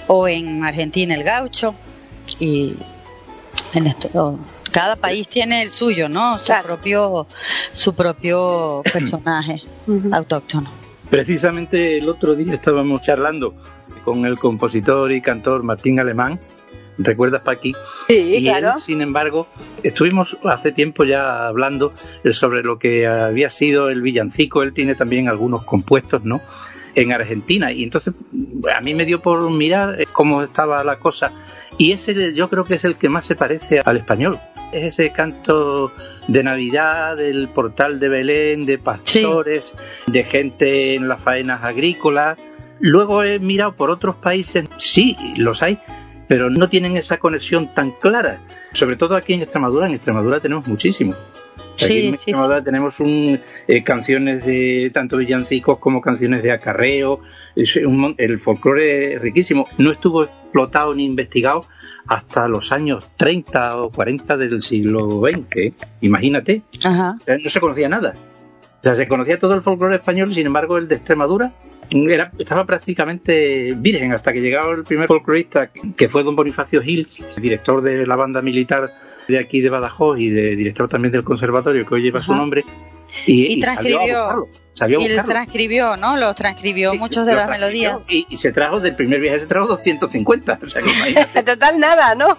o 0.08 0.26
en 0.26 0.64
Argentina 0.64 1.14
el 1.14 1.22
gaucho, 1.22 1.74
y 2.38 2.74
en 3.74 3.86
esto, 3.86 4.38
cada 4.72 4.96
país 4.96 5.28
tiene 5.28 5.62
el 5.62 5.70
suyo, 5.70 6.08
¿no? 6.08 6.38
Su 6.38 6.44
Claro. 6.46 6.66
propio, 6.66 7.26
su 7.72 7.94
propio 7.94 8.82
personaje 8.92 9.62
autóctono. 10.12 10.70
Precisamente 11.08 11.98
el 11.98 12.08
otro 12.08 12.34
día 12.34 12.54
estábamos 12.54 13.02
charlando 13.02 13.54
con 14.04 14.24
el 14.26 14.38
compositor 14.38 15.12
y 15.12 15.20
cantor 15.20 15.62
Martín 15.64 15.98
Alemán, 16.00 16.38
¿recuerdas 16.98 17.42
Paqui? 17.42 17.74
Sí, 18.08 18.36
y 18.36 18.44
claro. 18.44 18.74
él, 18.76 18.82
sin 18.82 19.00
embargo, 19.00 19.48
estuvimos 19.82 20.36
hace 20.44 20.72
tiempo 20.72 21.04
ya 21.04 21.46
hablando 21.46 21.92
sobre 22.32 22.62
lo 22.62 22.78
que 22.78 23.06
había 23.06 23.50
sido 23.50 23.90
el 23.90 24.02
villancico, 24.02 24.62
él 24.62 24.72
tiene 24.72 24.94
también 24.94 25.28
algunos 25.28 25.64
compuestos, 25.64 26.24
¿no? 26.24 26.40
En 26.94 27.12
Argentina, 27.12 27.70
y 27.70 27.84
entonces 27.84 28.14
a 28.74 28.80
mí 28.80 28.94
me 28.94 29.06
dio 29.06 29.22
por 29.22 29.48
mirar 29.50 30.00
eh, 30.00 30.06
cómo 30.10 30.42
estaba 30.42 30.82
la 30.82 30.98
cosa, 30.98 31.32
y 31.78 31.92
ese 31.92 32.34
yo 32.34 32.50
creo 32.50 32.64
que 32.64 32.74
es 32.74 32.84
el 32.84 32.96
que 32.96 33.08
más 33.08 33.26
se 33.26 33.36
parece 33.36 33.80
al 33.84 33.96
español, 33.96 34.40
es 34.72 34.84
ese 34.84 35.12
canto 35.12 35.92
de 36.28 36.42
Navidad, 36.42 37.16
del 37.16 37.48
portal 37.48 37.98
de 37.98 38.08
Belén, 38.08 38.66
de 38.66 38.78
pastores, 38.78 39.74
de 40.06 40.24
gente 40.24 40.94
en 40.94 41.08
las 41.08 41.22
faenas 41.22 41.64
agrícolas. 41.64 42.38
Luego 42.78 43.24
he 43.24 43.38
mirado 43.38 43.74
por 43.74 43.90
otros 43.90 44.16
países, 44.16 44.64
sí, 44.78 45.16
los 45.36 45.62
hay, 45.62 45.78
pero 46.30 46.48
no 46.48 46.68
tienen 46.68 46.96
esa 46.96 47.18
conexión 47.18 47.74
tan 47.74 47.90
clara. 47.90 48.38
Sobre 48.72 48.94
todo 48.94 49.16
aquí 49.16 49.32
en 49.32 49.42
Extremadura, 49.42 49.88
en 49.88 49.94
Extremadura 49.94 50.38
tenemos 50.38 50.68
muchísimo. 50.68 51.12
Aquí 51.74 51.84
Sí, 51.86 51.98
en 51.98 52.08
sí, 52.10 52.14
Extremadura 52.14 52.62
tenemos 52.62 53.00
un, 53.00 53.40
eh, 53.66 53.82
canciones 53.82 54.46
de 54.46 54.92
tanto 54.94 55.16
villancicos 55.16 55.78
como 55.80 56.00
canciones 56.00 56.44
de 56.44 56.52
acarreo. 56.52 57.18
Es 57.56 57.74
un 57.74 57.96
mon- 57.98 58.14
el 58.16 58.38
folclore 58.38 59.14
es 59.14 59.20
riquísimo. 59.20 59.66
No 59.76 59.90
estuvo 59.90 60.22
explotado 60.22 60.94
ni 60.94 61.04
investigado 61.04 61.64
hasta 62.06 62.46
los 62.46 62.70
años 62.70 63.10
30 63.16 63.76
o 63.82 63.90
40 63.90 64.36
del 64.36 64.62
siglo 64.62 65.20
XX. 65.20 65.74
Imagínate, 66.00 66.62
Ajá. 66.84 67.16
no 67.42 67.50
se 67.50 67.58
conocía 67.60 67.88
nada. 67.88 68.14
O 68.78 68.82
sea, 68.84 68.94
se 68.94 69.08
conocía 69.08 69.40
todo 69.40 69.54
el 69.54 69.62
folclore 69.62 69.96
español, 69.96 70.32
sin 70.32 70.46
embargo, 70.46 70.78
el 70.78 70.86
de 70.86 70.94
Extremadura 70.94 71.52
era, 71.90 72.30
estaba 72.38 72.64
prácticamente 72.64 73.74
virgen 73.76 74.12
hasta 74.12 74.32
que 74.32 74.40
llegaba 74.40 74.72
el 74.72 74.84
primer 74.84 75.08
folclorista, 75.08 75.70
que 75.96 76.08
fue 76.08 76.22
don 76.22 76.36
Bonifacio 76.36 76.80
Gil, 76.82 77.08
director 77.36 77.82
de 77.82 78.06
la 78.06 78.16
banda 78.16 78.40
militar 78.42 78.90
de 79.30 79.38
aquí 79.38 79.60
de 79.60 79.70
Badajoz 79.70 80.18
y 80.18 80.28
de 80.30 80.56
director 80.56 80.88
también 80.88 81.12
del 81.12 81.24
conservatorio 81.24 81.86
que 81.86 81.94
hoy 81.94 82.02
lleva 82.02 82.20
su 82.22 82.34
nombre. 82.34 82.64
Y, 83.26 83.54
Y 83.58 83.62
salió 83.62 83.72
a 83.72 83.74
transcribió. 83.74 84.22
buscarlo. 84.22 84.48
Salió 84.72 85.00
a 85.00 85.02
Y 85.02 85.08
transcribió, 85.26 85.96
¿no? 85.96 86.16
Los 86.16 86.36
transcribió 86.36 86.92
Sí, 86.92 86.98
muchos 86.98 87.26
de 87.26 87.34
las 87.34 87.46
transcribió 87.48 87.92
melodías. 87.92 88.08
Y, 88.08 88.26
y 88.30 88.36
se 88.36 88.52
trajo, 88.52 88.78
del 88.78 88.94
primer 88.94 89.20
viaje 89.20 89.40
se 89.40 89.46
trajo 89.46 89.66
250. 89.66 90.60
O 90.62 90.66
sea, 90.68 90.80
que 90.80 90.90
imagínate. 90.90 91.42
Total 91.44 91.80
nada, 91.80 92.14
¿no? 92.14 92.38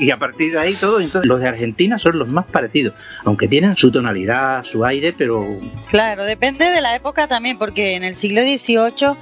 Y 0.00 0.10
a 0.10 0.18
partir 0.18 0.52
de 0.52 0.58
ahí 0.58 0.74
todo, 0.74 1.00
entonces 1.00 1.28
los 1.28 1.40
de 1.40 1.46
Argentina 1.48 1.98
son 1.98 2.18
los 2.18 2.28
más 2.30 2.46
parecidos, 2.46 2.94
aunque 3.24 3.46
tienen 3.46 3.76
su 3.76 3.92
tonalidad, 3.92 4.64
su 4.64 4.84
aire, 4.84 5.14
pero 5.16 5.46
Claro, 5.88 6.24
depende 6.24 6.68
de 6.68 6.80
la 6.80 6.96
época 6.96 7.28
también, 7.28 7.56
porque 7.56 7.94
en 7.94 8.02
el 8.02 8.16
siglo 8.16 8.42
XVIII 8.42 9.16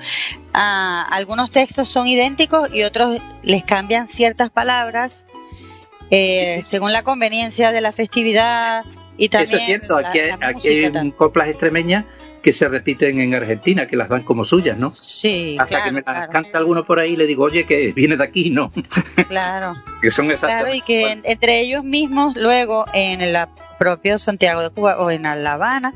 ah, 0.54 1.06
algunos 1.10 1.50
textos 1.50 1.88
son 1.88 2.06
idénticos 2.08 2.74
y 2.74 2.84
otros 2.84 3.20
les 3.42 3.64
cambian 3.64 4.08
ciertas 4.08 4.48
palabras 4.50 5.25
eh, 6.10 6.62
según 6.68 6.92
la 6.92 7.02
conveniencia 7.02 7.72
de 7.72 7.80
la 7.80 7.92
festividad 7.92 8.84
y 9.16 9.28
también 9.28 9.48
eso 9.48 9.56
es 9.58 9.64
cierto, 9.66 10.00
la- 10.00 10.08
aquí, 10.10 10.18
hay- 10.20 10.30
la 10.38 10.48
aquí 10.48 10.68
hay 10.68 10.84
un- 10.86 11.10
coplas 11.10 11.48
extremeñas 11.48 12.04
que 12.42 12.52
se 12.52 12.68
repiten 12.68 13.18
en 13.20 13.34
Argentina, 13.34 13.88
que 13.88 13.96
las 13.96 14.08
dan 14.08 14.22
como 14.22 14.44
suyas, 14.44 14.78
¿no? 14.78 14.92
Sí, 14.92 15.56
Hasta 15.58 15.66
claro, 15.68 15.84
que 15.86 15.90
me 15.90 16.00
las 16.02 16.04
claro, 16.14 16.32
canta 16.32 16.58
alguno 16.58 16.84
por 16.84 17.00
ahí 17.00 17.14
y 17.14 17.16
le 17.16 17.26
digo, 17.26 17.42
oye, 17.42 17.66
que 17.66 17.92
viene 17.92 18.16
de 18.16 18.22
aquí, 18.22 18.50
no, 18.50 18.70
claro. 19.26 19.74
que 20.02 20.10
son 20.12 20.26
Claro, 20.26 20.34
exactamente 20.34 20.76
y 20.76 20.80
que 20.82 21.10
en- 21.10 21.22
entre 21.24 21.60
ellos 21.60 21.82
mismos, 21.82 22.36
luego 22.36 22.84
en 22.92 23.20
el 23.20 23.36
propio 23.78 24.18
Santiago 24.18 24.62
de 24.62 24.70
Cuba 24.70 24.98
o 24.98 25.10
en 25.10 25.22
La 25.22 25.52
Habana, 25.52 25.92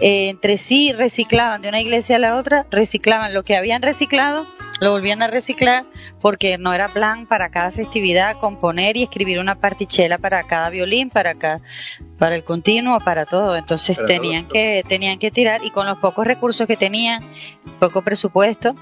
eh, 0.00 0.28
entre 0.28 0.56
sí 0.58 0.92
reciclaban 0.92 1.62
de 1.62 1.68
una 1.68 1.80
iglesia 1.80 2.16
a 2.16 2.18
la 2.18 2.36
otra, 2.36 2.66
reciclaban 2.70 3.32
lo 3.34 3.42
que 3.42 3.56
habían 3.56 3.82
reciclado, 3.82 4.46
lo 4.80 4.90
volvían 4.92 5.22
a 5.22 5.28
reciclar, 5.28 5.84
porque 6.20 6.58
no 6.58 6.74
era 6.74 6.88
plan 6.88 7.26
para 7.26 7.50
cada 7.50 7.70
festividad 7.70 8.36
componer 8.38 8.96
y 8.96 9.04
escribir 9.04 9.38
una 9.38 9.54
partichela 9.54 10.18
para 10.18 10.42
cada 10.42 10.70
violín, 10.70 11.08
para 11.08 11.34
cada, 11.34 11.60
para 12.18 12.34
el 12.34 12.42
continuo, 12.42 12.98
para 12.98 13.24
todo. 13.24 13.56
Entonces 13.56 13.94
Para 13.96 14.08
tenían 14.08 14.42
todo. 14.44 14.54
que 14.54 14.84
tenían 14.88 15.18
que 15.20 15.30
tirar 15.30 15.64
y 15.64 15.70
con 15.70 15.86
los 15.86 15.98
pocos 15.98 16.26
recursos 16.26 16.66
que 16.66 16.76
tenían, 16.76 17.22
poco 17.78 18.02
presupuesto, 18.02 18.74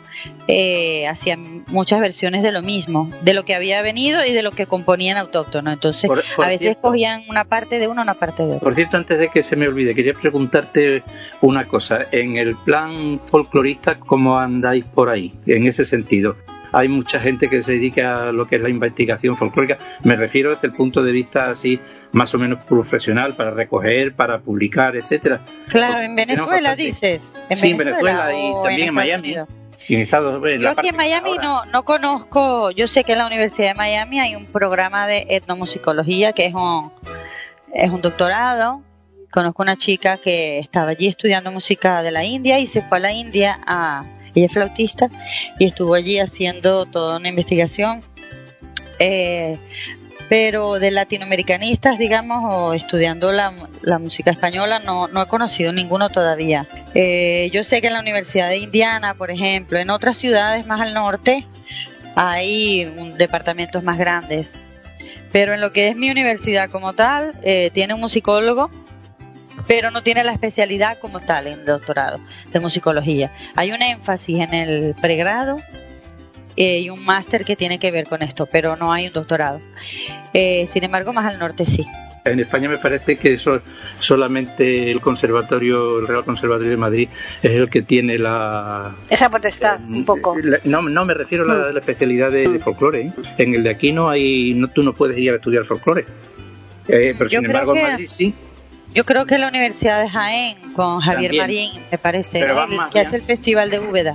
eh, 0.48 1.06
hacían 1.06 1.64
muchas 1.68 2.00
versiones 2.00 2.42
de 2.42 2.52
lo 2.52 2.62
mismo, 2.62 3.10
de 3.22 3.34
lo 3.34 3.44
que 3.44 3.54
había 3.54 3.82
venido 3.82 4.24
y 4.24 4.32
de 4.32 4.42
lo 4.42 4.52
que 4.52 4.66
componían 4.66 5.18
autóctono. 5.18 5.70
Entonces, 5.70 6.08
Por- 6.08 6.24
por 6.34 6.44
a 6.46 6.48
veces 6.48 6.62
cierto. 6.62 6.80
cogían 6.82 7.24
una 7.28 7.44
parte 7.44 7.78
de 7.78 7.88
uno, 7.88 8.00
una 8.02 8.14
parte 8.14 8.39
Por 8.60 8.74
cierto, 8.74 8.96
antes 8.96 9.18
de 9.18 9.28
que 9.28 9.42
se 9.42 9.56
me 9.56 9.68
olvide, 9.68 9.94
quería 9.94 10.12
preguntarte 10.12 11.02
una 11.40 11.66
cosa. 11.66 12.00
En 12.12 12.36
el 12.36 12.56
plan 12.56 13.20
folclorista, 13.30 13.98
¿cómo 13.98 14.38
andáis 14.38 14.86
por 14.86 15.10
ahí? 15.10 15.32
En 15.46 15.66
ese 15.66 15.84
sentido. 15.84 16.36
Hay 16.72 16.88
mucha 16.88 17.18
gente 17.18 17.48
que 17.48 17.62
se 17.62 17.72
dedica 17.72 18.28
a 18.28 18.32
lo 18.32 18.46
que 18.46 18.56
es 18.56 18.62
la 18.62 18.68
investigación 18.68 19.36
folclórica. 19.36 19.76
Me 20.04 20.14
refiero 20.14 20.50
desde 20.50 20.68
el 20.68 20.72
punto 20.72 21.02
de 21.02 21.10
vista 21.10 21.50
así, 21.50 21.80
más 22.12 22.32
o 22.34 22.38
menos 22.38 22.64
profesional, 22.64 23.34
para 23.34 23.50
recoger, 23.50 24.14
para 24.14 24.38
publicar, 24.38 24.96
etcétera. 24.96 25.40
Claro, 25.68 26.00
en 26.00 26.14
Venezuela 26.14 26.76
dices. 26.76 27.34
En 27.48 27.56
Sí, 27.56 27.70
en 27.70 27.78
Venezuela 27.78 28.30
y 28.32 28.52
también 28.62 28.88
en 28.88 28.94
Miami. 28.94 29.28
Unidos? 29.30 29.48
En 29.88 30.00
Estados 30.00 30.46
en 30.46 30.60
Yo 30.60 30.70
aquí 30.70 30.88
en 30.88 30.96
Miami 30.96 31.36
no, 31.38 31.64
no 31.64 31.82
conozco, 31.84 32.70
yo 32.70 32.86
sé 32.86 33.02
que 33.02 33.12
en 33.12 33.18
la 33.18 33.26
Universidad 33.26 33.70
de 33.70 33.74
Miami 33.74 34.20
hay 34.20 34.36
un 34.36 34.46
programa 34.46 35.08
de 35.08 35.26
etnomusicología 35.30 36.32
que 36.32 36.46
es 36.46 36.54
un, 36.54 36.92
es 37.74 37.90
un 37.90 38.00
doctorado. 38.02 38.82
Conozco 39.30 39.62
una 39.62 39.76
chica 39.76 40.16
que 40.16 40.58
estaba 40.58 40.90
allí 40.90 41.06
estudiando 41.06 41.52
música 41.52 42.02
de 42.02 42.10
la 42.10 42.24
India 42.24 42.58
y 42.58 42.66
se 42.66 42.82
fue 42.82 42.98
a 42.98 43.00
la 43.00 43.12
India 43.12 43.60
a, 43.66 44.04
ella 44.34 44.46
es 44.46 44.52
flautista 44.52 45.08
y 45.58 45.66
estuvo 45.66 45.94
allí 45.94 46.18
haciendo 46.18 46.86
toda 46.86 47.16
una 47.18 47.28
investigación. 47.28 48.02
Eh, 48.98 49.56
pero 50.28 50.74
de 50.78 50.92
latinoamericanistas, 50.92 51.98
digamos, 51.98 52.42
o 52.44 52.72
estudiando 52.72 53.32
la, 53.32 53.52
la 53.82 53.98
música 53.98 54.30
española, 54.30 54.78
no, 54.78 55.08
no 55.08 55.22
he 55.22 55.26
conocido 55.26 55.72
ninguno 55.72 56.08
todavía. 56.08 56.66
Eh, 56.94 57.50
yo 57.52 57.64
sé 57.64 57.80
que 57.80 57.88
en 57.88 57.94
la 57.94 58.00
Universidad 58.00 58.48
de 58.48 58.58
Indiana, 58.58 59.14
por 59.14 59.32
ejemplo, 59.32 59.78
en 59.78 59.90
otras 59.90 60.16
ciudades 60.18 60.66
más 60.66 60.80
al 60.80 60.94
norte, 60.94 61.46
hay 62.14 62.84
un- 62.96 63.16
departamentos 63.18 63.82
más 63.82 63.98
grandes. 63.98 64.54
Pero 65.32 65.54
en 65.54 65.60
lo 65.60 65.72
que 65.72 65.88
es 65.88 65.96
mi 65.96 66.10
universidad 66.10 66.70
como 66.70 66.92
tal, 66.92 67.34
eh, 67.42 67.70
tiene 67.72 67.94
un 67.94 68.00
musicólogo, 68.00 68.70
pero 69.66 69.90
no 69.90 70.02
tiene 70.02 70.24
la 70.24 70.32
especialidad 70.32 70.98
como 70.98 71.20
tal 71.20 71.46
en 71.46 71.64
doctorado 71.64 72.20
de 72.52 72.60
musicología. 72.60 73.30
Hay 73.56 73.72
un 73.72 73.82
énfasis 73.82 74.40
en 74.40 74.54
el 74.54 74.94
pregrado 75.00 75.60
eh, 76.56 76.80
y 76.80 76.90
un 76.90 77.04
máster 77.04 77.44
que 77.44 77.56
tiene 77.56 77.78
que 77.78 77.90
ver 77.90 78.06
con 78.06 78.22
esto, 78.22 78.46
pero 78.46 78.76
no 78.76 78.92
hay 78.92 79.06
un 79.06 79.12
doctorado. 79.12 79.60
Eh, 80.32 80.66
sin 80.72 80.84
embargo, 80.84 81.12
más 81.12 81.26
al 81.26 81.38
norte 81.38 81.64
sí. 81.64 81.86
En 82.24 82.38
España 82.38 82.68
me 82.68 82.76
parece 82.78 83.16
que 83.16 83.34
eso, 83.34 83.60
solamente 83.98 84.90
el 84.90 85.00
conservatorio, 85.00 86.00
el 86.00 86.06
Real 86.06 86.24
Conservatorio 86.24 86.70
de 86.70 86.76
Madrid, 86.76 87.08
es 87.42 87.52
el 87.58 87.70
que 87.70 87.82
tiene 87.82 88.18
la... 88.18 88.94
Esa 89.08 89.30
potestad, 89.30 89.80
un 89.80 90.04
poco. 90.04 90.36
la- 90.42 90.58
no, 90.64 90.82
no, 90.82 91.04
me 91.04 91.14
refiero 91.14 91.44
a 91.44 91.46
la, 91.54 91.72
la 91.72 91.78
especialidad 91.78 92.30
de, 92.30 92.46
de 92.48 92.58
folclore. 92.58 93.00
¿eh? 93.06 93.12
En 93.38 93.54
el 93.54 93.62
de 93.62 93.70
aquí 93.70 93.92
no 93.92 94.10
hay, 94.10 94.52
no, 94.54 94.68
tú 94.68 94.82
no 94.82 94.92
puedes 94.92 95.16
ir 95.16 95.32
a 95.32 95.36
estudiar 95.36 95.64
folclore. 95.64 96.04
Eh, 96.88 97.14
pero 97.16 97.30
Yo 97.30 97.40
sin 97.40 97.46
embargo 97.46 97.74
en 97.74 97.82
Madrid 97.82 98.08
sí. 98.10 98.34
Yo 98.94 99.04
creo 99.04 99.24
que 99.24 99.38
la 99.38 99.48
Universidad 99.48 100.02
de 100.02 100.08
Jaén, 100.10 100.72
con 100.72 101.00
Javier 101.00 101.30
También. 101.36 101.68
Marín, 101.70 101.82
me 101.92 101.98
parece, 101.98 102.44
que 102.92 103.00
hace 103.00 103.16
el 103.16 103.22
Festival 103.22 103.70
de 103.70 103.78
Úbeda. 103.78 104.14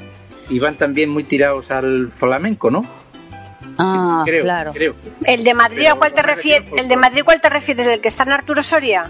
Y 0.50 0.60
van 0.60 0.76
también 0.76 1.10
muy 1.10 1.24
tirados 1.24 1.72
al 1.72 2.12
flamenco, 2.16 2.70
¿no? 2.70 2.84
Ah, 3.78 4.24
creo, 4.26 4.44
claro. 4.44 4.72
creo. 4.74 4.96
¿El 5.26 5.44
de 5.44 5.54
Madrid 5.54 5.82
Pero 5.84 5.94
a 5.96 5.98
cuál 5.98 6.14
te 6.14 6.22
refieres? 6.22 6.70
¿El 6.76 6.88
de 6.88 6.96
Madrid 6.98 7.22
cuál 7.26 7.42
te 7.42 7.50
refieres? 7.50 7.86
¿El 7.88 8.00
que 8.02 8.08
está 8.08 8.24
en 8.24 8.32
Arturo 8.32 8.64
Soria? 8.64 9.04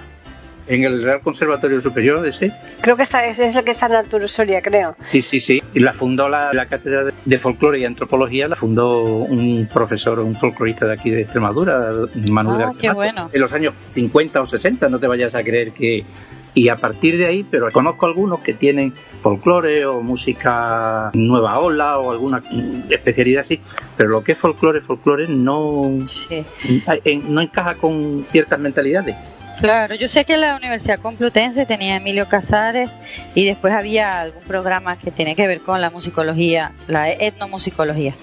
En 0.68 0.84
el 0.84 1.04
Real 1.04 1.22
Conservatorio 1.22 1.80
Superior, 1.80 2.26
ese. 2.26 2.52
Creo 2.82 2.96
que 2.98 3.04
está, 3.04 3.24
ese 3.28 3.46
es 3.46 3.56
el 3.56 3.64
que 3.64 3.70
está 3.70 3.86
en 3.86 3.94
Arturo 3.94 4.28
Soria, 4.28 4.64
creo. 4.64 4.96
Sí, 5.06 5.22
sí, 5.22 5.40
sí. 5.40 5.62
Y 5.76 5.80
la 5.80 5.94
fundó 5.94 6.28
la, 6.28 6.52
la 6.54 6.66
cátedra 6.66 7.04
de- 7.24 7.38
folclore 7.40 7.78
y 7.80 7.86
antropología, 7.86 8.48
la 8.48 8.56
fundó 8.56 9.02
un 9.04 9.68
profesor, 9.72 10.20
un 10.22 10.34
folclorista 10.34 10.88
de 10.88 10.94
aquí 10.94 11.12
de 11.12 11.22
Extremadura, 11.22 11.92
Manuel 12.32 12.62
Ah, 12.62 12.66
García 12.66 12.82
qué 12.90 12.96
bueno. 12.96 13.30
En 13.32 13.42
los 13.42 13.54
años 13.54 13.76
50 13.92 14.42
o 14.42 14.46
60, 14.48 14.90
no 14.90 15.00
te 15.00 15.06
vayas 15.06 15.36
a 15.36 15.44
creer 15.44 15.72
que. 15.72 16.04
Y 16.56 16.70
a 16.70 16.78
partir 16.78 17.18
de 17.18 17.26
ahí, 17.28 17.44
pero 17.44 17.70
conozco 17.70 18.06
algunos 18.06 18.40
que 18.40 18.54
tienen 18.54 18.94
folclore 19.22 19.86
o 19.86 20.02
música 20.02 21.12
nueva 21.14 21.60
ola 21.60 21.98
o 21.98 22.12
alguna 22.12 22.42
especialidad 22.90 23.42
así, 23.42 23.60
pero 23.98 24.10
lo 24.10 24.24
que 24.24 24.32
es 24.32 24.38
folclore, 24.38 24.80
folclore 24.82 25.28
no, 25.28 25.94
Sí. 26.08 26.46
no 27.28 27.42
encaja 27.42 27.76
con 27.76 28.26
ciertas 28.30 28.58
mentalidades. 28.58 29.16
Claro, 29.60 29.96
yo 29.96 30.10
sé 30.10 30.26
que 30.26 30.38
la 30.38 30.56
Universidad 30.56 31.00
Complutense 31.00 31.66
tenía 31.66 31.94
a 31.94 31.98
Emilio 31.98 32.28
Casares 32.28 32.90
y 33.34 33.46
después 33.46 33.74
había 33.74 34.22
algún 34.22 34.44
programa 34.44 34.98
que 34.98 35.12
tiene 35.12 35.36
que 35.36 35.48
ver 35.48 35.62
con 35.62 35.80
la 35.82 35.90
musicología, 35.90 36.72
la 36.88 37.12
etnomusicología. 37.12 38.16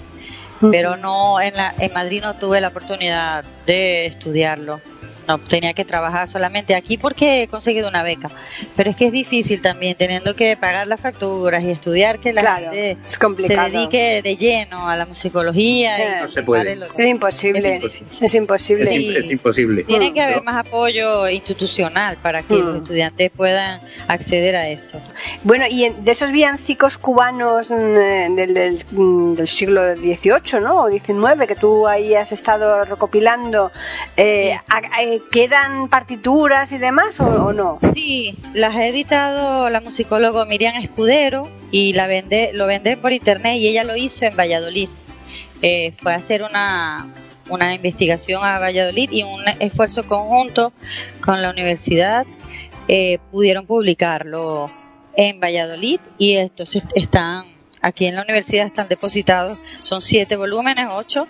Pero 0.70 0.96
no 0.96 1.40
en 1.40 1.54
la 1.56 1.74
en 1.78 1.92
Madrid 1.92 2.22
no 2.22 2.34
tuve 2.34 2.60
la 2.60 2.68
oportunidad 2.68 3.44
de 3.66 4.06
estudiarlo. 4.06 4.80
No 5.28 5.38
tenía 5.38 5.72
que 5.72 5.84
trabajar 5.84 6.28
solamente 6.28 6.74
aquí 6.74 6.96
porque 6.98 7.42
he 7.42 7.48
conseguido 7.48 7.88
una 7.88 8.02
beca. 8.02 8.30
Pero 8.76 8.90
es 8.90 8.96
que 8.96 9.06
es 9.06 9.12
difícil 9.12 9.60
también 9.62 9.94
teniendo 9.96 10.34
que 10.34 10.56
pagar 10.56 10.86
las 10.86 11.00
facturas 11.00 11.62
y 11.64 11.70
estudiar 11.70 12.18
que 12.18 12.32
la 12.32 12.40
Claro, 12.40 12.70
gente 12.70 12.92
es 13.06 13.18
se 13.46 13.56
dedique 13.56 14.20
de 14.22 14.36
lleno 14.36 14.88
a 14.88 14.96
la 14.96 15.06
musicología 15.06 15.98
Eh, 15.98 16.16
y 16.18 16.22
No 16.22 16.28
se 16.28 16.42
puede. 16.42 16.72
Es 16.72 17.06
imposible, 17.06 17.80
Es 18.20 18.34
imposible. 18.34 18.84
Es, 18.84 18.90
Sí. 18.90 18.96
im- 19.08 19.16
es 19.18 19.30
imposible. 19.30 19.84
Tiene 19.84 20.12
que 20.12 20.20
haber 20.20 20.42
más 20.42 20.66
apoyo 20.66 21.28
institucional 21.28 22.16
para 22.20 22.42
que 22.42 22.54
Mm. 22.54 22.66
los 22.66 22.76
estudiantes 22.78 23.30
puedan 23.30 23.80
acceder 24.08 24.56
a 24.56 24.68
esto. 24.68 25.00
Bueno, 25.44 25.66
y 25.68 25.84
en- 25.84 26.04
de 26.04 26.10
esos 26.12 26.32
villancicos 26.32 26.98
cubanos 26.98 27.70
mm, 27.70 28.34
del, 28.36 28.54
del, 28.54 28.84
mm, 28.90 29.34
del 29.34 29.46
siglo 29.48 29.94
XVIII, 29.94 30.60
¿no? 30.60 30.82
O 30.84 30.90
XIX, 30.90 31.46
que 31.46 31.54
tú 31.54 31.86
ahí 31.86 32.14
has 32.14 32.32
estado 32.32 32.82
recopilando, 32.84 33.70
eh, 34.16 34.54
a- 34.68 35.02
¿quedan 35.30 35.88
partituras 35.88 36.72
y 36.72 36.78
demás 36.78 37.20
o, 37.20 37.52
no? 37.52 37.78
Sí, 37.92 38.36
las 38.54 38.74
ha 38.76 38.86
editado 38.86 39.68
la 39.68 39.80
musicóloga 39.80 40.44
Miriam 40.44 40.76
Escudero 40.76 41.48
y 41.70 41.92
la 41.92 42.06
vende, 42.06 42.50
lo 42.54 42.66
vende 42.66 42.96
por 42.96 43.12
internet 43.12 43.56
y 43.56 43.68
ella 43.68 43.84
lo 43.84 43.96
hizo 43.96 44.24
en 44.24 44.36
Valladolid. 44.36 44.88
Eh, 45.60 45.92
fue 46.02 46.12
a 46.12 46.16
hacer 46.16 46.42
una, 46.42 47.08
una 47.48 47.74
investigación 47.74 48.44
a 48.44 48.58
Valladolid 48.58 49.10
y 49.12 49.22
un 49.22 49.42
esfuerzo 49.60 50.04
conjunto 50.04 50.72
con 51.24 51.42
la 51.42 51.50
universidad 51.50 52.26
eh, 52.88 53.18
pudieron 53.30 53.66
publicarlo 53.66 54.70
en 55.16 55.38
Valladolid 55.38 56.00
y 56.18 56.36
entonces 56.36 56.86
están 56.94 57.46
aquí 57.80 58.06
en 58.06 58.16
la 58.16 58.22
universidad 58.22 58.66
están 58.66 58.88
depositados 58.88 59.58
son 59.82 60.00
siete 60.02 60.36
volúmenes 60.36 60.88
ocho 60.90 61.26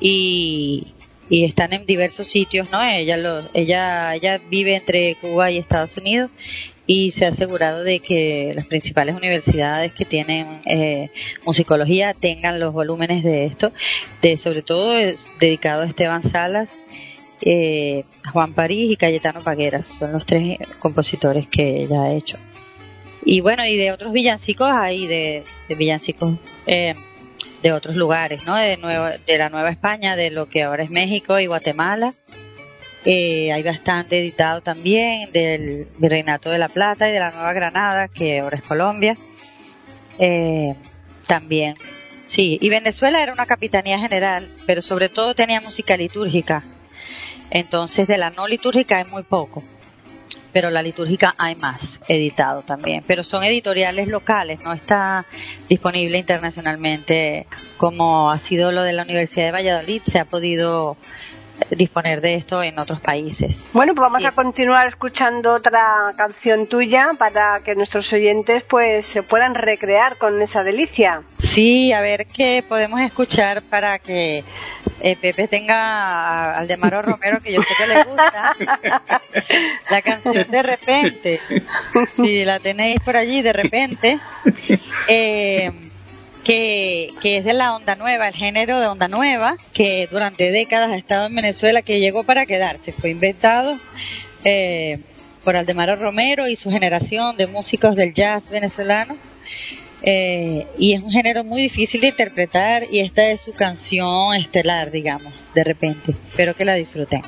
y, 0.00 0.93
y 1.28 1.44
están 1.44 1.72
en 1.72 1.86
diversos 1.86 2.26
sitios 2.26 2.70
no 2.70 2.82
ella 2.82 3.16
lo, 3.16 3.42
ella 3.54 4.14
ella 4.14 4.40
vive 4.50 4.76
entre 4.76 5.16
Cuba 5.16 5.50
y 5.50 5.58
Estados 5.58 5.96
Unidos 5.96 6.30
y 6.86 7.12
se 7.12 7.24
ha 7.24 7.28
asegurado 7.28 7.82
de 7.82 8.00
que 8.00 8.52
las 8.54 8.66
principales 8.66 9.14
universidades 9.14 9.92
que 9.92 10.04
tienen 10.04 10.60
eh, 10.66 11.10
musicología 11.46 12.12
tengan 12.12 12.60
los 12.60 12.72
volúmenes 12.72 13.24
de 13.24 13.46
esto 13.46 13.72
de 14.20 14.36
sobre 14.36 14.62
todo 14.62 14.98
eh, 14.98 15.16
dedicado 15.40 15.82
a 15.82 15.86
Esteban 15.86 16.22
Salas 16.22 16.78
eh, 17.46 18.04
Juan 18.32 18.54
París 18.54 18.90
y 18.90 18.96
Cayetano 18.96 19.40
Pagueras. 19.40 19.86
Son 19.98 20.12
los 20.12 20.24
tres 20.24 20.58
compositores 20.78 21.46
que 21.46 21.82
ella 21.82 22.02
ha 22.02 22.12
hecho. 22.12 22.38
Y 23.24 23.40
bueno 23.40 23.66
y 23.66 23.76
de 23.76 23.92
otros 23.92 24.12
villancicos 24.12 24.68
hay 24.70 25.06
de, 25.06 25.44
de 25.68 25.74
villancicos 25.74 26.36
eh, 26.66 26.94
de 27.64 27.72
otros 27.72 27.96
lugares 27.96 28.44
no 28.44 28.56
de 28.56 28.76
de 29.26 29.38
la 29.38 29.48
Nueva 29.48 29.70
España 29.70 30.16
de 30.16 30.30
lo 30.30 30.50
que 30.50 30.62
ahora 30.62 30.84
es 30.84 30.90
México 30.90 31.40
y 31.40 31.46
Guatemala. 31.46 32.12
Eh, 33.06 33.52
hay 33.52 33.62
bastante 33.62 34.18
editado 34.18 34.60
también 34.60 35.32
del 35.32 35.88
Virreinato 35.98 36.50
de 36.50 36.58
la 36.58 36.68
Plata 36.68 37.08
y 37.08 37.12
de 37.12 37.18
la 37.18 37.30
Nueva 37.30 37.54
Granada 37.54 38.08
que 38.08 38.40
ahora 38.40 38.58
es 38.58 38.62
Colombia. 38.62 39.16
Eh, 40.18 40.74
también 41.26 41.74
sí 42.26 42.58
y 42.60 42.68
Venezuela 42.68 43.22
era 43.22 43.32
una 43.32 43.46
capitanía 43.46 43.98
general 43.98 44.50
pero 44.66 44.82
sobre 44.82 45.08
todo 45.08 45.34
tenía 45.34 45.62
música 45.62 45.96
litúrgica. 45.96 46.62
Entonces 47.48 48.06
de 48.06 48.18
la 48.18 48.28
no 48.28 48.46
litúrgica 48.46 48.98
hay 48.98 49.06
muy 49.06 49.22
poco 49.22 49.64
pero 50.54 50.70
la 50.70 50.82
litúrgica 50.82 51.34
hay 51.36 51.56
más 51.56 52.00
editado 52.06 52.62
también, 52.62 53.02
pero 53.06 53.24
son 53.24 53.42
editoriales 53.42 54.06
locales, 54.06 54.60
no 54.60 54.72
está 54.72 55.26
disponible 55.68 56.16
internacionalmente 56.16 57.48
como 57.76 58.30
ha 58.30 58.38
sido 58.38 58.70
lo 58.70 58.84
de 58.84 58.92
la 58.92 59.02
Universidad 59.02 59.46
de 59.46 59.50
Valladolid, 59.50 60.02
se 60.06 60.20
ha 60.20 60.24
podido 60.24 60.96
disponer 61.70 62.20
de 62.20 62.34
esto 62.34 62.62
en 62.62 62.78
otros 62.78 63.00
países. 63.00 63.64
Bueno, 63.72 63.94
pues 63.94 64.02
vamos 64.02 64.22
Sí. 64.22 64.28
a 64.28 64.32
continuar 64.32 64.88
escuchando 64.88 65.52
otra 65.52 66.14
canción 66.16 66.66
tuya 66.66 67.10
para 67.18 67.60
que 67.64 67.74
nuestros 67.74 68.12
oyentes 68.12 68.62
pues 68.64 69.06
se 69.06 69.22
puedan 69.22 69.54
recrear 69.54 70.16
con 70.18 70.40
esa 70.42 70.62
delicia. 70.64 71.22
Sí, 71.38 71.92
a 71.92 72.00
ver 72.00 72.26
qué 72.26 72.64
podemos 72.68 73.00
escuchar 73.00 73.62
para 73.62 73.98
que 73.98 74.44
eh, 75.00 75.16
Pepe 75.16 75.48
tenga 75.48 75.76
a 76.52 76.58
Aldemaro 76.58 77.02
Romero, 77.02 77.40
que 77.40 77.52
yo 77.52 77.60
sé 77.62 77.74
que 77.76 77.86
le 77.86 78.04
gusta, 78.04 78.56
la 79.90 80.02
canción 80.02 80.50
de 80.50 80.62
repente. 80.62 81.40
Si 82.16 82.44
la 82.44 82.58
tenéis 82.60 83.00
por 83.04 83.16
allí, 83.16 83.42
de 83.42 83.52
repente. 83.52 84.18
Eh, 85.08 85.70
que, 86.44 87.10
que 87.20 87.38
es 87.38 87.44
de 87.44 87.54
la 87.54 87.74
onda 87.74 87.96
nueva, 87.96 88.28
el 88.28 88.34
género 88.34 88.78
de 88.78 88.86
onda 88.86 89.08
nueva, 89.08 89.56
que 89.72 90.08
durante 90.10 90.50
décadas 90.50 90.90
ha 90.90 90.96
estado 90.96 91.26
en 91.26 91.34
Venezuela, 91.34 91.82
que 91.82 91.98
llegó 91.98 92.22
para 92.24 92.46
quedarse, 92.46 92.92
fue 92.92 93.10
inventado 93.10 93.78
eh, 94.44 95.00
por 95.42 95.56
Aldemaro 95.56 95.96
Romero 95.96 96.46
y 96.46 96.56
su 96.56 96.70
generación 96.70 97.36
de 97.36 97.46
músicos 97.46 97.96
del 97.96 98.14
jazz 98.14 98.50
venezolano. 98.50 99.16
Eh, 100.06 100.66
y 100.78 100.92
es 100.92 101.02
un 101.02 101.10
género 101.10 101.44
muy 101.44 101.62
difícil 101.62 102.02
de 102.02 102.08
interpretar 102.08 102.82
y 102.90 103.00
esta 103.00 103.26
es 103.26 103.40
su 103.40 103.52
canción 103.52 104.34
estelar, 104.34 104.90
digamos, 104.90 105.32
de 105.54 105.64
repente. 105.64 106.14
Espero 106.28 106.54
que 106.54 106.66
la 106.66 106.74
disfruten. 106.74 107.22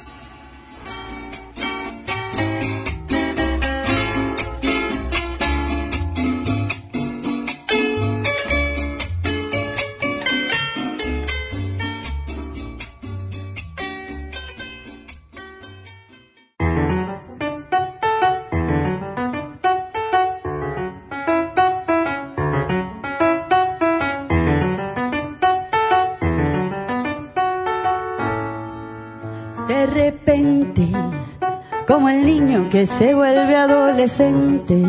Que 32.76 32.84
se 32.84 33.14
vuelve 33.14 33.56
adolescente, 33.56 34.82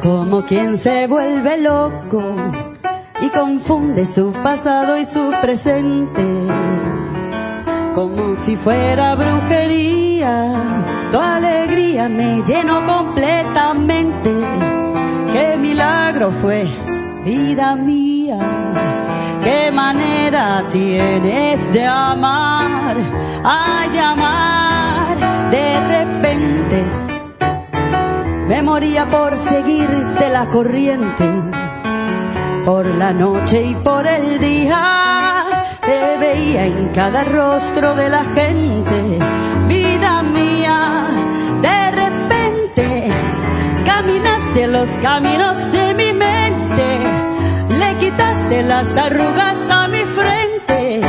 como 0.00 0.42
quien 0.42 0.78
se 0.78 1.08
vuelve 1.08 1.58
loco 1.58 2.22
y 3.20 3.28
confunde 3.30 4.06
su 4.06 4.32
pasado 4.34 4.96
y 4.96 5.04
su 5.04 5.32
presente, 5.40 6.24
como 7.92 8.36
si 8.36 8.54
fuera 8.54 9.16
brujería, 9.16 10.86
tu 11.10 11.18
alegría 11.18 12.08
me 12.08 12.44
llenó 12.44 12.84
completamente, 12.84 14.30
qué 15.32 15.56
milagro 15.56 16.30
fue, 16.30 16.68
vida 17.24 17.74
mía. 17.74 18.38
Qué 19.42 19.70
manera 19.70 20.64
tienes 20.70 21.72
de 21.72 21.86
amar, 21.86 22.96
ay 23.44 23.88
de 23.90 24.00
amar, 24.00 24.57
me 28.48 28.62
moría 28.62 29.06
por 29.10 29.36
seguirte 29.36 30.30
la 30.30 30.46
corriente, 30.46 31.28
por 32.64 32.86
la 32.86 33.12
noche 33.12 33.62
y 33.62 33.74
por 33.74 34.06
el 34.06 34.38
día, 34.38 35.44
te 35.84 36.18
veía 36.18 36.66
en 36.66 36.88
cada 36.88 37.24
rostro 37.24 37.94
de 37.94 38.08
la 38.08 38.24
gente, 38.24 39.18
vida 39.68 40.22
mía, 40.22 41.04
de 41.60 41.90
repente 41.90 43.12
caminaste 43.84 44.66
los 44.66 44.88
caminos 45.02 45.70
de 45.70 45.94
mi 45.94 46.12
mente. 46.14 46.86
Le 47.78 47.96
quitaste 47.96 48.62
las 48.62 48.96
arrugas 48.96 49.68
a 49.70 49.88
mi 49.88 50.04
frente 50.04 51.00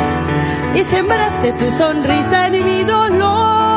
y 0.76 0.84
sembraste 0.84 1.54
tu 1.54 1.72
sonrisa 1.72 2.48
en 2.48 2.66
mi 2.66 2.84
dolor. 2.84 3.69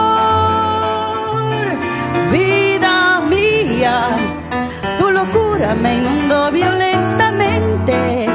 Tu 3.82 5.10
locura 5.10 5.74
me 5.74 5.96
inundó 5.96 6.52
violentamente. 6.52 8.28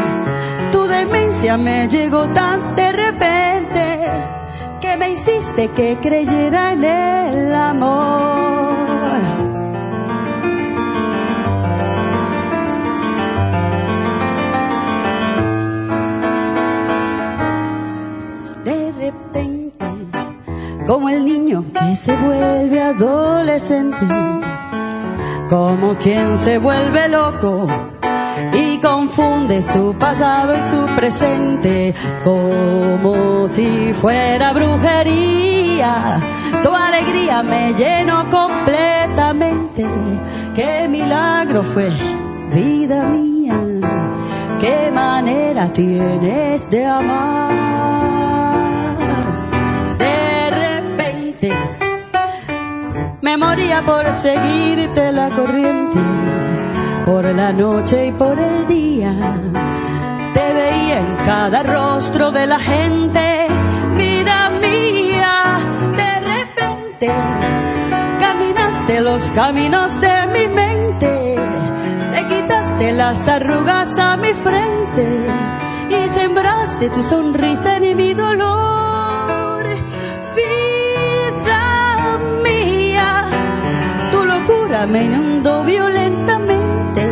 Tu 0.74 0.88
demencia 0.88 1.56
me 1.56 1.88
llegó 1.88 2.28
tan 2.28 2.76
de 2.76 2.91
repente 2.91 4.12
que 4.82 4.98
me 4.98 5.12
hiciste 5.12 5.70
que 5.70 6.00
creyera 6.02 6.74
en 6.74 6.84
el 6.84 7.56
amor. 7.56 9.22
De 18.66 18.91
repente, 19.00 19.86
como 20.86 21.08
el 21.08 21.24
niño 21.24 21.64
que 21.74 21.95
se 21.95 22.14
vuelve 22.18 22.82
adolescente, 22.84 24.37
como 25.50 25.95
quien 25.95 26.38
se 26.38 26.58
vuelve 26.58 27.08
loco 27.08 27.68
y 28.54 28.80
confunde 28.80 29.62
su 29.62 29.95
pasado 29.98 30.56
y 30.56 30.62
su 30.62 30.86
presente, 30.95 31.93
como 32.24 33.48
si 33.48 33.93
fuera 33.93 34.54
brujería. 34.54 36.20
Tu 36.64 36.74
alegría 36.74 37.43
me 37.43 37.74
llenó 37.74 38.28
completamente. 38.30 39.86
Qué 40.54 40.88
milagro 40.88 41.64
fue, 41.64 41.89
vida 42.54 43.04
mía. 43.04 43.60
Qué 44.60 44.91
manera 44.93 45.72
tienes 45.72 46.70
de 46.70 46.86
amar. 46.86 47.48
De 49.98 50.50
repente 50.50 51.77
me 53.22 53.38
moría 53.38 53.84
por 53.86 54.05
seguirte 54.13 55.11
la 55.11 55.30
corriente, 55.32 55.99
por 57.05 57.26
la 57.26 57.51
noche 57.51 58.07
y 58.07 58.11
por 58.11 58.39
el 58.39 58.68
día. 58.68 59.13
Te 60.34 60.53
veía 60.53 60.99
en 60.99 61.15
cada 61.26 61.63
rostro 61.63 62.32
de 62.32 62.45
la 62.45 62.59
gente, 62.59 63.47
vida 63.97 64.51
mía. 64.61 65.59
De 65.95 66.20
repente 66.20 67.11
caminaste 68.20 69.01
los 69.01 69.32
caminos 69.32 69.99
de 69.99 70.28
mi 70.28 70.47
mente, 70.47 71.36
te 72.13 72.26
quitaste 72.28 72.91
las 72.91 73.28
arrugas 73.28 73.97
a 73.97 74.18
mi 74.18 74.34
frente 74.34 75.05
y 75.89 76.09
sembraste 76.09 76.89
tu 76.89 77.01
sonrisa 77.01 77.78
en 77.78 77.97
mi 77.97 78.13
dolor. 78.13 78.97
Inundó 84.86 85.64
violentamente, 85.64 87.04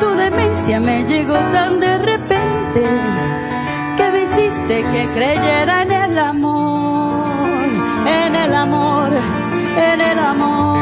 tu 0.00 0.08
demencia 0.16 0.80
me 0.80 1.04
llegó 1.04 1.34
tan 1.34 1.78
de 1.78 1.98
repente 1.98 2.88
que 3.96 4.10
me 4.10 4.22
hiciste 4.22 4.82
que 4.82 5.08
creyera 5.12 5.82
en 5.82 5.92
el 5.92 6.18
amor, 6.18 7.68
en 8.06 8.34
el 8.34 8.54
amor, 8.54 9.10
en 9.76 10.00
el 10.00 10.18
amor, 10.18 10.73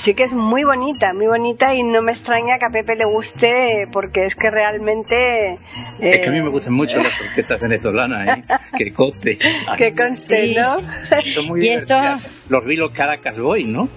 Sí 0.00 0.14
que 0.14 0.22
es 0.22 0.32
muy 0.32 0.64
bonita, 0.64 1.12
muy 1.12 1.26
bonita 1.26 1.74
y 1.74 1.82
no 1.82 2.00
me 2.00 2.10
extraña 2.12 2.58
que 2.58 2.64
a 2.64 2.70
Pepe 2.70 2.96
le 2.96 3.04
guste 3.04 3.86
porque 3.92 4.24
es 4.24 4.34
que 4.34 4.50
realmente... 4.50 5.56
Es 6.00 6.18
que 6.18 6.26
a 6.26 6.30
mí 6.30 6.38
eh, 6.38 6.42
me 6.42 6.48
gustan 6.48 6.72
mucho 6.72 7.02
las 7.02 7.12
orquestas 7.20 7.60
venezolanas, 7.60 8.38
¿eh? 8.38 8.42
que 8.78 8.94
coste. 8.94 9.38
Que 9.76 9.94
conste, 9.94 10.48
Sí. 10.48 10.54
¿no? 10.54 10.78
Son 11.26 11.48
muy 11.48 11.66
Y 11.66 11.68
esto-. 11.68 11.94
Los 12.50 12.66
vi 12.66 12.76
los 12.76 12.90
Caracas 12.90 13.38
Boys, 13.38 13.66
¿no? 13.66 13.88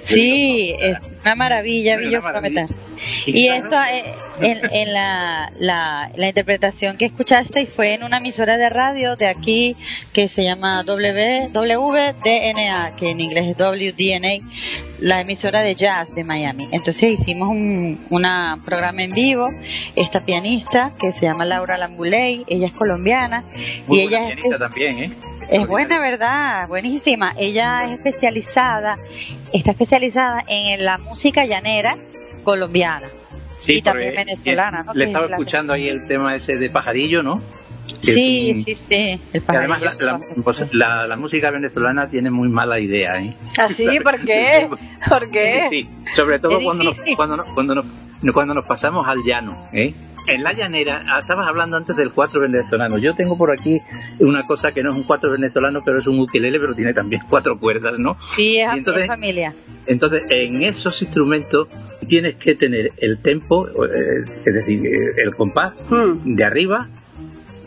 Sí, 0.00 0.74
es 0.80 0.96
una 1.22 1.34
maravilla, 1.34 1.96
Una 1.96 2.06
Villo 2.06 2.22
maravilla. 2.22 2.66
Prometer. 2.66 2.86
Y 3.26 3.48
esto, 3.48 3.76
eh, 3.82 4.04
en, 4.40 4.58
en 4.72 4.92
la, 4.92 5.50
la, 5.58 6.10
la 6.16 6.28
interpretación 6.28 6.96
que 6.96 7.06
escuchaste 7.06 7.66
fue 7.66 7.94
en 7.94 8.04
una 8.04 8.18
emisora 8.18 8.56
de 8.56 8.68
radio 8.70 9.16
de 9.16 9.26
aquí 9.26 9.76
que 10.12 10.28
se 10.28 10.44
llama 10.44 10.82
w, 10.84 11.50
WDNA, 11.52 12.96
que 12.96 13.10
en 13.10 13.20
inglés 13.20 13.46
es 13.48 13.56
WDNA, 13.58 14.48
la 15.00 15.20
emisora 15.20 15.62
de 15.62 15.74
jazz 15.74 16.14
de 16.14 16.24
Miami. 16.24 16.68
Entonces 16.72 17.18
hicimos 17.20 17.48
un 17.48 18.06
una 18.10 18.60
programa 18.64 19.02
en 19.02 19.12
vivo, 19.12 19.48
esta 19.96 20.24
pianista 20.24 20.92
que 20.98 21.12
se 21.12 21.26
llama 21.26 21.44
Laura 21.44 21.76
Lambuley, 21.76 22.44
ella 22.46 22.66
es 22.68 22.72
colombiana 22.72 23.44
Muy 23.86 24.00
y 24.00 24.08
buena 24.08 24.30
ella 24.30 24.34
es 24.54 24.58
también, 24.58 24.98
¿eh? 24.98 25.16
es 25.48 25.66
buena, 25.66 26.00
¿verdad? 26.00 26.68
Buenísima. 26.68 27.34
Ella 27.38 27.92
es 27.92 27.95
especializada, 27.96 28.94
está 29.52 29.72
especializada 29.72 30.42
en 30.48 30.84
la 30.84 30.98
música 30.98 31.44
llanera 31.44 31.96
colombiana. 32.44 33.08
Sí, 33.58 33.78
y 33.78 33.82
también 33.82 34.14
venezolana, 34.14 34.82
¿no? 34.84 34.92
Le 34.94 35.06
estaba 35.06 35.26
escuchando 35.26 35.72
ahí 35.72 35.88
el 35.88 36.06
tema 36.06 36.34
ese 36.36 36.58
de 36.58 36.68
pajarillo, 36.70 37.22
¿no? 37.22 37.42
Que 38.02 38.12
Sí, 38.14 38.52
un- 38.54 38.64
sí, 38.64 38.74
sí. 38.74 39.20
El 39.32 39.42
además 39.46 39.80
la, 39.80 39.94
la- 39.94 40.18
pues, 40.44 40.66
la- 40.72 41.06
la 41.06 41.16
música 41.16 41.50
venezolana 41.50 42.08
tiene 42.10 42.30
muy 42.30 42.48
mala 42.48 42.78
idea, 42.78 43.18
¿eh? 43.20 43.34
¿Así? 43.58 43.86
¿Ah, 43.88 44.00
¿Por 44.02 44.20
qué? 44.24 44.68
¿Por 45.08 45.30
qué? 45.30 45.62
Sí, 45.70 45.82
sí, 45.84 45.88
sobre 46.14 46.38
todo 46.38 46.60
cuando 46.62 46.84
nos, 46.84 46.96
cuando, 47.16 47.36
nos, 47.38 47.48
cuando, 47.52 47.74
nos, 47.76 47.86
cuando 48.34 48.54
nos 48.54 48.66
pasamos 48.66 49.06
al 49.08 49.18
llano. 49.24 49.64
¿eh? 49.72 49.94
En 50.28 50.42
la 50.42 50.52
llanera, 50.52 51.02
ah, 51.08 51.20
estabas 51.20 51.46
hablando 51.48 51.76
antes 51.76 51.94
del 51.96 52.10
cuatro 52.12 52.40
venezolano. 52.40 52.98
Yo 52.98 53.14
tengo 53.14 53.36
por 53.38 53.52
aquí 53.52 53.78
una 54.18 54.42
cosa 54.42 54.72
que 54.72 54.82
no 54.82 54.90
es 54.90 54.96
un 54.96 55.04
cuatro 55.04 55.30
venezolano, 55.30 55.80
pero 55.84 56.00
es 56.00 56.06
un 56.06 56.18
ukelele, 56.18 56.58
pero 56.58 56.74
tiene 56.74 56.92
también 56.92 57.22
cuatro 57.30 57.58
cuerdas, 57.58 57.98
¿no? 57.98 58.16
Sí, 58.34 58.58
es, 58.58 58.68
entonces- 58.72 59.02
es 59.04 59.08
familia. 59.08 59.54
Entonces, 59.86 60.24
en 60.30 60.62
esos 60.62 61.00
instrumentos 61.00 61.68
tienes 62.08 62.34
que 62.36 62.56
tener 62.56 62.90
el 62.98 63.18
tempo, 63.22 63.68
eh, 63.68 63.72
es 64.24 64.44
decir, 64.44 64.84
eh, 64.84 65.22
el 65.24 65.34
compás 65.36 65.74
Hmm. 65.88 66.34
de 66.34 66.44
arriba, 66.44 66.88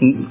mm, 0.02 0.24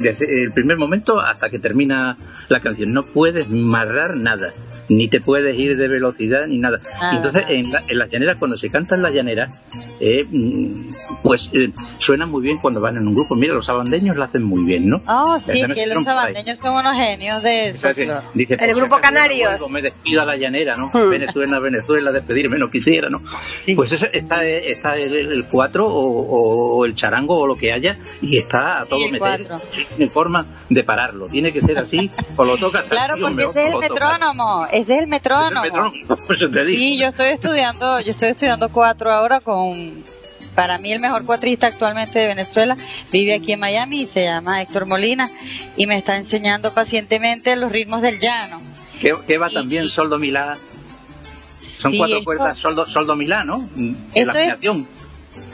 desde 0.00 0.44
el 0.44 0.52
primer 0.52 0.78
momento 0.78 1.20
hasta 1.20 1.50
que 1.50 1.58
termina 1.58 2.16
la 2.48 2.60
canción. 2.60 2.92
No 2.92 3.02
puedes 3.04 3.50
marrar 3.50 4.16
nada, 4.16 4.54
ni 4.90 5.08
te 5.08 5.20
puedes 5.20 5.58
ir 5.58 5.76
de 5.76 5.88
velocidad 5.88 6.46
ni 6.46 6.58
nada. 6.58 6.78
Y 7.12 7.16
entonces, 7.16 7.44
en, 7.48 7.70
la, 7.72 7.82
en 7.88 7.98
las 7.98 8.10
llaneras, 8.10 8.36
cuando 8.38 8.56
se 8.56 8.68
canta 8.70 8.96
en 8.96 9.02
las 9.02 9.14
llaneras, 9.14 9.62
eh, 10.00 10.24
mm, 10.28 10.94
pues 11.22 11.50
eh, 11.54 11.70
suena 11.98 12.26
muy 12.26 12.42
bien 12.42 12.58
cuando 12.58 12.80
van 12.80 12.96
en 12.96 13.06
un 13.06 13.14
grupo. 13.14 13.34
Mira, 13.36 13.54
los 13.54 13.66
sabandeños 13.66 14.16
lo 14.16 14.24
hacen 14.24 14.42
muy 14.42 14.64
bien, 14.64 14.88
¿no? 14.88 15.00
Oh, 15.08 15.38
sí, 15.38 15.62
que 15.74 15.86
los 15.86 16.04
sabandeños 16.04 16.58
son 16.58 16.74
unos 16.76 16.94
genios 16.96 17.42
de 17.42 17.72
O 17.74 17.78
sea, 17.78 17.94
que 17.94 18.04
folclore. 18.06 18.26
dice, 18.34 18.54
El 18.60 18.74
si 18.74 18.80
grupo 18.80 18.98
vuelvo, 19.48 19.68
me 19.68 19.82
despido 19.82 20.22
a 20.22 20.24
la 20.26 20.36
llanera, 20.36 20.76
¿no? 20.76 20.90
Hmm. 20.92 21.08
Venezuela, 21.10 21.58
Venezuela, 21.60 22.12
despedirme 22.12 22.58
no 22.58 22.70
quisiera, 22.70 23.08
¿no? 23.08 23.22
Sí. 23.64 23.74
Pues 23.74 23.92
eso, 23.92 24.06
está, 24.12 24.44
está 24.44 24.96
el, 24.96 25.14
el 25.14 25.44
cuatro 25.46 25.86
o, 25.86 26.78
o 26.78 26.84
el 26.84 26.94
charango 26.94 27.38
o 27.38 27.46
lo 27.46 27.54
que 27.56 27.72
haya 27.72 27.98
y 28.20 28.38
está 28.38 28.80
a 28.80 28.84
Sí, 28.84 28.90
todo 28.90 29.04
el 29.04 29.12
meter. 29.12 29.18
cuatro. 29.46 29.56
No 29.98 30.04
hay 30.04 30.08
forma 30.08 30.46
de 30.68 30.82
pararlo. 30.84 31.28
Tiene 31.28 31.52
que 31.52 31.60
ser 31.60 31.78
así, 31.78 32.10
o 32.36 32.44
lo 32.44 32.56
tocas 32.56 32.88
Claro, 32.88 33.14
así, 33.14 33.22
o 33.22 33.26
porque 33.26 33.34
me- 33.44 33.50
ese 33.50 33.60
es 33.60 33.68
el 33.68 33.74
o 33.74 33.80
lo 33.80 33.88
tocas. 33.88 33.98
Es 34.80 34.88
el 34.88 34.94
Ese 34.94 35.02
es 35.04 35.08
metrónomo. 35.08 35.92
te 36.52 36.64
digo. 36.64 36.78
Sí, 36.78 36.98
yo 36.98 37.06
estoy 37.08 37.28
estudiando, 37.28 38.00
yo 38.00 38.10
estoy 38.10 38.28
estudiando 38.30 38.70
cuatro 38.70 39.12
ahora 39.12 39.40
con, 39.40 40.02
para 40.54 40.78
mí 40.78 40.92
el 40.92 41.00
mejor 41.00 41.24
cuatrista 41.24 41.66
actualmente 41.68 42.18
de 42.18 42.26
Venezuela, 42.28 42.76
vive 43.12 43.34
aquí 43.34 43.52
en 43.52 43.60
Miami 43.60 44.02
y 44.02 44.06
se 44.06 44.24
llama 44.24 44.60
Héctor 44.62 44.86
Molina 44.86 45.30
y 45.76 45.86
me 45.86 45.96
está 45.96 46.16
enseñando 46.16 46.72
pacientemente 46.74 47.54
los 47.56 47.70
ritmos 47.72 48.02
del 48.02 48.18
llano. 48.20 48.60
que, 49.00 49.14
que 49.26 49.38
va 49.38 49.50
y- 49.50 49.54
también 49.54 49.88
sol 49.88 50.10
do 50.10 50.18
mi 50.18 50.30
la. 50.30 50.56
Son 51.78 51.92
Sí, 51.92 51.98
cuatro 51.98 52.16
esto- 52.18 52.24
cuerdas 52.24 52.58
sol 52.58 52.74
do, 52.74 52.84
sol 52.84 53.06
do 53.06 53.16
mi 53.16 53.26
la, 53.26 53.44
¿no? 53.44 53.68
En 53.76 53.96
la 54.14 54.20
es- 54.20 54.28
afinación. 54.28 54.86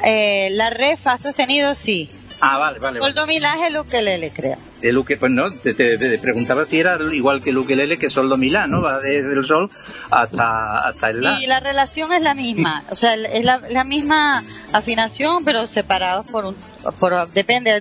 Eh, 0.04 0.48
la 0.52 0.70
re 0.70 0.96
fa 0.96 1.16
sostenido 1.18 1.74
sí, 1.74 2.08
Ah, 2.40 2.58
vale, 2.58 2.78
vale. 2.78 3.00
vale. 3.00 3.12
sol 3.12 3.14
do 3.14 3.26
mi 3.26 3.38
la 3.40 3.54
es 3.54 3.72
el 3.72 3.78
ukelele 3.78 4.30
creo. 4.30 4.56
El 4.82 4.98
uke, 4.98 5.16
pues 5.16 5.32
no, 5.32 5.50
te, 5.50 5.72
te- 5.72 5.96
te 5.96 6.18
preguntaba 6.18 6.66
si 6.66 6.78
era 6.78 6.98
igual 7.12 7.42
que 7.42 7.48
el 7.50 7.58
ukelele 7.58 7.96
que 7.96 8.10
sol 8.10 8.28
do 8.28 8.36
mi 8.36 8.50
la, 8.50 8.66
¿no? 8.66 8.82
Va 8.82 9.00
desde 9.00 9.32
el 9.32 9.44
sol 9.44 9.70
hasta, 10.10 10.74
hasta 10.86 11.10
el 11.10 11.22
la. 11.22 11.40
Y 11.40 11.46
la 11.46 11.60
relación 11.60 12.12
es 12.12 12.22
la 12.22 12.34
misma, 12.34 12.84
o 12.90 12.94
sea, 12.96 13.14
es 13.14 13.44
la, 13.44 13.58
la 13.70 13.84
misma 13.84 14.44
afinación, 14.72 15.44
pero 15.44 15.66
separados 15.66 16.26
por 16.26 16.44
un, 16.46 16.56
por, 17.00 17.26
depende, 17.30 17.80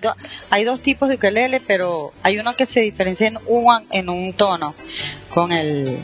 hay 0.49 0.63
dos 0.63 0.79
tipos 0.81 1.09
de 1.09 1.15
ukelele, 1.15 1.61
pero 1.67 2.11
hay 2.23 2.37
uno 2.39 2.53
que 2.55 2.65
se 2.65 2.79
diferencia 2.79 3.27
en 3.27 3.37
un, 3.47 3.65
en 3.91 4.09
un 4.09 4.33
tono 4.33 4.73
con 5.33 5.51
el, 5.51 5.99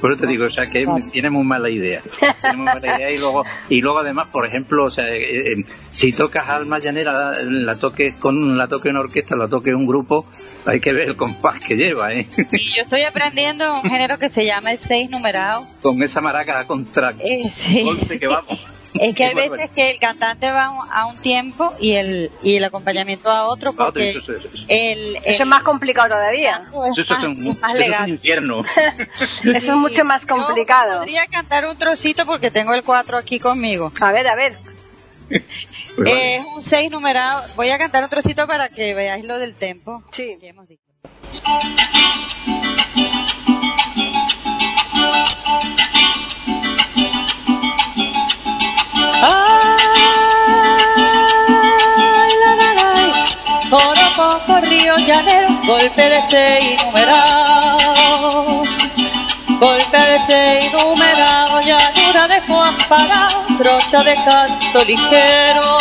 Por 0.00 0.12
eso 0.12 0.20
te 0.20 0.26
digo, 0.26 0.44
o 0.44 0.50
sea, 0.50 0.66
que 0.66 0.86
tiene 1.10 1.30
muy 1.30 1.44
mala 1.44 1.70
idea. 1.70 2.02
Tiene 2.40 2.56
muy 2.56 2.66
mala 2.66 2.96
idea 2.96 3.10
y 3.10 3.18
luego, 3.18 3.42
y 3.68 3.80
luego 3.80 3.98
además, 4.00 4.28
por 4.28 4.46
ejemplo, 4.46 4.84
o 4.84 4.90
sea, 4.90 5.08
eh, 5.08 5.52
eh, 5.52 5.64
si 5.90 6.12
tocas 6.12 6.48
alma 6.48 6.78
llanera, 6.78 7.40
la 7.42 7.76
toques 7.76 8.14
con 8.16 8.56
la 8.56 8.68
toque 8.68 8.88
una 8.90 9.00
orquesta, 9.00 9.36
la 9.36 9.48
toque 9.48 9.74
un 9.74 9.86
grupo, 9.86 10.26
hay 10.64 10.80
que 10.80 10.92
ver 10.92 11.08
el 11.08 11.16
compás 11.16 11.62
que 11.62 11.76
lleva, 11.76 12.12
¿eh? 12.12 12.26
y 12.52 12.76
yo 12.76 12.82
estoy 12.82 13.02
aprendiendo 13.02 13.80
un 13.80 13.88
género 13.88 14.18
que 14.18 14.28
se 14.28 14.44
llama 14.44 14.72
el 14.72 14.78
seis 14.78 15.08
numerado. 15.10 15.66
Con 15.82 16.02
esa 16.02 16.20
maraca 16.20 16.64
contra 16.64 17.14
Eh, 17.20 17.50
sí. 17.52 17.84
que 18.18 18.26
vamos. 18.26 18.75
Es 19.00 19.14
que 19.14 19.24
hay 19.24 19.34
veces 19.34 19.70
que 19.70 19.90
el 19.90 19.98
cantante 19.98 20.50
va 20.50 20.66
a 20.90 21.06
un- 21.06 21.16
tiempo 21.20 21.72
y 21.80 21.92
el, 21.92 22.30
y 22.42 22.56
el 22.56 22.64
acompañamiento 22.64 23.30
a 23.30 23.48
otro 23.48 23.70
Ah, 23.72 23.86
porque 23.86 24.10
eso, 24.10 24.32
eso, 24.32 24.48
eso. 24.52 24.64
el, 24.68 25.16
Eso 25.24 25.42
es 25.42 25.46
más 25.46 25.62
complicado 25.62 26.08
todavía. 26.10 26.60
es 26.90 26.98
Eso 26.98 27.02
es 27.02 27.10
más- 27.10 27.24
un, 27.24 27.46
es 27.46 27.60
más 27.60 27.70
es 27.74 27.76
un 27.76 27.80
legal. 27.80 28.08
infierno. 28.10 28.64
Eso 29.44 29.72
es 29.72 29.76
mucho 29.76 30.04
más 30.04 30.22
Yo 30.26 30.36
complicado. 30.36 30.98
podría 31.00 31.26
cantar 31.26 31.66
un 31.66 31.76
trocito 31.76 32.24
porque 32.26 32.50
tengo 32.50 32.74
el 32.74 32.82
4 32.82 33.18
aquí 33.18 33.38
conmigo. 33.40 33.92
A 34.00 34.12
ver, 34.12 34.28
a 34.28 34.34
ver. 34.34 34.56
Pues 35.96 36.10
vale. 36.12 36.34
Es 36.36 36.44
un 36.54 36.62
6 36.62 36.90
numerado. 36.90 37.42
Voy 37.56 37.70
a 37.70 37.78
cantar 37.78 38.04
un 38.04 38.10
trocito 38.10 38.46
para 38.46 38.68
que 38.68 38.92
veáis 38.92 39.24
lo 39.24 39.38
del 39.38 39.54
tempo 39.54 40.02
Sí. 40.12 40.36
que 40.38 40.48
hemos 40.48 40.68
dicho. 40.68 40.82
Poco 53.70 54.60
río 54.60 54.96
llanero, 54.98 55.48
golpe 55.66 56.08
de 56.08 56.22
seis 56.30 56.82
numerado. 56.84 58.64
Golpe 59.58 59.98
de 59.98 60.20
seis 60.26 60.72
numerado, 60.72 61.60
llanura 61.60 62.28
de 62.28 62.40
Juan 62.46 62.76
Parado, 62.88 63.44
trocha 63.58 64.02
de 64.02 64.14
canto 64.14 64.84
ligero. 64.84 65.78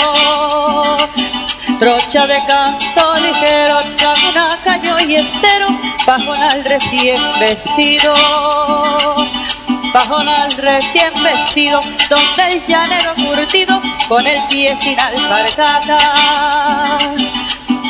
Trocha 1.80 2.28
de 2.28 2.40
canto 2.48 3.16
ligero, 3.20 3.82
camina 3.98 4.58
caño 4.64 5.00
y 5.02 5.16
estero, 5.16 5.68
pajonal 6.06 6.64
recién 6.64 7.20
vestido. 7.40 8.16
Pajonal 9.92 10.52
recién 10.54 11.14
vestido, 11.24 11.82
donde 12.10 12.54
el 12.54 12.66
llanero 12.66 13.14
curtido, 13.16 13.82
con 14.08 14.26
el 14.26 14.42
pie 14.48 14.78
sin 14.82 15.00
alpargata. 15.00 15.98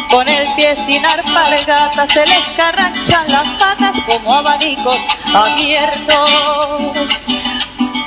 Con 0.09 0.27
el 0.27 0.47
pie 0.55 0.75
sin 0.85 1.05
alpargata 1.05 2.07
se 2.07 2.25
les 2.25 2.45
carranchan 2.55 3.27
las 3.31 3.47
patas 3.59 3.95
como 4.05 4.33
abanicos 4.33 4.97
abiertos 5.33 6.31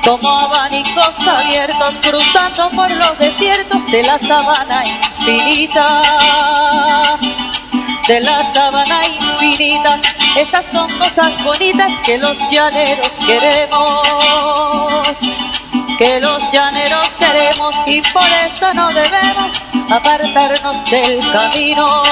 como 0.08 0.30
abanicos 0.30 1.28
abiertos 1.28 1.94
cruzando 2.00 2.70
por 2.70 2.90
los 2.90 3.18
desiertos 3.18 3.86
de 3.90 4.02
la 4.02 4.18
sabana 4.18 4.82
infinita. 4.86 6.00
De 8.08 8.20
la 8.20 8.54
sabana 8.54 9.06
infinita, 9.06 10.00
estas 10.34 10.64
son 10.72 10.88
cosas 10.98 11.44
bonitas 11.44 11.92
que 12.06 12.16
los 12.16 12.38
llaneros 12.50 13.10
queremos. 13.26 14.08
Que 15.98 16.18
los 16.18 16.42
llaneros 16.50 17.06
queremos 17.18 17.74
y 17.86 18.00
por 18.00 18.22
eso 18.46 18.72
no 18.72 18.88
debemos 18.94 19.62
apartarnos 19.90 20.90
del 20.90 21.20
camino. 21.32 22.02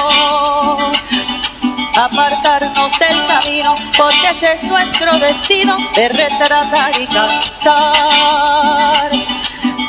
Apartarnos 1.95 2.99
del 2.99 3.25
camino, 3.25 3.75
porque 3.97 4.29
ese 4.37 4.53
es 4.53 4.63
nuestro 4.65 5.17
destino 5.17 5.77
de 5.95 6.09
retratar 6.09 6.91
y 7.01 7.07
cantar, 7.07 9.09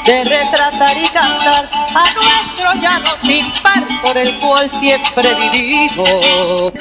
de 0.08 0.24
retratar 0.24 0.96
y 0.96 1.06
cantar 1.08 1.68
a 1.72 2.04
nuestro 2.14 2.72
llano 2.82 3.10
sin 3.24 3.44
par 3.62 3.82
por 4.02 4.16
el 4.16 4.34
cual 4.38 4.70
siempre 4.80 5.28
vivimos. 5.52 6.72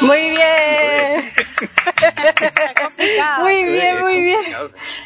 Muy 0.00 0.30
bien. 0.30 1.32
muy 3.40 3.64
bien, 3.64 4.00
muy 4.00 4.20
bien. 4.20 4.40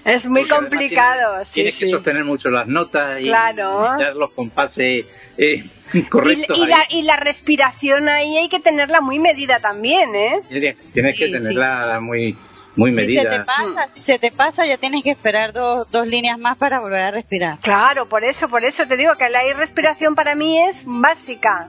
Es 0.05 0.27
muy 0.27 0.43
Porque 0.47 0.55
complicado. 0.55 1.33
Tienes, 1.35 1.49
Sí, 1.49 1.55
tienes 1.55 1.79
que 1.79 1.85
sí. 1.87 1.91
sostener 1.91 2.25
mucho 2.25 2.49
las 2.51 2.67
notas 2.69 3.21
y 3.21 3.25
Claro. 3.25 3.97
y 3.99 4.03
dar 4.03 4.15
los 4.17 4.31
compases 4.33 5.07
eh, 5.39 5.63
Y, 5.95 6.03
correctos. 6.05 6.57
y 6.57 6.67
la, 6.67 6.85
y 6.89 7.03
la 7.03 7.17
respiración 7.17 8.09
ahí 8.09 8.39
hay 8.39 8.49
que 8.49 8.61
tenerla 8.61 9.03
muy 9.03 9.19
medida 9.19 9.61
también, 9.61 10.15
¿eh? 10.15 10.39
Tienes, 10.49 10.91
tienes 10.93 11.19
que 11.19 11.27
Sí, 11.27 11.33
tenerla 11.33 11.99
muy 12.01 12.35
muy 12.77 12.91
Si 12.91 12.97
se 12.97 13.03
te 13.05 13.29
medida. 13.29 13.45
pasa, 13.45 13.89
si 13.93 14.01
se 14.01 14.19
te 14.19 14.31
pasa, 14.33 14.67
ya 14.67 14.79
tienes 14.79 15.03
que 15.05 15.11
esperar 15.11 15.53
dos, 15.53 15.91
dos 15.91 16.07
líneas 16.07 16.39
más 16.39 16.57
para 16.57 16.81
volver 16.81 17.05
a 17.05 17.11
respirar. 17.11 17.59
Claro, 17.61 18.09
por 18.09 18.25
eso, 18.25 18.49
por 18.49 18.65
eso 18.65 18.87
te 18.87 18.97
digo 18.97 19.15
que 19.17 19.29
la 19.29 19.41
respiración 19.55 20.15
para 20.15 20.35
mí 20.35 20.59
es 20.59 20.83
básica. 20.87 21.69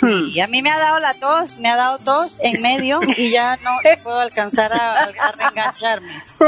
Hmm. 0.00 0.28
Y 0.28 0.40
a 0.40 0.46
mí 0.48 0.60
me 0.62 0.70
ha 0.70 0.78
dado 0.78 0.98
la 0.98 1.14
tos, 1.14 1.56
me 1.58 1.68
ha 1.70 1.76
dado 1.76 1.98
tos 1.98 2.38
en 2.42 2.60
medio 2.60 3.00
y 3.16 3.30
ya 3.30 3.56
no 3.58 3.70
puedo 4.02 4.18
alcanzar 4.20 4.72
a, 4.72 5.04
a 5.04 5.32
reengancharme. 5.32 6.12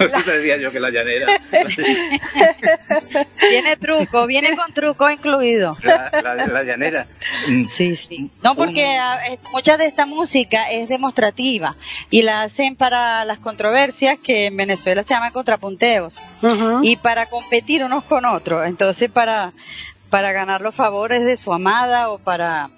Eso 0.00 0.22
te 0.24 0.30
decía 0.32 0.56
yo 0.58 0.70
que 0.72 0.80
la 0.80 0.90
llanera, 0.90 1.26
Tiene 3.48 3.76
truco, 3.76 4.26
viene 4.26 4.56
con 4.56 4.72
truco 4.72 5.08
incluido. 5.10 5.76
la, 5.82 6.10
la- 6.22 6.46
la 6.46 6.62
llanera. 6.62 7.06
mm, 7.48 7.64
Sí, 7.70 7.96
sí. 7.96 8.30
No, 8.42 8.54
porque 8.54 8.86
ah, 8.98 9.20
eh, 9.28 9.38
mucha 9.52 9.76
de 9.76 9.86
esta 9.86 10.06
música 10.06 10.70
es 10.70 10.88
demostrativa 10.88 11.76
y 12.10 12.22
la 12.22 12.42
hacen 12.42 12.76
para 12.76 13.24
las 13.24 13.38
controversias 13.38 14.18
que 14.18 14.46
en 14.46 14.56
Venezuela 14.56 15.02
se 15.02 15.14
llaman 15.14 15.32
contrapunteos 15.32 16.18
y 16.82 16.96
para 16.96 17.26
competir 17.26 17.84
unos 17.84 18.04
con 18.04 18.24
otros. 18.24 18.66
Entonces, 18.66 19.10
para, 19.10 19.52
para 20.10 20.32
ganar 20.32 20.60
los 20.60 20.74
favores 20.74 21.24
de 21.24 21.36
su 21.36 21.52
amada 21.52 22.10
o 22.10 22.18
para, 22.18 22.70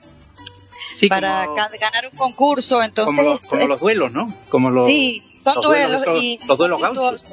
Sí, 0.92 1.08
para 1.08 1.46
como, 1.46 1.56
ganar 1.56 2.06
un 2.10 2.16
concurso. 2.16 2.82
Entonces, 2.82 3.16
como 3.16 3.30
los, 3.30 3.40
como 3.40 3.66
los 3.66 3.80
duelos, 3.80 4.12
¿no? 4.12 4.32
Como 4.50 4.70
los, 4.70 4.86
sí, 4.86 5.24
son 5.36 5.56
los 5.56 5.64
duelos, 5.64 6.04
y 6.20 6.38
los 6.46 6.58
duelos 6.58 6.80
gauchos. 6.80 7.24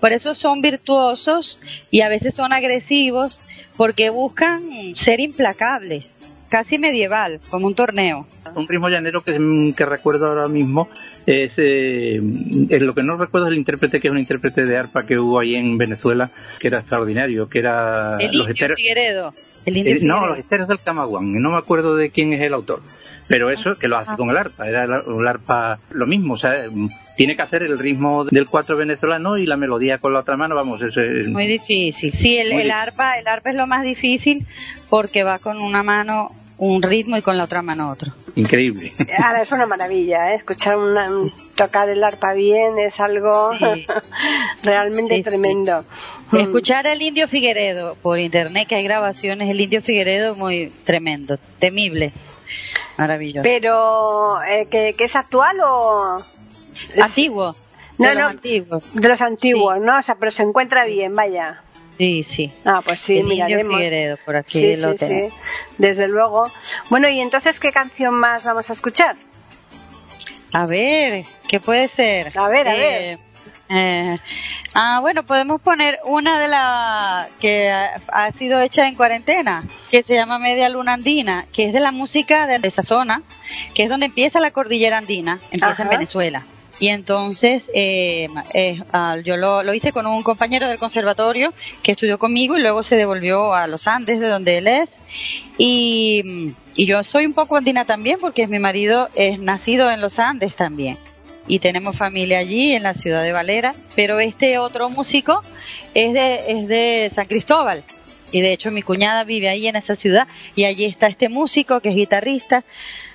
Por 0.00 0.12
eso 0.12 0.34
son 0.34 0.60
virtuosos 0.60 1.60
y 1.90 2.02
a 2.02 2.08
veces 2.08 2.34
son 2.34 2.52
agresivos 2.52 3.40
porque 3.76 4.10
buscan 4.10 4.62
ser 4.96 5.20
implacables, 5.20 6.12
casi 6.48 6.78
medieval, 6.78 7.40
como 7.50 7.66
un 7.66 7.74
torneo. 7.74 8.26
Un 8.54 8.66
ritmo 8.66 8.88
llanero 8.88 9.22
que, 9.22 9.38
mm, 9.38 9.72
que 9.74 9.84
recuerdo 9.84 10.26
ahora 10.26 10.48
mismo 10.48 10.88
es, 11.26 11.54
eh, 11.58 12.14
es 12.70 12.82
lo 12.82 12.94
que 12.94 13.02
no 13.02 13.16
recuerdo 13.16 13.46
es 13.46 13.52
el 13.52 13.58
intérprete, 13.58 14.00
que 14.00 14.08
es 14.08 14.12
un 14.12 14.18
intérprete 14.18 14.64
de 14.64 14.76
arpa 14.76 15.06
que 15.06 15.18
hubo 15.18 15.38
ahí 15.38 15.54
en 15.54 15.76
Venezuela, 15.78 16.30
que 16.58 16.68
era 16.68 16.78
extraordinario, 16.80 17.48
que 17.48 17.58
era 17.58 18.16
El 18.18 18.26
los 18.26 18.34
indio 18.34 18.52
esteros, 18.52 18.76
Figueredo. 18.76 19.32
El 19.66 19.76
indio 19.76 19.92
eh, 19.92 19.98
no, 20.02 20.14
Figueredo. 20.14 20.28
los 20.28 20.38
esteros 20.38 20.68
del 20.68 20.80
Camagüán, 20.80 21.32
no 21.40 21.50
me 21.50 21.58
acuerdo 21.58 21.96
de 21.96 22.10
quién 22.10 22.32
es 22.32 22.40
el 22.40 22.54
autor. 22.54 22.82
Pero 23.28 23.50
eso 23.50 23.78
que 23.78 23.88
lo 23.88 23.98
hace 23.98 24.16
con 24.16 24.30
el 24.30 24.36
arpa, 24.38 24.66
era 24.68 24.84
el, 24.84 25.28
arpa 25.28 25.78
lo 25.90 26.06
mismo, 26.06 26.34
o 26.34 26.36
sea, 26.38 26.64
tiene 27.16 27.36
que 27.36 27.42
hacer 27.42 27.62
el 27.62 27.78
ritmo 27.78 28.24
del 28.24 28.46
cuatro 28.46 28.76
venezolano 28.76 29.36
y 29.36 29.44
la 29.46 29.56
melodía 29.56 29.98
con 29.98 30.12
la 30.14 30.20
otra 30.20 30.36
mano, 30.36 30.54
vamos, 30.54 30.80
eso 30.82 31.02
es 31.02 31.26
Muy 31.28 31.46
difícil. 31.46 32.12
Sí, 32.12 32.38
el, 32.38 32.52
el 32.52 32.70
arpa, 32.70 33.18
el 33.18 33.28
arpa 33.28 33.50
es 33.50 33.56
lo 33.56 33.66
más 33.66 33.82
difícil 33.82 34.46
porque 34.88 35.24
va 35.24 35.38
con 35.38 35.60
una 35.60 35.82
mano 35.82 36.28
un 36.60 36.82
ritmo 36.82 37.16
y 37.16 37.22
con 37.22 37.36
la 37.36 37.44
otra 37.44 37.62
mano 37.62 37.88
otro. 37.90 38.12
increíble. 38.34 38.92
Ahora 39.24 39.42
es 39.42 39.52
una 39.52 39.64
maravilla, 39.66 40.32
¿eh? 40.32 40.34
escuchar 40.36 40.76
una, 40.76 41.08
un- 41.08 41.30
tocar 41.54 41.88
el 41.88 42.02
arpa 42.02 42.32
bien 42.34 42.78
es 42.78 42.98
algo 42.98 43.52
Sí. 43.56 43.86
realmente 44.64 45.16
Sí, 45.16 45.22
sí. 45.22 45.28
tremendo. 45.28 45.84
Mm. 46.32 46.36
Escuchar 46.38 46.86
al 46.88 47.00
indio 47.00 47.28
Figueredo 47.28 47.96
por 48.02 48.18
internet, 48.18 48.66
que 48.68 48.74
hay 48.74 48.82
grabaciones, 48.84 49.48
el 49.50 49.60
indio 49.60 49.82
Figueredo 49.82 50.34
muy 50.34 50.72
tremendo, 50.84 51.38
temible, 51.60 52.12
maravilloso. 52.98 53.42
Pero, 53.42 54.42
eh, 54.42 54.66
¿que, 54.70 54.94
que 54.94 55.04
es 55.04 55.16
actual 55.16 55.56
o...? 55.64 56.22
Antiguo. 57.00 57.54
No, 57.98 58.08
de 58.08 58.14
los 58.14 58.22
no. 58.22 58.28
antiguos. 58.28 58.84
De 58.94 59.08
los 59.08 59.22
antiguos, 59.22 59.78
¿no? 59.80 59.98
O 59.98 60.02
sea, 60.02 60.14
pero 60.16 60.30
se 60.30 60.42
encuentra 60.42 60.84
bien, 60.84 61.14
vaya. 61.16 61.62
Sí, 61.98 62.22
sí. 62.22 62.52
Ah, 62.64 62.80
pues 62.84 63.00
sí, 63.00 63.22
miraremos. 63.24 63.74
Figueredo, 63.76 64.18
por 64.24 64.36
aquí 64.36 64.58
Sí, 64.58 64.80
lo 64.80 64.96
sí, 64.96 65.06
sí, 65.06 65.28
desde 65.78 66.06
luego. 66.06 66.48
Bueno, 66.90 67.08
y 67.08 67.20
entonces, 67.20 67.58
¿qué 67.58 67.72
canción 67.72 68.14
más 68.14 68.44
vamos 68.44 68.70
a 68.70 68.72
escuchar? 68.72 69.16
A 70.52 70.64
ver, 70.66 71.24
¿qué 71.48 71.58
puede 71.58 71.88
ser? 71.88 72.32
A 72.38 72.48
ver, 72.48 72.68
a 72.68 72.76
Eh, 72.76 73.18
eh, 73.68 74.18
ah, 74.74 74.98
bueno, 75.00 75.24
podemos 75.24 75.60
poner 75.60 75.98
una 76.04 76.40
de 76.40 76.48
las 76.48 77.28
que 77.38 77.70
ha, 77.70 78.00
ha 78.08 78.32
sido 78.32 78.60
hecha 78.60 78.88
en 78.88 78.94
cuarentena, 78.94 79.64
que 79.90 80.02
se 80.02 80.14
llama 80.14 80.38
Media 80.38 80.68
Luna 80.68 80.94
Andina, 80.94 81.46
que 81.52 81.66
es 81.66 81.72
de 81.72 81.80
la 81.80 81.92
música 81.92 82.46
de 82.46 82.66
esa 82.66 82.82
zona, 82.82 83.22
que 83.74 83.84
es 83.84 83.90
donde 83.90 84.06
empieza 84.06 84.40
la 84.40 84.50
cordillera 84.50 84.98
andina, 84.98 85.38
empieza 85.50 85.82
en. 85.82 85.88
Venezuela. 85.88 86.46
y 86.78 86.88
entonces 86.88 87.70
eh, 87.74 88.28
eh, 88.54 88.80
ah, 88.92 89.16
yo 89.24 89.36
lo, 89.36 89.62
lo 89.62 89.74
hice 89.74 89.92
con 89.92 90.06
un 90.06 90.22
compañero 90.22 90.68
del 90.68 90.78
conservatorio 90.78 91.52
que 91.82 91.92
estudió 91.92 92.18
conmigo 92.18 92.56
y 92.56 92.60
luego 92.60 92.82
se 92.82 92.96
devolvió 92.96 93.54
a 93.54 93.66
los 93.66 93.86
Andes 93.86 94.20
de 94.20 94.28
donde 94.28 94.58
él 94.58 94.68
es 94.68 94.96
y, 95.56 96.54
y 96.74 96.86
yo 96.86 97.02
soy 97.02 97.26
un 97.26 97.32
poco 97.32 97.56
andina 97.56 97.84
también 97.84 98.18
porque 98.20 98.46
mi 98.46 98.58
marido 98.58 99.08
es 99.14 99.40
nacido 99.40 99.90
en 99.90 100.00
los 100.00 100.18
Andes 100.18 100.54
también 100.54 100.98
y 101.48 101.58
tenemos 101.58 101.96
familia 101.96 102.38
allí 102.38 102.74
en 102.74 102.84
la 102.84 102.94
ciudad 102.94 103.22
de 103.22 103.32
Valera, 103.32 103.74
pero 103.96 104.20
este 104.20 104.58
otro 104.58 104.90
músico 104.90 105.40
es 105.94 106.12
de, 106.12 106.44
es 106.48 106.68
de 106.68 107.10
San 107.12 107.26
Cristóbal. 107.26 107.82
Y 108.30 108.42
de 108.42 108.52
hecho 108.52 108.70
mi 108.70 108.82
cuñada 108.82 109.24
vive 109.24 109.48
ahí 109.48 109.66
en 109.66 109.76
esa 109.76 109.96
ciudad 109.96 110.28
y 110.54 110.64
allí 110.64 110.84
está 110.84 111.06
este 111.06 111.30
músico 111.30 111.80
que 111.80 111.88
es 111.88 111.96
guitarrista, 111.96 112.64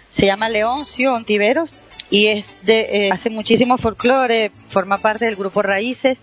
se 0.10 0.26
llama 0.26 0.50
Leoncio 0.50 1.14
Ontiveros 1.14 1.76
y 2.10 2.28
es 2.28 2.56
de, 2.64 2.80
eh, 2.92 3.10
hace 3.12 3.30
muchísimo 3.30 3.78
folclore, 3.78 4.52
forma 4.70 4.98
parte 4.98 5.26
del 5.26 5.36
grupo 5.36 5.62
Raíces, 5.62 6.20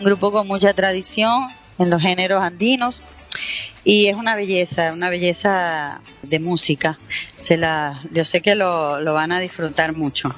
un 0.00 0.06
grupo 0.06 0.32
con 0.32 0.48
mucha 0.48 0.74
tradición 0.74 1.46
en 1.78 1.90
los 1.90 2.02
géneros 2.02 2.42
andinos 2.42 3.02
y 3.84 4.08
es 4.08 4.16
una 4.16 4.34
belleza, 4.34 4.92
una 4.92 5.08
belleza 5.08 6.00
de 6.22 6.38
música. 6.40 6.98
Se 7.40 7.56
la, 7.56 8.02
yo 8.10 8.24
sé 8.24 8.40
que 8.40 8.56
lo, 8.56 9.00
lo 9.00 9.14
van 9.14 9.32
a 9.32 9.40
disfrutar 9.40 9.96
mucho. 9.96 10.34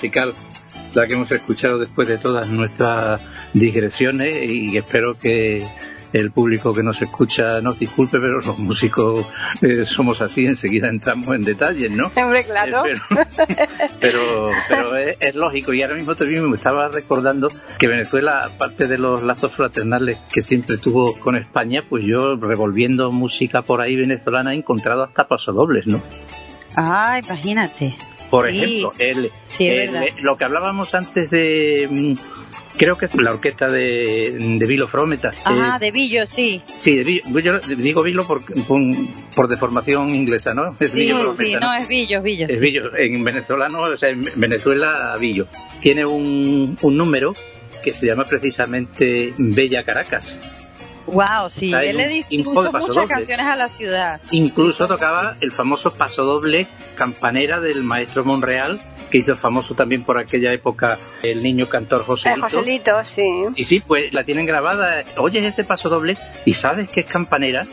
musical 0.04 0.34
la 0.94 1.08
que 1.08 1.14
hemos 1.14 1.32
escuchado 1.32 1.80
después 1.80 2.10
de 2.10 2.18
todas 2.18 2.50
nuestras 2.50 3.22
digresiones 3.54 4.34
y 4.44 4.78
espero 4.78 5.18
que 5.18 5.66
el 6.12 6.32
público 6.32 6.74
que 6.74 6.84
nos 6.84 7.02
escucha 7.02 7.62
nos 7.62 7.80
disculpe, 7.80 8.20
pero 8.20 8.42
los 8.42 8.60
músicos 8.60 9.26
eh, 9.62 9.86
somos 9.86 10.22
así, 10.22 10.46
enseguida 10.46 10.90
entramos 10.90 11.30
en 11.30 11.44
detalles, 11.44 11.90
¿no? 11.90 12.12
Hombre, 12.16 12.44
claro. 12.44 12.86
Eh, 12.86 13.00
pero 14.00 14.20
pero, 14.30 14.52
pero 14.68 14.98
es, 14.98 15.18
es 15.20 15.36
lógico 15.36 15.74
y 15.74 15.82
ahora 15.82 15.96
mismo 15.96 16.16
también 16.16 16.48
me 16.48 16.56
estaba 16.56 16.90
recordando 16.90 17.48
que 17.80 17.88
Venezuela, 17.88 18.46
aparte 18.46 18.88
de 18.88 18.98
los 18.98 19.24
lazos 19.24 19.54
fraternales 19.54 20.18
que 20.32 20.44
siempre 20.44 20.78
tuvo 20.78 21.18
con 21.18 21.38
España, 21.38 21.82
pues 21.90 22.04
yo 22.06 22.36
revolviendo 22.36 23.10
música 23.10 23.62
por 23.62 23.82
ahí 23.82 23.96
venezolana 23.96 24.54
he 24.54 24.58
encontrado 24.58 25.04
hasta 25.04 25.28
pasodobles, 25.28 25.88
¿no? 25.88 26.02
Ah, 26.76 27.20
imagínate. 27.24 27.96
Por 28.34 28.50
Sí. 28.50 28.58
ejemplo, 28.64 28.92
el, 28.98 29.30
Sí, 29.46 29.68
el- 29.70 29.92
verdad. 29.92 30.06
lo 30.22 30.38
que 30.38 30.46
hablábamos 30.46 30.96
antes 30.96 31.30
de, 31.30 31.88
mm, 31.88 32.14
creo 32.80 32.98
que 32.98 33.06
es 33.06 33.14
la 33.14 33.30
orquesta 33.32 33.70
de, 33.70 34.36
de 34.58 34.66
Vilo 34.66 34.88
Frometa. 34.88 35.34
Ajá, 35.44 35.76
Eh, 35.76 35.80
de 35.80 35.92
Villo, 35.92 36.26
sí. 36.26 36.60
sí, 36.80 36.96
de 36.96 37.04
Vilo, 37.04 37.40
yo 37.40 37.60
digo 37.78 38.02
Vilo 38.02 38.26
por, 38.26 38.44
por, 38.66 38.82
por 39.36 39.48
deformación 39.48 40.16
inglesa, 40.16 40.56
¿no? 40.56 40.76
Es 40.80 40.92
Sí, 40.92 41.04
sí, 41.06 41.10
no, 41.10 41.60
¿no? 41.60 41.74
es 41.76 41.88
Villo, 41.88 42.24
Villo. 42.24 42.48
Es 42.50 42.56
sí. 42.58 42.62
Villo, 42.66 42.98
en 42.98 43.24
venezolano, 43.24 43.82
o 43.84 43.98
sea, 43.98 44.10
en 44.10 44.28
Venezuela, 44.36 45.16
Villo. 45.20 45.46
Tiene 45.80 46.04
un, 46.04 46.76
un 46.82 46.98
número 46.98 47.36
que 47.84 47.92
se 47.92 48.08
llama 48.08 48.24
precisamente 48.24 49.32
Bella 49.38 49.84
Caracas. 49.84 50.40
Wow, 51.08 51.50
sí. 51.50 51.74
En 51.74 51.80
Él 51.82 51.98
le 51.98 52.04
un 52.08 52.10
di- 52.14 52.26
info 52.30 52.50
de 52.52 52.56
puso 52.56 52.72
paso 52.72 52.88
muchas 52.88 52.96
doble. 53.04 53.14
canciones 53.16 53.46
a 53.46 53.56
la 53.56 53.70
ciudad. 53.70 54.22
Incluso 54.32 54.88
tocaba 54.88 55.36
el 55.42 55.52
famoso 55.52 55.92
pasodoble 55.92 56.68
campanera 56.96 57.60
del 57.60 57.84
maestro 57.84 58.24
Monreal, 58.24 58.80
que 59.12 59.18
hizo 59.18 59.36
famoso 59.36 59.76
también 59.76 60.04
por 60.04 60.18
aquella 60.18 60.52
época 60.54 61.00
el 61.22 61.44
niño 61.44 61.68
cantor 61.68 62.06
Joselito. 62.06 62.42
Joselito, 62.42 63.04
sí. 63.04 63.46
Y 63.56 63.64
sí, 63.66 63.82
pues 63.86 64.14
la 64.14 64.24
tienen 64.24 64.46
grabada. 64.46 65.04
Oyes 65.18 65.44
ese 65.44 65.64
pasodoble 65.64 66.18
y 66.46 66.54
sabes 66.54 66.90
que 66.90 67.02
es 67.02 67.06
campanera, 67.06 67.66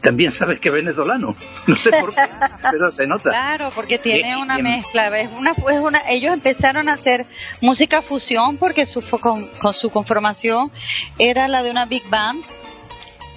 también 0.00 0.30
sabes 0.30 0.60
que 0.60 0.68
es 0.68 0.74
venezolano. 0.74 1.34
No 1.66 1.74
sé 1.74 1.90
por 1.90 2.14
qué, 2.14 2.22
pero 2.70 2.92
se 2.92 3.06
nota. 3.08 3.30
Claro, 3.30 3.70
porque 3.74 3.98
tiene 3.98 4.36
una 4.36 4.58
mezcla, 4.58 5.08
es 5.18 5.28
una, 5.36 5.50
es 5.50 5.78
una, 5.80 6.02
ellos 6.08 6.32
empezaron 6.32 6.88
a 6.88 6.92
hacer 6.92 7.26
música 7.60 8.00
fusión 8.02 8.56
porque 8.56 8.86
su, 8.86 9.02
con, 9.18 9.48
con 9.60 9.72
su 9.74 9.90
conformación 9.90 10.70
era 11.18 11.48
la 11.48 11.64
de 11.64 11.72
una 11.72 11.84
big 11.86 12.08
band, 12.08 12.44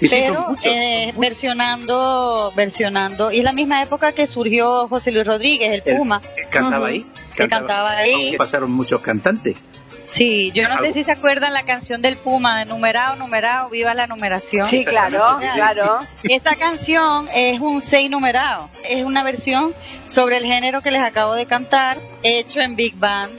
Sí, 0.01 0.07
sí, 0.09 0.21
son 0.25 0.33
pero 0.35 0.49
muchos, 0.49 0.65
eh, 0.65 1.13
versionando, 1.17 2.51
versionando, 2.55 3.31
y 3.31 3.39
es 3.39 3.43
la 3.43 3.53
misma 3.53 3.81
época 3.83 4.11
que 4.13 4.27
surgió 4.27 4.87
José 4.87 5.11
Luis 5.11 5.25
Rodríguez, 5.25 5.71
el 5.71 5.83
El- 5.85 5.97
Puma. 5.97 6.21
Cantaba 6.49 6.87
ahí. 6.87 7.05
Que 7.35 7.47
cantaba 7.47 7.91
ahí. 7.97 8.35
Pasaron 8.37 8.71
muchos 8.71 9.01
cantantes. 9.01 9.57
Sí, 10.03 10.51
yo 10.53 10.67
no 10.67 10.79
sé 10.81 10.91
si 10.93 11.03
se 11.03 11.11
acuerdan 11.11 11.53
la 11.53 11.63
canción 11.63 12.01
del 12.01 12.17
Puma 12.17 12.59
de 12.59 12.65
numerado, 12.65 13.15
numerado, 13.15 13.69
viva 13.69 13.93
la 13.93 14.07
numeración. 14.07 14.65
Sí, 14.65 14.83
claro, 14.83 15.39
claro. 15.53 15.99
Esa 16.23 16.55
canción 16.55 17.27
es 17.33 17.59
un 17.59 17.81
6 17.81 18.09
numerado. 18.09 18.69
Es 18.83 19.05
una 19.05 19.23
versión 19.23 19.73
sobre 20.07 20.37
el 20.37 20.43
género 20.45 20.81
que 20.81 20.91
les 20.91 21.01
acabo 21.01 21.35
de 21.35 21.45
cantar, 21.45 21.97
hecho 22.23 22.59
en 22.61 22.75
Big 22.75 22.95
Band 22.97 23.31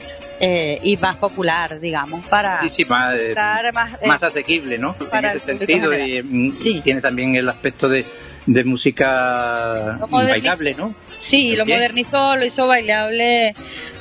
eh, 0.45 0.79
y 0.83 0.97
más 0.97 1.15
popular, 1.17 1.79
digamos, 1.79 2.27
para 2.27 2.61
Sí, 2.63 2.69
sí, 2.69 2.85
más, 2.85 3.17
eh, 3.17 3.29
estar 3.29 3.73
más, 3.73 3.93
eh, 4.01 4.07
más 4.07 4.21
asequible, 4.23 4.77
¿no? 4.77 4.93
para 5.09 5.31
en 5.31 5.37
ese 5.37 5.55
sentido. 5.57 5.93
Y, 5.97 6.21
mm, 6.21 6.59
Sí. 6.61 6.81
Tiene 6.83 6.99
también 6.99 7.35
el 7.35 7.47
aspecto 7.47 7.87
de, 7.87 8.05
de 8.45 8.63
música 8.63 9.99
bailable, 10.09 10.73
¿no? 10.75 10.93
Sí, 11.19 11.55
lo 11.55 11.65
modernizó, 11.65 12.35
lo 12.35 12.45
hizo 12.45 12.67
bailable 12.67 13.53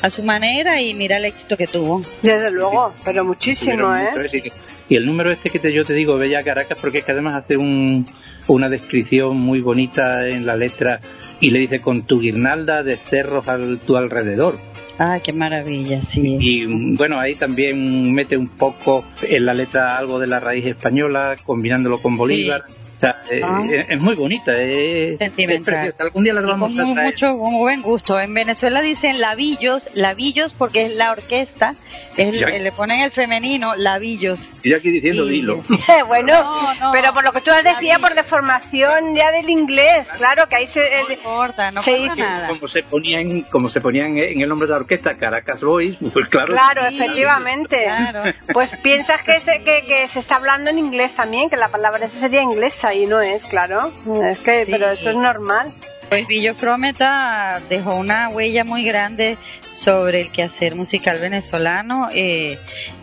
a 0.03 0.11
su 0.11 0.23
manera 0.23 0.81
y 0.81 0.95
mira 0.95 1.19
el 1.19 1.27
éxito 1.27 1.57
que 1.57 1.67
tuvo. 1.67 2.05
Desde 2.23 2.51
luego, 2.51 2.93
pero 3.05 3.25
muchísimo, 3.25 3.95
¿eh? 3.95 4.09
éxito. 4.25 4.55
Y 4.89 4.97
el 4.97 5.07
número 5.07 5.31
este 5.31 5.49
que 5.49 5.59
te, 5.59 5.73
yo 5.73 5.85
te 5.85 5.95
digo, 5.95 6.17
Bella 6.19 6.43
Caracas, 6.43 6.79
porque 6.81 6.99
es 6.99 7.05
que 7.05 7.13
además 7.13 7.37
hace 7.37 7.57
un, 7.57 8.05
una 8.49 8.69
descripción 8.69 9.37
muy 9.37 9.61
bonita 9.61 10.27
en 10.27 10.45
la 10.45 10.57
letra 10.57 11.01
y 11.41 11.51
le 11.51 11.61
dice 11.61 11.79
con 11.81 12.03
tu 12.03 12.21
guirnalda 12.21 12.83
de 12.83 12.97
cerros 12.97 13.49
a 13.49 13.59
tu 13.87 13.97
alrededor. 13.97 14.57
Ay, 14.99 15.21
qué 15.23 15.33
maravilla, 15.33 16.03
sí. 16.03 16.37
Y 16.41 16.95
bueno, 16.97 17.19
ahí 17.19 17.35
también 17.37 18.13
mete 18.13 18.37
un 18.37 18.49
poco 18.49 19.07
en 19.23 19.47
la 19.47 19.55
letra 19.55 19.97
algo 19.97 20.19
de 20.19 20.27
la 20.27 20.39
raíz 20.41 20.67
española, 20.67 21.37
combinándolo 21.47 22.03
con 22.03 22.17
Bolívar. 22.17 22.65
O 22.97 23.01
sea, 23.01 23.23
Ah. 23.43 23.61
es, 23.69 23.87
es 23.89 24.01
muy 24.01 24.15
bonita, 24.33 24.61
es, 24.61 25.19
Sentimental. 25.19 25.75
es 25.75 25.81
preciosa. 25.81 26.03
Algún 26.05 26.25
día 26.25 26.35
la 26.35 26.41
Y 26.41 26.45
vamos 26.45 26.73
con 26.75 26.91
a 26.91 26.93
traer. 26.95 27.07
mucho 27.11 27.39
con 27.39 27.59
buen 27.59 27.83
gusto. 27.83 28.19
En 28.21 28.35
Venezuela 28.35 28.81
dicen 28.81 29.21
lavillos, 29.21 29.89
lavillos 29.95 30.53
porque 30.55 30.87
es 30.87 30.93
la 30.95 31.13
orquesta, 31.13 31.73
es, 32.17 32.35
le 32.41 32.73
ponen 32.73 33.01
el 33.01 33.11
femenino, 33.11 33.75
lavillos. 33.77 34.55
Y 34.63 34.75
aquí 34.75 34.91
diciendo 34.91 35.27
Y- 35.27 35.31
dilo. 35.33 35.63
bueno, 36.07 36.43
No, 36.43 36.75
no. 36.75 36.91
pero 36.93 37.13
por 37.15 37.25
lo 37.25 37.33
que 37.33 37.41
tú 37.41 37.51
has 37.51 37.63
decía, 37.65 37.99
por 37.99 38.15
deformación 38.15 39.15
ya 39.15 39.31
del 39.33 39.49
inglés, 39.51 40.11
claro, 40.17 40.49
que 40.49 40.57
ahí 40.57 40.67
se... 40.67 40.83
No 41.09 41.13
importa, 41.13 41.71
no 41.71 41.83
se 41.83 41.97
pasa 42.09 42.15
nada. 42.17 42.49
Como 42.49 42.69
se 42.69 42.83
ponían, 42.83 43.43
como 43.43 43.69
se 43.69 43.81
ponían 43.81 44.19
en 44.19 44.41
el 44.41 44.49
nombre 44.49 44.67
de 44.67 44.73
la 44.73 44.79
orquesta, 44.79 45.17
Caracas 45.19 45.63
Boys, 45.63 45.97
pues 46.13 46.29
claro. 46.29 46.53
Claro, 46.53 46.83
Sí, 46.91 46.97
efectivamente. 46.97 47.85
claro. 47.85 48.33
Pues 48.53 48.77
piensas 48.77 49.23
que 49.23 49.41
se, 49.41 49.63
que, 49.63 49.85
que 49.87 50.09
se 50.09 50.19
está 50.19 50.37
hablando 50.37 50.71
en 50.71 50.79
inglés 50.79 51.15
también, 51.15 51.49
que 51.51 51.57
la 51.57 51.69
palabra 51.69 52.07
esa 52.07 52.19
sería 52.19 52.43
inglesa 52.43 52.95
y 52.95 53.07
no 53.07 53.21
es, 53.21 53.47
claro. 53.47 53.93
Es 54.31 54.39
que, 54.39 54.65
Sí. 54.65 54.71
pero 54.71 54.91
eso 54.91 55.11
es 55.11 55.17
normal. 55.17 55.73
Pues 56.09 56.27
Villo 56.27 56.55
Frometa 56.55 57.63
dejó 57.71 57.95
una 57.95 58.29
huella 58.29 58.65
muy 58.65 58.85
grande 58.85 59.39
sobre 59.71 60.21
el 60.21 60.31
quehacer 60.31 60.75
musical 60.77 61.19
venezolano 61.19 62.11
eh, 62.15 62.59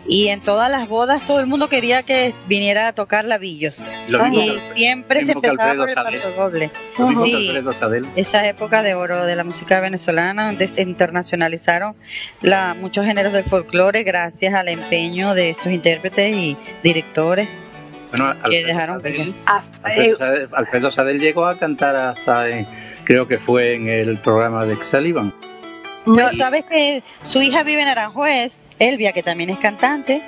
y 0.06 0.28
en 0.28 0.40
todas 0.40 0.70
las 0.70 0.86
bodas 0.88 1.20
todo 1.26 1.40
el 1.40 1.48
mundo 1.48 1.68
quería 1.68 2.04
que 2.04 2.32
viniera 2.46 2.86
a 2.86 2.92
tocar 2.92 3.24
la 3.24 3.36
Villos 3.38 3.80
Lo 4.06 4.22
mismo 4.26 4.44
y 4.44 4.50
que- 4.54 4.60
siempre 4.60 5.20
se 5.26 5.34
mismo 5.34 5.40
empezaba 5.42 5.70
Alfredo 5.72 6.04
por 6.04 6.14
el 6.14 6.20
paso 6.20 6.40
doble. 6.40 6.70
lo 6.98 7.06
mismo 7.08 7.24
que 7.24 7.30
Sí. 7.30 8.08
Esa 8.14 8.46
época 8.46 8.84
de 8.84 8.94
oro 8.94 9.26
de 9.26 9.34
la 9.34 9.42
música 9.42 9.80
venezolana 9.80 10.46
donde 10.46 10.68
se 10.68 10.82
internacionalizaron 10.82 11.96
la, 12.42 12.74
muchos 12.74 13.04
géneros 13.06 13.32
del 13.32 13.42
folclore 13.42 14.04
gracias 14.04 14.54
al 14.54 14.68
empeño 14.68 15.34
de 15.34 15.50
estos 15.50 15.72
intérpretes 15.72 16.36
y 16.36 16.56
directores 16.84 17.48
Bueno, 18.10 18.32
que 18.34 18.58
Alfredo 18.58 18.66
dejaron 18.66 19.00
Sadel- 19.02 19.34
Ah, 19.46 19.62
Alfredo 19.82 20.12
eh, 20.12 20.16
Sadel, 20.16 20.48
Alfredo 20.52 20.90
Sadel 20.90 21.20
llegó 21.20 21.46
a 21.46 21.56
cantar 21.58 21.96
hasta, 21.96 22.48
en- 22.48 22.66
creo 23.04 23.26
que 23.28 23.38
fue 23.38 23.74
en 23.76 23.88
el 23.88 24.16
programa 24.18 24.64
de 24.66 24.76
Sullivan. 24.76 25.32
No, 26.06 26.30
sabes 26.32 26.64
que 26.64 27.02
su 27.22 27.42
hija 27.42 27.62
vive 27.62 27.82
en 27.82 27.88
Aranjuez, 27.88 28.60
Elvia, 28.78 29.12
que 29.12 29.22
también 29.22 29.50
es 29.50 29.58
cantante, 29.58 30.22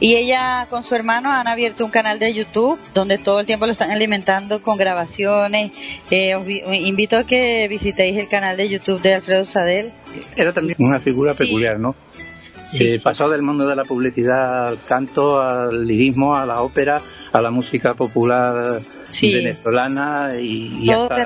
y 0.00 0.16
ella 0.16 0.66
con 0.70 0.82
su 0.82 0.94
hermano 0.94 1.30
han 1.30 1.46
abierto 1.46 1.84
un 1.84 1.90
canal 1.90 2.18
de 2.18 2.34
YouTube 2.34 2.80
donde 2.94 3.18
todo 3.18 3.40
el 3.40 3.46
tiempo 3.46 3.66
lo 3.66 3.72
están 3.72 3.90
alimentando 3.90 4.60
con 4.62 4.76
grabaciones. 4.78 5.70
Eh, 6.10 6.34
os 6.34 6.44
vi- 6.44 6.62
os 6.62 6.74
invito 6.74 7.16
a 7.18 7.24
que 7.26 7.68
visitéis 7.68 8.16
el 8.16 8.28
canal 8.28 8.56
de 8.56 8.68
YouTube 8.68 9.00
de 9.02 9.14
Alfredo 9.16 9.44
Sadel. 9.44 9.92
Era 10.36 10.52
también 10.52 10.76
una 10.80 10.98
figura 10.98 11.34
Sí. 11.36 11.44
peculiar, 11.44 11.78
¿no? 11.78 11.94
Sí, 12.74 12.86
Eh, 12.86 12.98
sí. 12.98 13.04
Pasó 13.04 13.28
del 13.28 13.42
mundo 13.42 13.66
de 13.66 13.76
la 13.76 13.84
publicidad 13.84 14.66
al 14.68 14.82
canto, 14.82 15.40
al 15.40 15.86
lirismo, 15.86 16.34
a 16.36 16.44
la 16.44 16.60
ópera, 16.62 17.00
a 17.32 17.40
la 17.40 17.50
música 17.50 17.94
popular 17.94 18.80
Sí. 19.10 19.32
venezolana 19.32 20.30
y, 20.40 20.78
y 20.82 20.86
Todo 20.86 21.04
hasta 21.04 21.24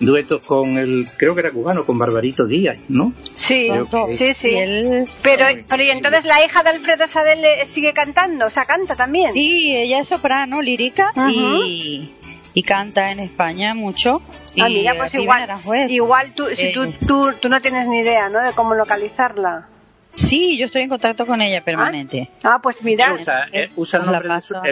duetos 0.00 0.44
con 0.44 0.76
el, 0.76 1.08
creo 1.16 1.34
que 1.34 1.40
era 1.40 1.50
cubano, 1.50 1.86
con 1.86 1.98
Barbarito 1.98 2.46
Díaz, 2.46 2.78
¿no? 2.88 3.14
sí, 3.32 3.70
que- 3.90 4.10
sí, 4.14 4.24
Y 4.26 4.34
sí. 4.34 4.54
él- 4.54 5.06
Pero, 5.22 5.46
pero 5.68 5.82
y 5.82 5.88
entonces 5.90 6.26
la 6.26 6.44
hija 6.44 6.62
de 6.62 6.70
Alfredo 6.70 7.06
Sadel 7.06 7.42
eh, 7.42 7.64
sigue 7.64 7.94
cantando, 7.94 8.46
o 8.46 8.50
sea, 8.50 8.66
canta 8.66 8.96
también. 8.96 9.32
sí, 9.32 9.74
ella 9.74 10.00
es 10.00 10.08
soprano, 10.08 10.60
lírica 10.60 11.10
Ajá. 11.14 11.30
y, 11.32 12.14
y 12.52 12.62
canta 12.62 13.10
en 13.10 13.20
España 13.20 13.72
mucho. 13.74 14.20
Y 14.54 14.60
Ah, 14.60 14.68
mira, 14.68 14.94
pues 14.94 15.14
igual, 15.14 15.48
igual 15.88 16.32
tú, 16.34 16.48
si 16.52 16.66
Eh. 16.66 16.72
tú, 16.74 16.92
tú, 17.06 17.30
tú 17.40 17.48
no 17.48 17.60
tienes 17.62 17.88
ni 17.88 18.00
idea, 18.00 18.28
¿no? 18.28 18.42
De 18.42 18.52
cómo 18.52 18.74
localizarla. 18.74 19.68
Sí, 20.16 20.56
yo 20.58 20.66
estoy 20.66 20.82
en 20.82 20.88
contacto 20.88 21.26
con 21.26 21.40
ella 21.42 21.62
permanente. 21.62 22.30
Ah, 22.42 22.58
pues 22.62 22.82
mira. 22.82 23.12
¿Usa, 23.12 23.46
eh, 23.52 23.68
usa 23.76 24.00
el, 24.00 24.06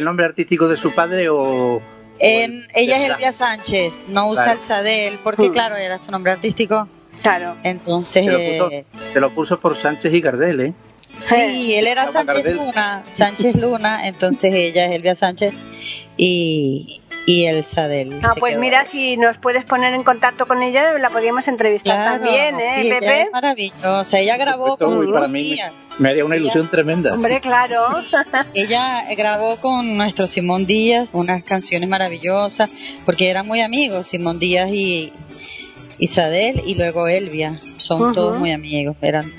nombre 0.04 0.24
el 0.24 0.30
artístico 0.30 0.68
de 0.68 0.76
su 0.76 0.92
padre 0.94 1.28
o...? 1.28 1.80
En, 2.18 2.52
o 2.52 2.54
el- 2.54 2.68
ella 2.74 3.04
es 3.04 3.10
Elvia 3.10 3.32
Sánchez, 3.32 4.02
no 4.08 4.28
usa 4.30 4.44
Claro. 4.44 4.58
el 4.58 4.64
Sadel, 4.66 5.18
porque 5.22 5.48
Mm. 5.50 5.52
claro, 5.52 5.76
era 5.76 5.98
su 5.98 6.10
nombre 6.10 6.32
artístico. 6.32 6.88
Claro. 7.22 7.56
Entonces, 7.62 8.24
Se 8.24 8.32
lo 8.32 8.38
puso, 8.38 8.70
eh, 8.70 8.84
se 9.12 9.20
lo 9.20 9.34
puso 9.34 9.60
por 9.60 9.76
Sánchez 9.76 10.12
y 10.14 10.20
Gardel, 10.20 10.60
¿eh? 10.60 10.72
sí, 11.18 11.74
él 11.74 11.86
era 11.86 12.10
Sánchez 12.10 12.26
Gardel. 12.36 12.56
Luna, 12.56 13.02
Sánchez 13.04 13.56
Luna, 13.56 14.08
entonces 14.08 14.52
ella 14.54 14.86
es 14.86 14.92
Elvia 14.92 15.14
Sánchez 15.14 15.52
y, 16.16 17.02
y 17.26 17.46
el 17.46 17.64
Sadel. 17.64 18.20
Ah, 18.22 18.34
pues 18.38 18.58
mira, 18.58 18.84
si 18.84 19.16
nos 19.16 19.38
puedes 19.38 19.64
poner 19.64 19.94
en 19.94 20.02
contacto 20.02 20.46
con 20.46 20.62
ella, 20.62 20.92
la 20.98 21.08
podríamos 21.10 21.48
entrevistar 21.48 21.96
Claro, 22.02 22.22
también, 22.24 22.60
¿eh, 22.60 22.72
sí, 22.82 22.86
ella 22.88 23.00
Pepe? 23.00 23.22
es 23.22 23.28
maravillosa, 23.32 24.18
ella 24.18 24.36
grabó 24.36 24.76
con 24.76 24.88
uy, 24.98 25.06
para 25.06 25.26
Simón 25.26 25.32
mí 25.32 25.42
Díaz. 25.54 25.72
me 25.98 26.10
haría 26.10 26.24
una 26.24 26.36
ilusión 26.36 26.68
tremenda. 26.68 27.14
Hombre, 27.14 27.40
claro. 27.40 27.86
Ella 28.54 29.04
grabó 29.16 29.56
con 29.60 29.96
nuestro 29.96 30.26
Simón 30.26 30.66
Díaz 30.66 31.08
unas 31.12 31.42
canciones 31.44 31.88
maravillosas, 31.88 32.70
porque 33.06 33.30
eran 33.30 33.46
muy 33.46 33.60
amigos, 33.62 34.06
Simón 34.08 34.38
Díaz 34.38 34.68
y, 34.70 35.12
Isadel 35.98 36.62
y 36.66 36.74
luego 36.74 37.08
Elvia. 37.08 37.60
Son 37.76 38.12
todos 38.14 38.38
muy 38.38 38.52
amigos. 38.52 38.96
Eran, 39.02 39.30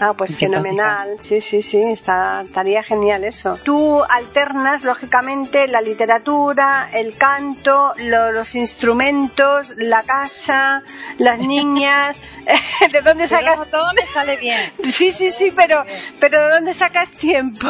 Ah, 0.00 0.12
pues 0.12 0.36
fenomenal, 0.36 1.16
sí, 1.20 1.40
sí, 1.40 1.62
sí, 1.62 1.78
está, 1.82 2.42
estaría 2.44 2.82
genial 2.82 3.24
eso. 3.24 3.58
Tú 3.64 4.02
alternas, 4.04 4.84
lógicamente, 4.84 5.66
la 5.68 5.80
literatura, 5.80 6.88
el 6.92 7.14
canto, 7.16 7.94
lo- 7.96 8.30
los 8.32 8.54
instrumentos, 8.54 9.72
la 9.76 10.02
casa, 10.02 10.82
las 11.18 11.38
niñas. 11.54 12.16
¿De 12.92 13.00
dónde 13.00 13.26
sacas? 13.26 13.58
Pero 13.60 13.70
todo 13.70 13.92
me 13.94 14.02
sale 14.12 14.36
bien. 14.36 14.60
Sí, 14.84 15.12
sí, 15.12 15.30
sí, 15.30 15.50
pero, 15.56 15.84
pero 16.20 16.40
¿de 16.46 16.50
dónde 16.50 16.74
sacas 16.74 17.10
tiempo? 17.12 17.68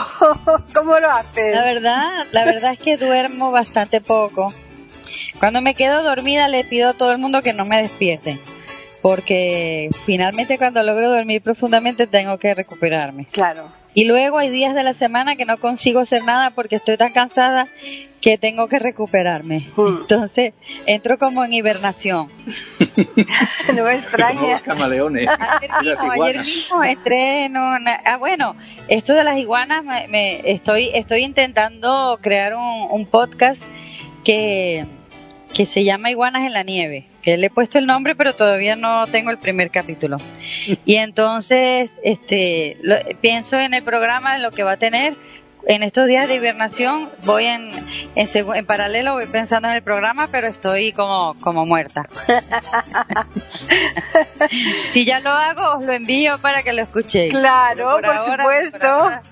¿Cómo 0.75 0.99
lo 0.99 1.11
haces? 1.11 1.55
La 1.55 1.65
verdad, 1.65 2.27
la 2.33 2.45
verdad 2.45 2.73
es 2.73 2.79
que 2.79 2.97
duermo 2.97 3.51
bastante 3.53 4.01
poco. 4.01 4.53
Cuando 5.39 5.61
me 5.61 5.75
quedo 5.75 6.03
dormida 6.03 6.49
le 6.49 6.65
pido 6.65 6.91
a 6.91 6.95
todo 6.95 7.13
el 7.13 7.19
mundo 7.19 7.43
que 7.43 7.53
no 7.53 7.65
me 7.65 7.83
despierte. 7.83 8.39
Porque 9.03 9.91
finalmente 10.07 10.57
cuando 10.59 10.83
logro 10.83 11.11
dormir 11.11 11.43
profundamente 11.43 12.07
tengo 12.07 12.39
que 12.39 12.55
recuperarme. 12.55 13.27
Claro. 13.27 13.71
Y 13.97 14.07
luego 14.07 14.39
hay 14.39 14.49
días 14.51 14.75
de 14.75 14.83
la 14.83 14.93
semana 14.93 15.37
que 15.37 15.45
no 15.45 15.59
consigo 15.59 16.01
hacer 16.01 16.25
nada 16.25 16.51
porque 16.51 16.77
estoy 16.77 16.97
tan 16.97 17.13
cansada 17.13 17.69
que 18.21 18.39
tengo 18.39 18.67
que 18.67 18.79
recuperarme. 18.79 19.69
Hmm. 19.77 19.99
Entonces 20.01 20.55
entro 20.87 21.19
como 21.19 21.45
en 21.45 21.53
hibernación. 21.53 22.29
No 23.75 23.89
extraña. 23.89 24.53
Los 24.53 24.63
camaleones. 24.63 25.29
Ayer 25.29 25.71
mismo, 25.83 26.13
ayer 26.13 26.39
mismo 26.41 26.85
entré 26.85 27.45
en 27.45 27.57
una... 27.57 28.01
Ah, 28.05 28.17
bueno, 28.17 28.57
esto 28.89 29.15
de 29.15 29.25
las 29.25 29.37
iguanas, 29.39 29.85
me, 29.85 30.09
me- 30.09 30.41
estoy, 30.51 30.91
estoy 30.95 31.23
intentando 31.23 32.19
crear 32.21 32.55
un, 32.55 32.89
un 32.91 33.07
podcast 33.07 33.61
que, 34.25 34.87
que 35.55 35.67
se 35.67 35.85
llama 35.85 36.11
Iguanas 36.11 36.45
en 36.45 36.53
la 36.53 36.63
Nieve, 36.65 37.07
que 37.23 37.37
le 37.37 37.47
he 37.47 37.51
puesto 37.51 37.79
el 37.79 37.87
nombre, 37.87 38.15
pero 38.15 38.35
todavía 38.35 38.75
no 38.77 39.07
tengo 39.07 39.31
el 39.31 39.39
primer 39.39 39.71
capítulo. 39.71 40.17
Y 40.85 40.97
entonces, 40.97 41.91
este, 42.03 42.77
lo- 42.83 42.97
pienso 43.21 43.59
en 43.59 43.73
el 43.75 43.83
programa, 43.85 44.37
en 44.37 44.43
lo 44.43 44.51
que 44.51 44.63
va 44.65 44.73
a 44.73 44.77
tener. 44.77 45.15
En 45.67 45.83
estos 45.83 46.07
días 46.07 46.29
de 46.29 46.35
hibernación 46.35 47.09
voy 47.25 47.47
en, 47.47 47.71
en, 48.15 48.29
en 48.55 48.67
paralelo, 48.67 49.15
voy 49.15 49.27
pensando 49.27 49.69
en 49.69 49.75
el 49.75 49.83
programa, 49.83 50.29
pero 50.31 50.47
estoy 50.47 50.93
como, 50.93 51.39
como 51.41 51.65
muerta. 51.65 52.07
si 54.91 55.05
ya 55.05 55.21
lo 55.21 55.31
hago, 55.31 55.79
os 55.79 55.85
lo 55.85 55.93
envío 55.95 56.39
para 56.39 56.63
que 56.63 56.73
lo 56.73 56.83
escuchéis. 56.83 57.31
Claro, 57.33 57.95
por 57.95 58.07
ahora- 58.07 58.19
supuesto. 58.37 58.79
por 58.79 58.89
ahora 58.89 59.23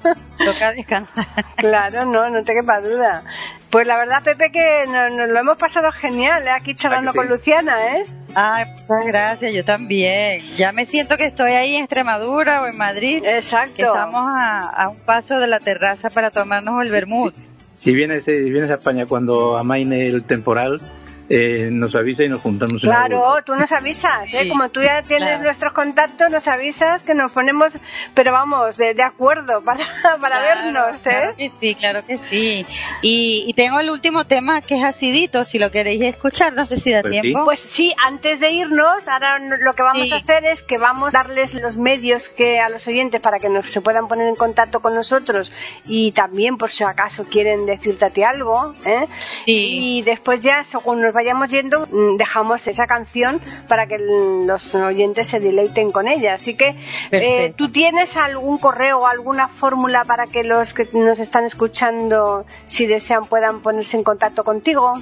toca 0.45 0.73
descansar. 0.73 1.27
Claro, 1.57 2.05
no, 2.07 2.31
no 2.31 2.43
te 2.45 2.55
quepa 2.55 2.81
duda. 2.81 3.25
Pues 3.71 3.87
la 3.87 3.97
verdad, 3.97 4.23
Pepe, 4.23 4.51
que 4.51 4.85
nos, 4.89 5.13
nos 5.15 5.29
lo 5.29 5.39
hemos 5.39 5.59
pasado 5.59 5.91
genial 5.93 6.47
¿eh? 6.47 6.51
aquí 6.51 6.75
charlando 6.75 7.13
sí? 7.13 7.19
con 7.19 7.29
Luciana, 7.29 7.97
¿eh? 7.97 8.05
Ay, 8.35 8.65
muchas 8.67 9.07
gracias, 9.07 9.53
yo 9.55 9.65
también. 9.65 10.43
Ya 10.57 10.73
me 10.73 10.87
siento 10.87 11.17
que 11.17 11.25
estoy 11.27 11.53
ahí 11.53 11.77
en 11.77 11.85
Extremadura 11.85 12.63
o 12.63 12.67
en 12.67 12.77
Madrid, 12.77 13.23
que 13.23 13.37
Exacto. 13.37 13.87
estamos 13.87 14.27
a, 14.27 14.69
a 14.69 14.89
un 14.89 14.99
paso 14.99 15.39
de 15.39 15.47
la 15.47 15.61
terraza 15.61 16.09
para 16.11 16.31
tomarnos 16.31 16.83
el 16.83 16.91
vermut. 16.91 17.35
Si 17.75 17.95
vienes, 17.95 18.25
si 18.25 18.33
vienes 18.33 18.71
a 18.71 18.75
España 18.75 19.07
cuando 19.07 19.57
amaine 19.59 20.07
el 20.07 20.25
temporal, 20.25 20.81
eh, 21.29 21.69
nos 21.71 21.95
avisa 21.95 22.25
y 22.25 22.29
nos 22.29 22.41
juntamos 22.41 22.83
en 22.85 22.91
Claro, 22.91 23.27
algún- 23.29 23.45
tú 23.45 23.55
nos 23.57 23.73
avisas, 23.73 24.33
¿eh? 24.35 24.41
Sí, 24.43 24.49
Como 24.49 24.69
tú 24.71 24.83
ya 24.83 25.03
tienes 25.03 25.29
claro. 25.29 25.43
nuestros 25.45 25.73
contactos, 25.73 26.31
nos 26.31 26.47
avisas 26.49 27.03
que 27.05 27.15
nos 27.15 27.33
ponemos, 27.33 27.75
pero 28.15 28.33
vamos, 28.33 28.77
de, 28.77 28.95
de 28.95 29.03
acuerdo 29.03 29.61
para, 29.65 29.87
para 30.21 30.41
Claro, 30.41 30.43
vernos, 30.63 31.01
Claro 31.03 31.31
¿eh? 31.31 31.35
que 31.37 31.53
sí, 31.61 31.75
claro 31.75 32.01
que 32.07 32.19
sí. 32.31 32.67
Y, 33.03 33.45
y 33.47 33.53
tengo 33.55 33.81
el 33.81 33.91
último 33.91 34.25
tema 34.27 34.61
que 34.61 34.77
es 34.77 34.85
acidito, 34.85 35.45
si 35.45 35.59
lo 35.59 35.71
queréis 35.71 36.03
escuchar, 36.03 36.53
no 36.53 36.67
sé 36.67 36.77
si 36.77 36.91
da 36.93 37.03
Pues 37.03 37.15
sí. 37.15 37.21
tiempo. 37.21 37.45
Pues 37.45 37.61
sí, 37.61 37.95
antes 38.07 38.41
de 38.41 38.51
irnos, 38.51 39.07
ahora 39.09 39.39
lo 39.39 39.73
que 39.73 39.83
vamos 39.83 40.09
Sí. 40.09 40.13
a 40.13 40.17
hacer 40.17 40.45
es 40.45 40.63
que 40.63 40.79
vamos 40.79 41.15
a 41.15 41.19
darles 41.23 41.55
los 41.55 41.77
medios 41.77 42.29
que 42.29 42.59
a 42.61 42.69
los 42.69 42.87
oyentes 42.89 43.21
para 43.21 43.39
que 43.39 43.49
nos, 43.49 43.71
se 43.71 43.81
puedan 43.81 44.09
poner 44.09 44.27
en 44.29 44.35
contacto 44.35 44.81
con 44.81 44.95
nosotros 44.95 45.53
y 45.87 46.13
también 46.13 46.57
por 46.57 46.71
si 46.71 46.83
acaso 46.85 47.25
quieren 47.25 47.65
decirte 47.67 48.05
a 48.07 48.11
ti 48.11 48.23
algo, 48.23 48.75
¿eh? 48.85 49.07
sí. 49.33 49.99
Y 49.99 50.03
después 50.03 50.41
ya, 50.41 50.65
según 50.65 51.01
nos 51.13 51.15
vayamos 51.15 51.51
yendo, 51.51 51.87
mm, 51.87 52.17
dejamos 52.17 52.67
esa 52.67 52.87
canción 52.87 53.41
para 53.69 53.87
que 53.87 53.99
los 53.99 54.75
oyentes 54.75 55.29
se 55.29 55.41
deleiten 55.41 55.91
con 55.91 56.09
ella. 56.09 56.35
Así 56.35 56.55
que, 56.55 56.75
eh. 57.11 57.53
¿tú 57.57 57.71
tienes 57.71 58.17
algún 58.17 58.57
correo 58.57 59.01
o 59.01 59.07
alguna 59.07 59.49
fórmula 59.49 60.05
para 60.05 60.27
que 60.27 60.43
los 60.43 60.73
que 60.73 60.89
nos 60.95 61.19
están 61.19 61.45
escuchando, 61.45 62.47
si 62.65 62.87
desean, 62.87 63.27
puedan 63.27 63.61
ponerse 63.61 63.99
en 63.99 64.05
contacto 64.05 64.43
contigo? 64.43 64.95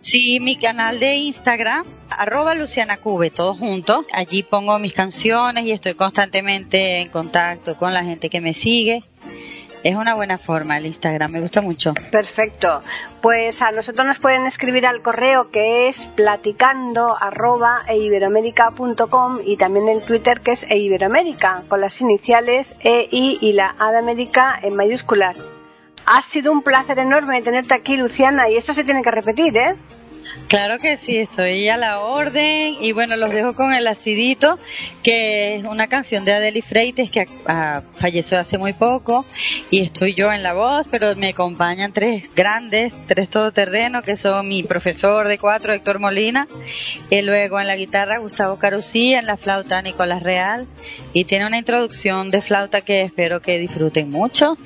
Sí, 0.00 0.40
mi 0.40 0.56
canal 0.56 0.98
de 0.98 1.14
Instagram, 1.14 1.86
arroba 2.10 2.54
Luciana 2.54 2.96
Cube, 2.96 3.30
todo 3.30 3.54
junto. 3.54 4.04
Allí 4.12 4.42
pongo 4.42 4.78
mis 4.78 4.92
canciones 4.92 5.64
y 5.66 5.72
estoy 5.72 5.94
constantemente 5.94 7.00
en 7.00 7.08
contacto 7.08 7.76
con 7.76 7.94
la 7.94 8.02
gente 8.02 8.28
que 8.28 8.40
me 8.40 8.52
sigue. 8.54 9.02
Es 9.84 9.96
una 9.96 10.14
buena 10.14 10.38
forma 10.38 10.78
el 10.78 10.86
Instagram, 10.86 11.30
me 11.30 11.40
gusta 11.42 11.60
mucho. 11.60 11.92
Perfecto. 12.10 12.80
Pues 13.20 13.60
a 13.60 13.70
nosotros 13.70 14.06
nos 14.06 14.18
pueden 14.18 14.46
escribir 14.46 14.86
al 14.86 15.02
correo 15.02 15.50
que 15.50 15.88
es 15.88 16.08
platicando 16.08 17.14
arroba 17.20 17.82
eiberoamerica.com 17.86 19.40
y 19.44 19.58
también 19.58 19.90
el 19.90 20.00
Twitter 20.00 20.40
que 20.40 20.52
es 20.52 20.64
eiberoamérica 20.70 21.64
con 21.68 21.82
las 21.82 22.00
iniciales 22.00 22.74
E, 22.80 23.08
I 23.10 23.36
y 23.42 23.52
la 23.52 23.76
A 23.78 23.92
de 23.92 23.98
América 23.98 24.58
en 24.62 24.74
mayúsculas. 24.74 25.44
Ha 26.06 26.22
sido 26.22 26.50
un 26.50 26.62
placer 26.62 26.98
enorme 26.98 27.42
tenerte 27.42 27.74
aquí, 27.74 27.98
Luciana, 27.98 28.48
y 28.48 28.56
esto 28.56 28.72
se 28.72 28.84
tiene 28.84 29.02
que 29.02 29.10
repetir, 29.10 29.54
¿eh? 29.54 29.76
Claro 30.48 30.78
que 30.78 30.96
sí, 30.98 31.16
estoy 31.18 31.68
a 31.68 31.76
la 31.76 32.00
orden. 32.00 32.76
Y 32.80 32.92
bueno, 32.92 33.16
los 33.16 33.30
dejo 33.30 33.54
con 33.54 33.72
el 33.72 33.86
acidito, 33.86 34.58
que 35.02 35.56
es 35.56 35.64
una 35.64 35.88
canción 35.88 36.24
de 36.24 36.32
Adeli 36.32 36.60
Freites 36.60 37.10
que 37.10 37.26
ah, 37.46 37.82
falleció 37.94 38.38
hace 38.38 38.58
muy 38.58 38.72
poco. 38.72 39.24
Y 39.70 39.80
estoy 39.80 40.14
yo 40.14 40.32
en 40.32 40.42
la 40.42 40.52
voz, 40.52 40.86
pero 40.90 41.14
me 41.16 41.30
acompañan 41.30 41.92
tres 41.92 42.30
grandes, 42.34 42.92
tres 43.06 43.28
todoterrenos 43.28 44.04
que 44.04 44.16
son 44.16 44.48
mi 44.48 44.62
profesor 44.62 45.28
de 45.28 45.38
cuatro, 45.38 45.72
Héctor 45.72 45.98
Molina, 45.98 46.46
y 47.10 47.22
luego 47.22 47.60
en 47.60 47.66
la 47.66 47.76
guitarra 47.76 48.18
Gustavo 48.18 48.56
Carusí, 48.56 49.14
en 49.14 49.26
la 49.26 49.36
flauta 49.36 49.82
Nicolás 49.82 50.22
Real. 50.22 50.66
Y 51.12 51.24
tiene 51.24 51.46
una 51.46 51.58
introducción 51.58 52.30
de 52.30 52.42
flauta 52.42 52.80
que 52.80 53.02
espero 53.02 53.40
que 53.40 53.58
disfruten 53.58 54.10
mucho 54.10 54.58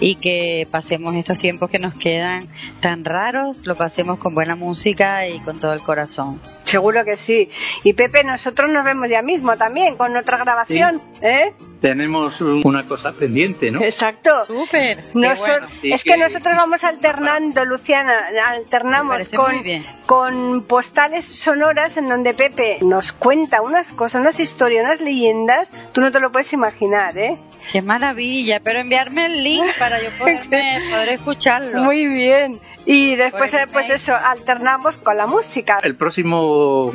y 0.00 0.16
que 0.16 0.66
pasemos 0.70 1.14
estos 1.14 1.38
tiempos 1.38 1.70
que 1.70 1.78
nos 1.78 1.94
quedan 1.94 2.48
tan 2.80 3.04
raros, 3.04 3.66
lo 3.66 3.74
pasemos 3.74 4.18
con 4.18 4.34
buena 4.34 4.56
música 4.56 5.15
y 5.24 5.38
con 5.40 5.58
todo 5.60 5.72
el 5.72 5.80
corazón. 5.80 6.40
Seguro 6.64 7.04
que 7.04 7.16
sí. 7.16 7.48
Y 7.84 7.92
Pepe, 7.92 8.24
nosotros 8.24 8.70
nos 8.70 8.84
vemos 8.84 9.08
ya 9.08 9.22
mismo 9.22 9.56
también 9.56 9.96
con 9.96 10.16
otra 10.16 10.36
grabación, 10.38 11.00
¿eh? 11.22 11.52
Tenemos 11.80 12.40
un- 12.40 12.62
una 12.64 12.84
cosa 12.86 13.12
pendiente, 13.12 13.70
¿no? 13.70 13.80
Exacto. 13.80 14.44
Súper. 14.46 15.04
bueno. 15.12 15.68
Sí, 15.68 15.92
es 15.92 16.02
que, 16.02 16.12
que- 16.12 16.16
nosotros 16.16 16.54
vamos 16.56 16.82
alternando, 16.84 17.64
Luciana, 17.64 18.18
alternamos 18.48 19.28
con, 19.28 19.54
con 20.06 20.62
postales 20.64 21.24
sonoras 21.24 21.96
en 21.96 22.08
donde 22.08 22.34
Pepe 22.34 22.78
nos 22.82 23.12
cuenta 23.12 23.62
unas 23.62 23.92
cosas, 23.92 24.20
unas 24.22 24.40
historias, 24.40 24.84
unas 24.86 25.00
leyendas, 25.00 25.70
tú 25.92 26.00
no 26.00 26.10
te 26.10 26.18
lo 26.18 26.32
puedes 26.32 26.52
imaginar, 26.52 27.16
¿eh? 27.16 27.38
Qué 27.70 27.82
maravilla, 27.82 28.60
pero 28.62 28.80
enviarme 28.80 29.26
el 29.26 29.44
link 29.44 29.64
para 29.78 30.00
yo 30.02 30.08
poderme, 30.18 30.78
poder 30.90 31.08
escucharlo. 31.10 31.82
Muy 31.84 32.06
bien. 32.06 32.58
Y 32.86 33.16
después, 33.16 33.50
Pues, 33.50 33.54
eh, 33.54 33.66
pues 33.72 33.90
ahí. 33.90 33.96
eso, 33.96 34.14
alternamos 34.14 34.98
con 34.98 35.16
la 35.16 35.26
música. 35.26 35.78
El 35.82 35.96
próximo 35.96 36.92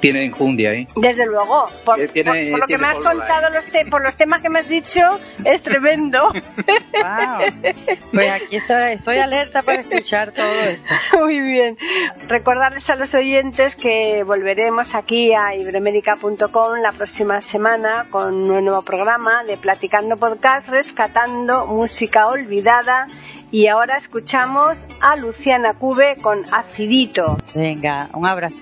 tiene 0.00 0.24
enjundia, 0.24 0.72
¿eh? 0.72 0.86
Desde 0.96 1.26
luego, 1.26 1.66
por, 1.84 2.00
Eh, 2.00 2.08
tiene- 2.08 2.30
por- 2.44 2.50
por 2.52 2.60
lo 2.60 2.66
que 2.66 2.78
me 2.78 2.86
has 2.88 2.98
contado, 2.98 3.50
los 3.50 3.66
te- 3.66 3.84
por 3.86 4.02
los 4.02 4.16
temas 4.16 4.40
que 4.40 4.48
me 4.48 4.60
has 4.60 4.68
dicho, 4.68 5.00
es 5.44 5.60
tremendo. 5.62 6.32
Wow. 7.02 7.72
Pues 8.12 8.30
aquí 8.30 8.56
estoy, 8.56 8.92
estoy 8.92 9.18
alerta 9.18 9.62
para 9.62 9.80
escuchar 9.80 10.30
todo 10.32 10.52
esto. 10.60 11.18
Muy 11.18 11.40
bien. 11.40 11.76
Recordarles 12.28 12.88
a 12.90 12.94
los 12.96 13.12
oyentes 13.14 13.74
que 13.76 14.22
volveremos 14.24 14.94
aquí 14.94 15.32
a 15.34 15.54
iberomérica.com 15.56 16.76
la 16.80 16.92
próxima 16.92 17.40
semana 17.40 18.06
con 18.10 18.34
un 18.50 18.64
nuevo 18.64 18.82
programa 18.82 19.42
de 19.44 19.56
Platicando 19.56 20.16
Podcast, 20.16 20.68
rescatando 20.68 21.66
música 21.66 22.28
olvidada. 22.28 23.06
Y 23.52 23.66
ahora 23.66 23.98
escuchamos 23.98 24.78
a 25.02 25.16
Luciana 25.16 25.74
Cube 25.74 26.16
con 26.22 26.42
Acidito. 26.50 27.36
Venga, 27.54 28.08
un 28.14 28.26
abrazo. 28.26 28.56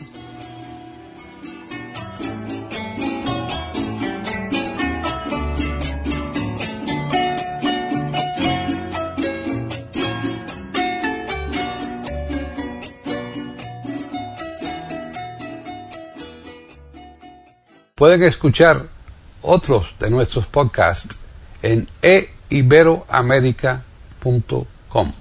Pueden 17.94 18.24
escuchar 18.24 18.76
otros 19.42 19.94
de 20.00 20.10
nuestros 20.10 20.48
podcasts 20.48 21.16
en 21.62 21.86
eiberoamerica.com. 22.02 24.69
Anoche 24.92 25.19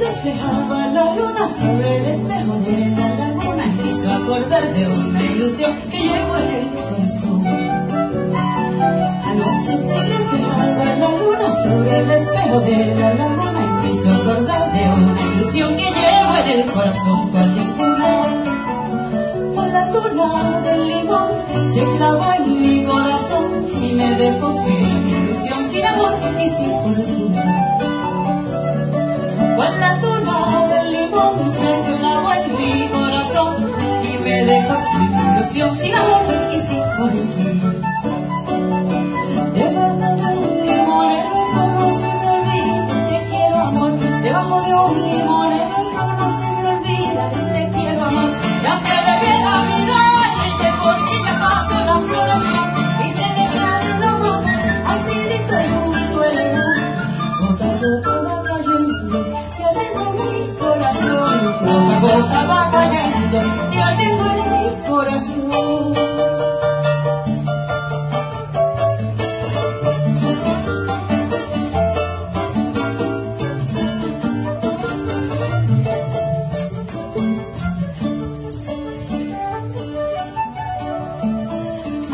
reflejaba 0.00 0.86
la 0.88 1.14
luna 1.14 1.48
sobre 1.48 1.98
el 1.98 2.06
espejo 2.06 2.54
de 2.66 2.90
la 2.96 3.14
laguna 3.14 3.64
hizo 3.90 4.10
acordar 4.10 4.72
de 4.72 4.86
una 4.86 5.22
ilusión 5.22 5.72
que 5.90 5.98
llevo 5.98 6.36
en 6.36 6.50
el 6.54 6.66
corazón. 6.74 7.46
Anoche 9.30 9.76
se 9.76 9.94
reflejaba 9.94 10.84
la 10.98 11.10
luna 11.18 11.50
sobre 11.50 11.98
el 11.98 12.10
espejo 12.10 12.60
de 12.60 12.94
la 12.94 13.14
laguna 13.14 13.82
y 13.84 13.90
hizo 13.90 14.10
acordar 14.14 14.72
de 14.72 14.84
una 14.88 15.20
ilusión 15.34 15.76
que 15.76 15.84
llevo 15.84 16.36
en 16.44 16.60
el 16.60 16.70
corazón. 16.70 17.30
Cual 17.30 17.50
con 19.54 19.72
la 19.72 19.90
tuna 19.92 20.60
del 20.60 20.86
limón 20.88 21.28
se 21.72 21.84
clavó 21.96 22.32
en 22.32 22.62
mi 22.62 22.84
corazón 22.84 23.66
y 23.82 23.92
me 23.92 24.14
dejó 24.16 24.52
sin 24.64 25.08
ilusión, 25.08 25.64
sin 25.64 25.86
amor 25.86 26.12
y 26.38 26.48
sin 26.48 26.70
fortuna. 26.70 27.99
Con 29.60 29.78
la 29.78 30.00
tuna 30.00 30.68
del 30.68 30.90
limón 30.90 31.52
se 31.52 31.82
clavó 31.82 32.32
en 32.32 32.56
mi 32.56 32.88
corazón 32.88 33.70
y 34.10 34.16
me 34.16 34.44
dejó 34.46 34.74
sin 34.74 35.34
ilusión, 35.34 35.76
sin 35.76 35.94
amor 35.96 36.48
y 36.50 36.58
sin 36.60 36.82
fortuna. 36.96 37.99
Y 63.32 63.78
ardiendo 63.78 64.24
en 64.26 64.38
mi 64.38 64.88
corazón. 64.88 65.94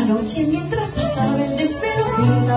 Anoche 0.02 0.46
mientras 0.48 0.90
pasaba 0.90 1.44
el 1.44 1.56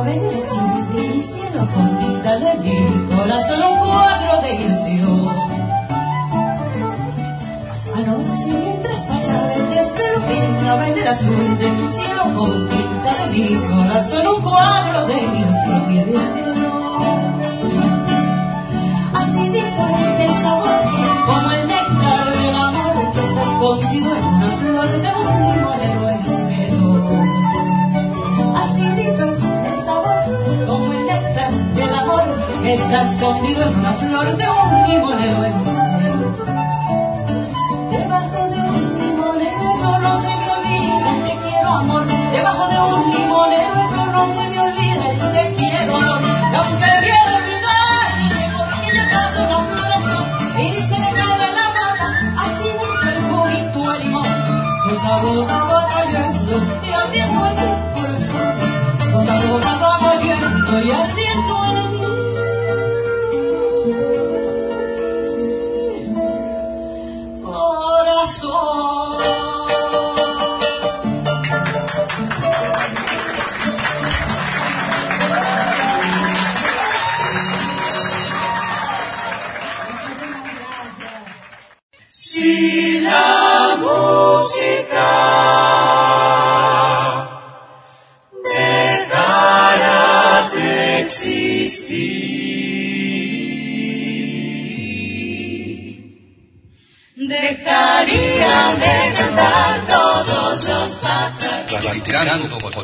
en 0.08 0.24
el 0.26 0.42
cielo 0.42 0.86
de 0.94 1.08
mi 1.08 1.22
cielo 1.22 1.68
con 1.74 1.98
tinta 2.00 2.38
de 2.40 2.54
mi 2.56 3.16
corazón 3.16 4.09
azul 11.20 11.58
de 11.60 11.70
tu 11.72 11.88
cielo 11.92 12.24
con 12.36 12.70
tinta 12.70 13.12
de 13.20 13.26
mi 13.34 13.56
corazón 13.68 14.28
un 14.28 14.42
cuadro 14.42 15.08
de 15.08 15.18
ilusión 15.20 15.92
y 15.92 16.04
de 16.04 16.18
amor. 16.18 17.02
Así 19.14 19.48
es 19.48 19.66
el 20.26 20.34
sabor 20.42 20.80
como 21.28 21.52
el 21.52 21.68
néctar 21.68 22.26
del 22.38 22.56
amor 22.56 23.14
que 23.14 23.22
está 23.28 23.42
escondido 23.42 24.10
en 24.16 24.24
una 24.24 24.52
flor 24.60 24.92
de 25.04 25.12
un 25.22 25.36
limonero 25.48 26.10
en 26.10 26.22
cero. 26.48 26.88
Así 28.64 28.86
dices 29.00 29.38
el 29.72 29.80
sabor 29.86 30.24
como 30.68 30.94
el 30.94 31.06
néctar 31.06 31.52
del 31.76 31.94
amor 31.96 32.24
que 32.64 32.74
está 32.76 33.02
escondido 33.08 33.64
en 33.64 33.76
una 33.76 33.94
flor 33.94 34.38
de 34.38 34.46
un 34.50 34.88
limonero 34.90 35.44
en 35.46 35.54
celo. 35.64 35.99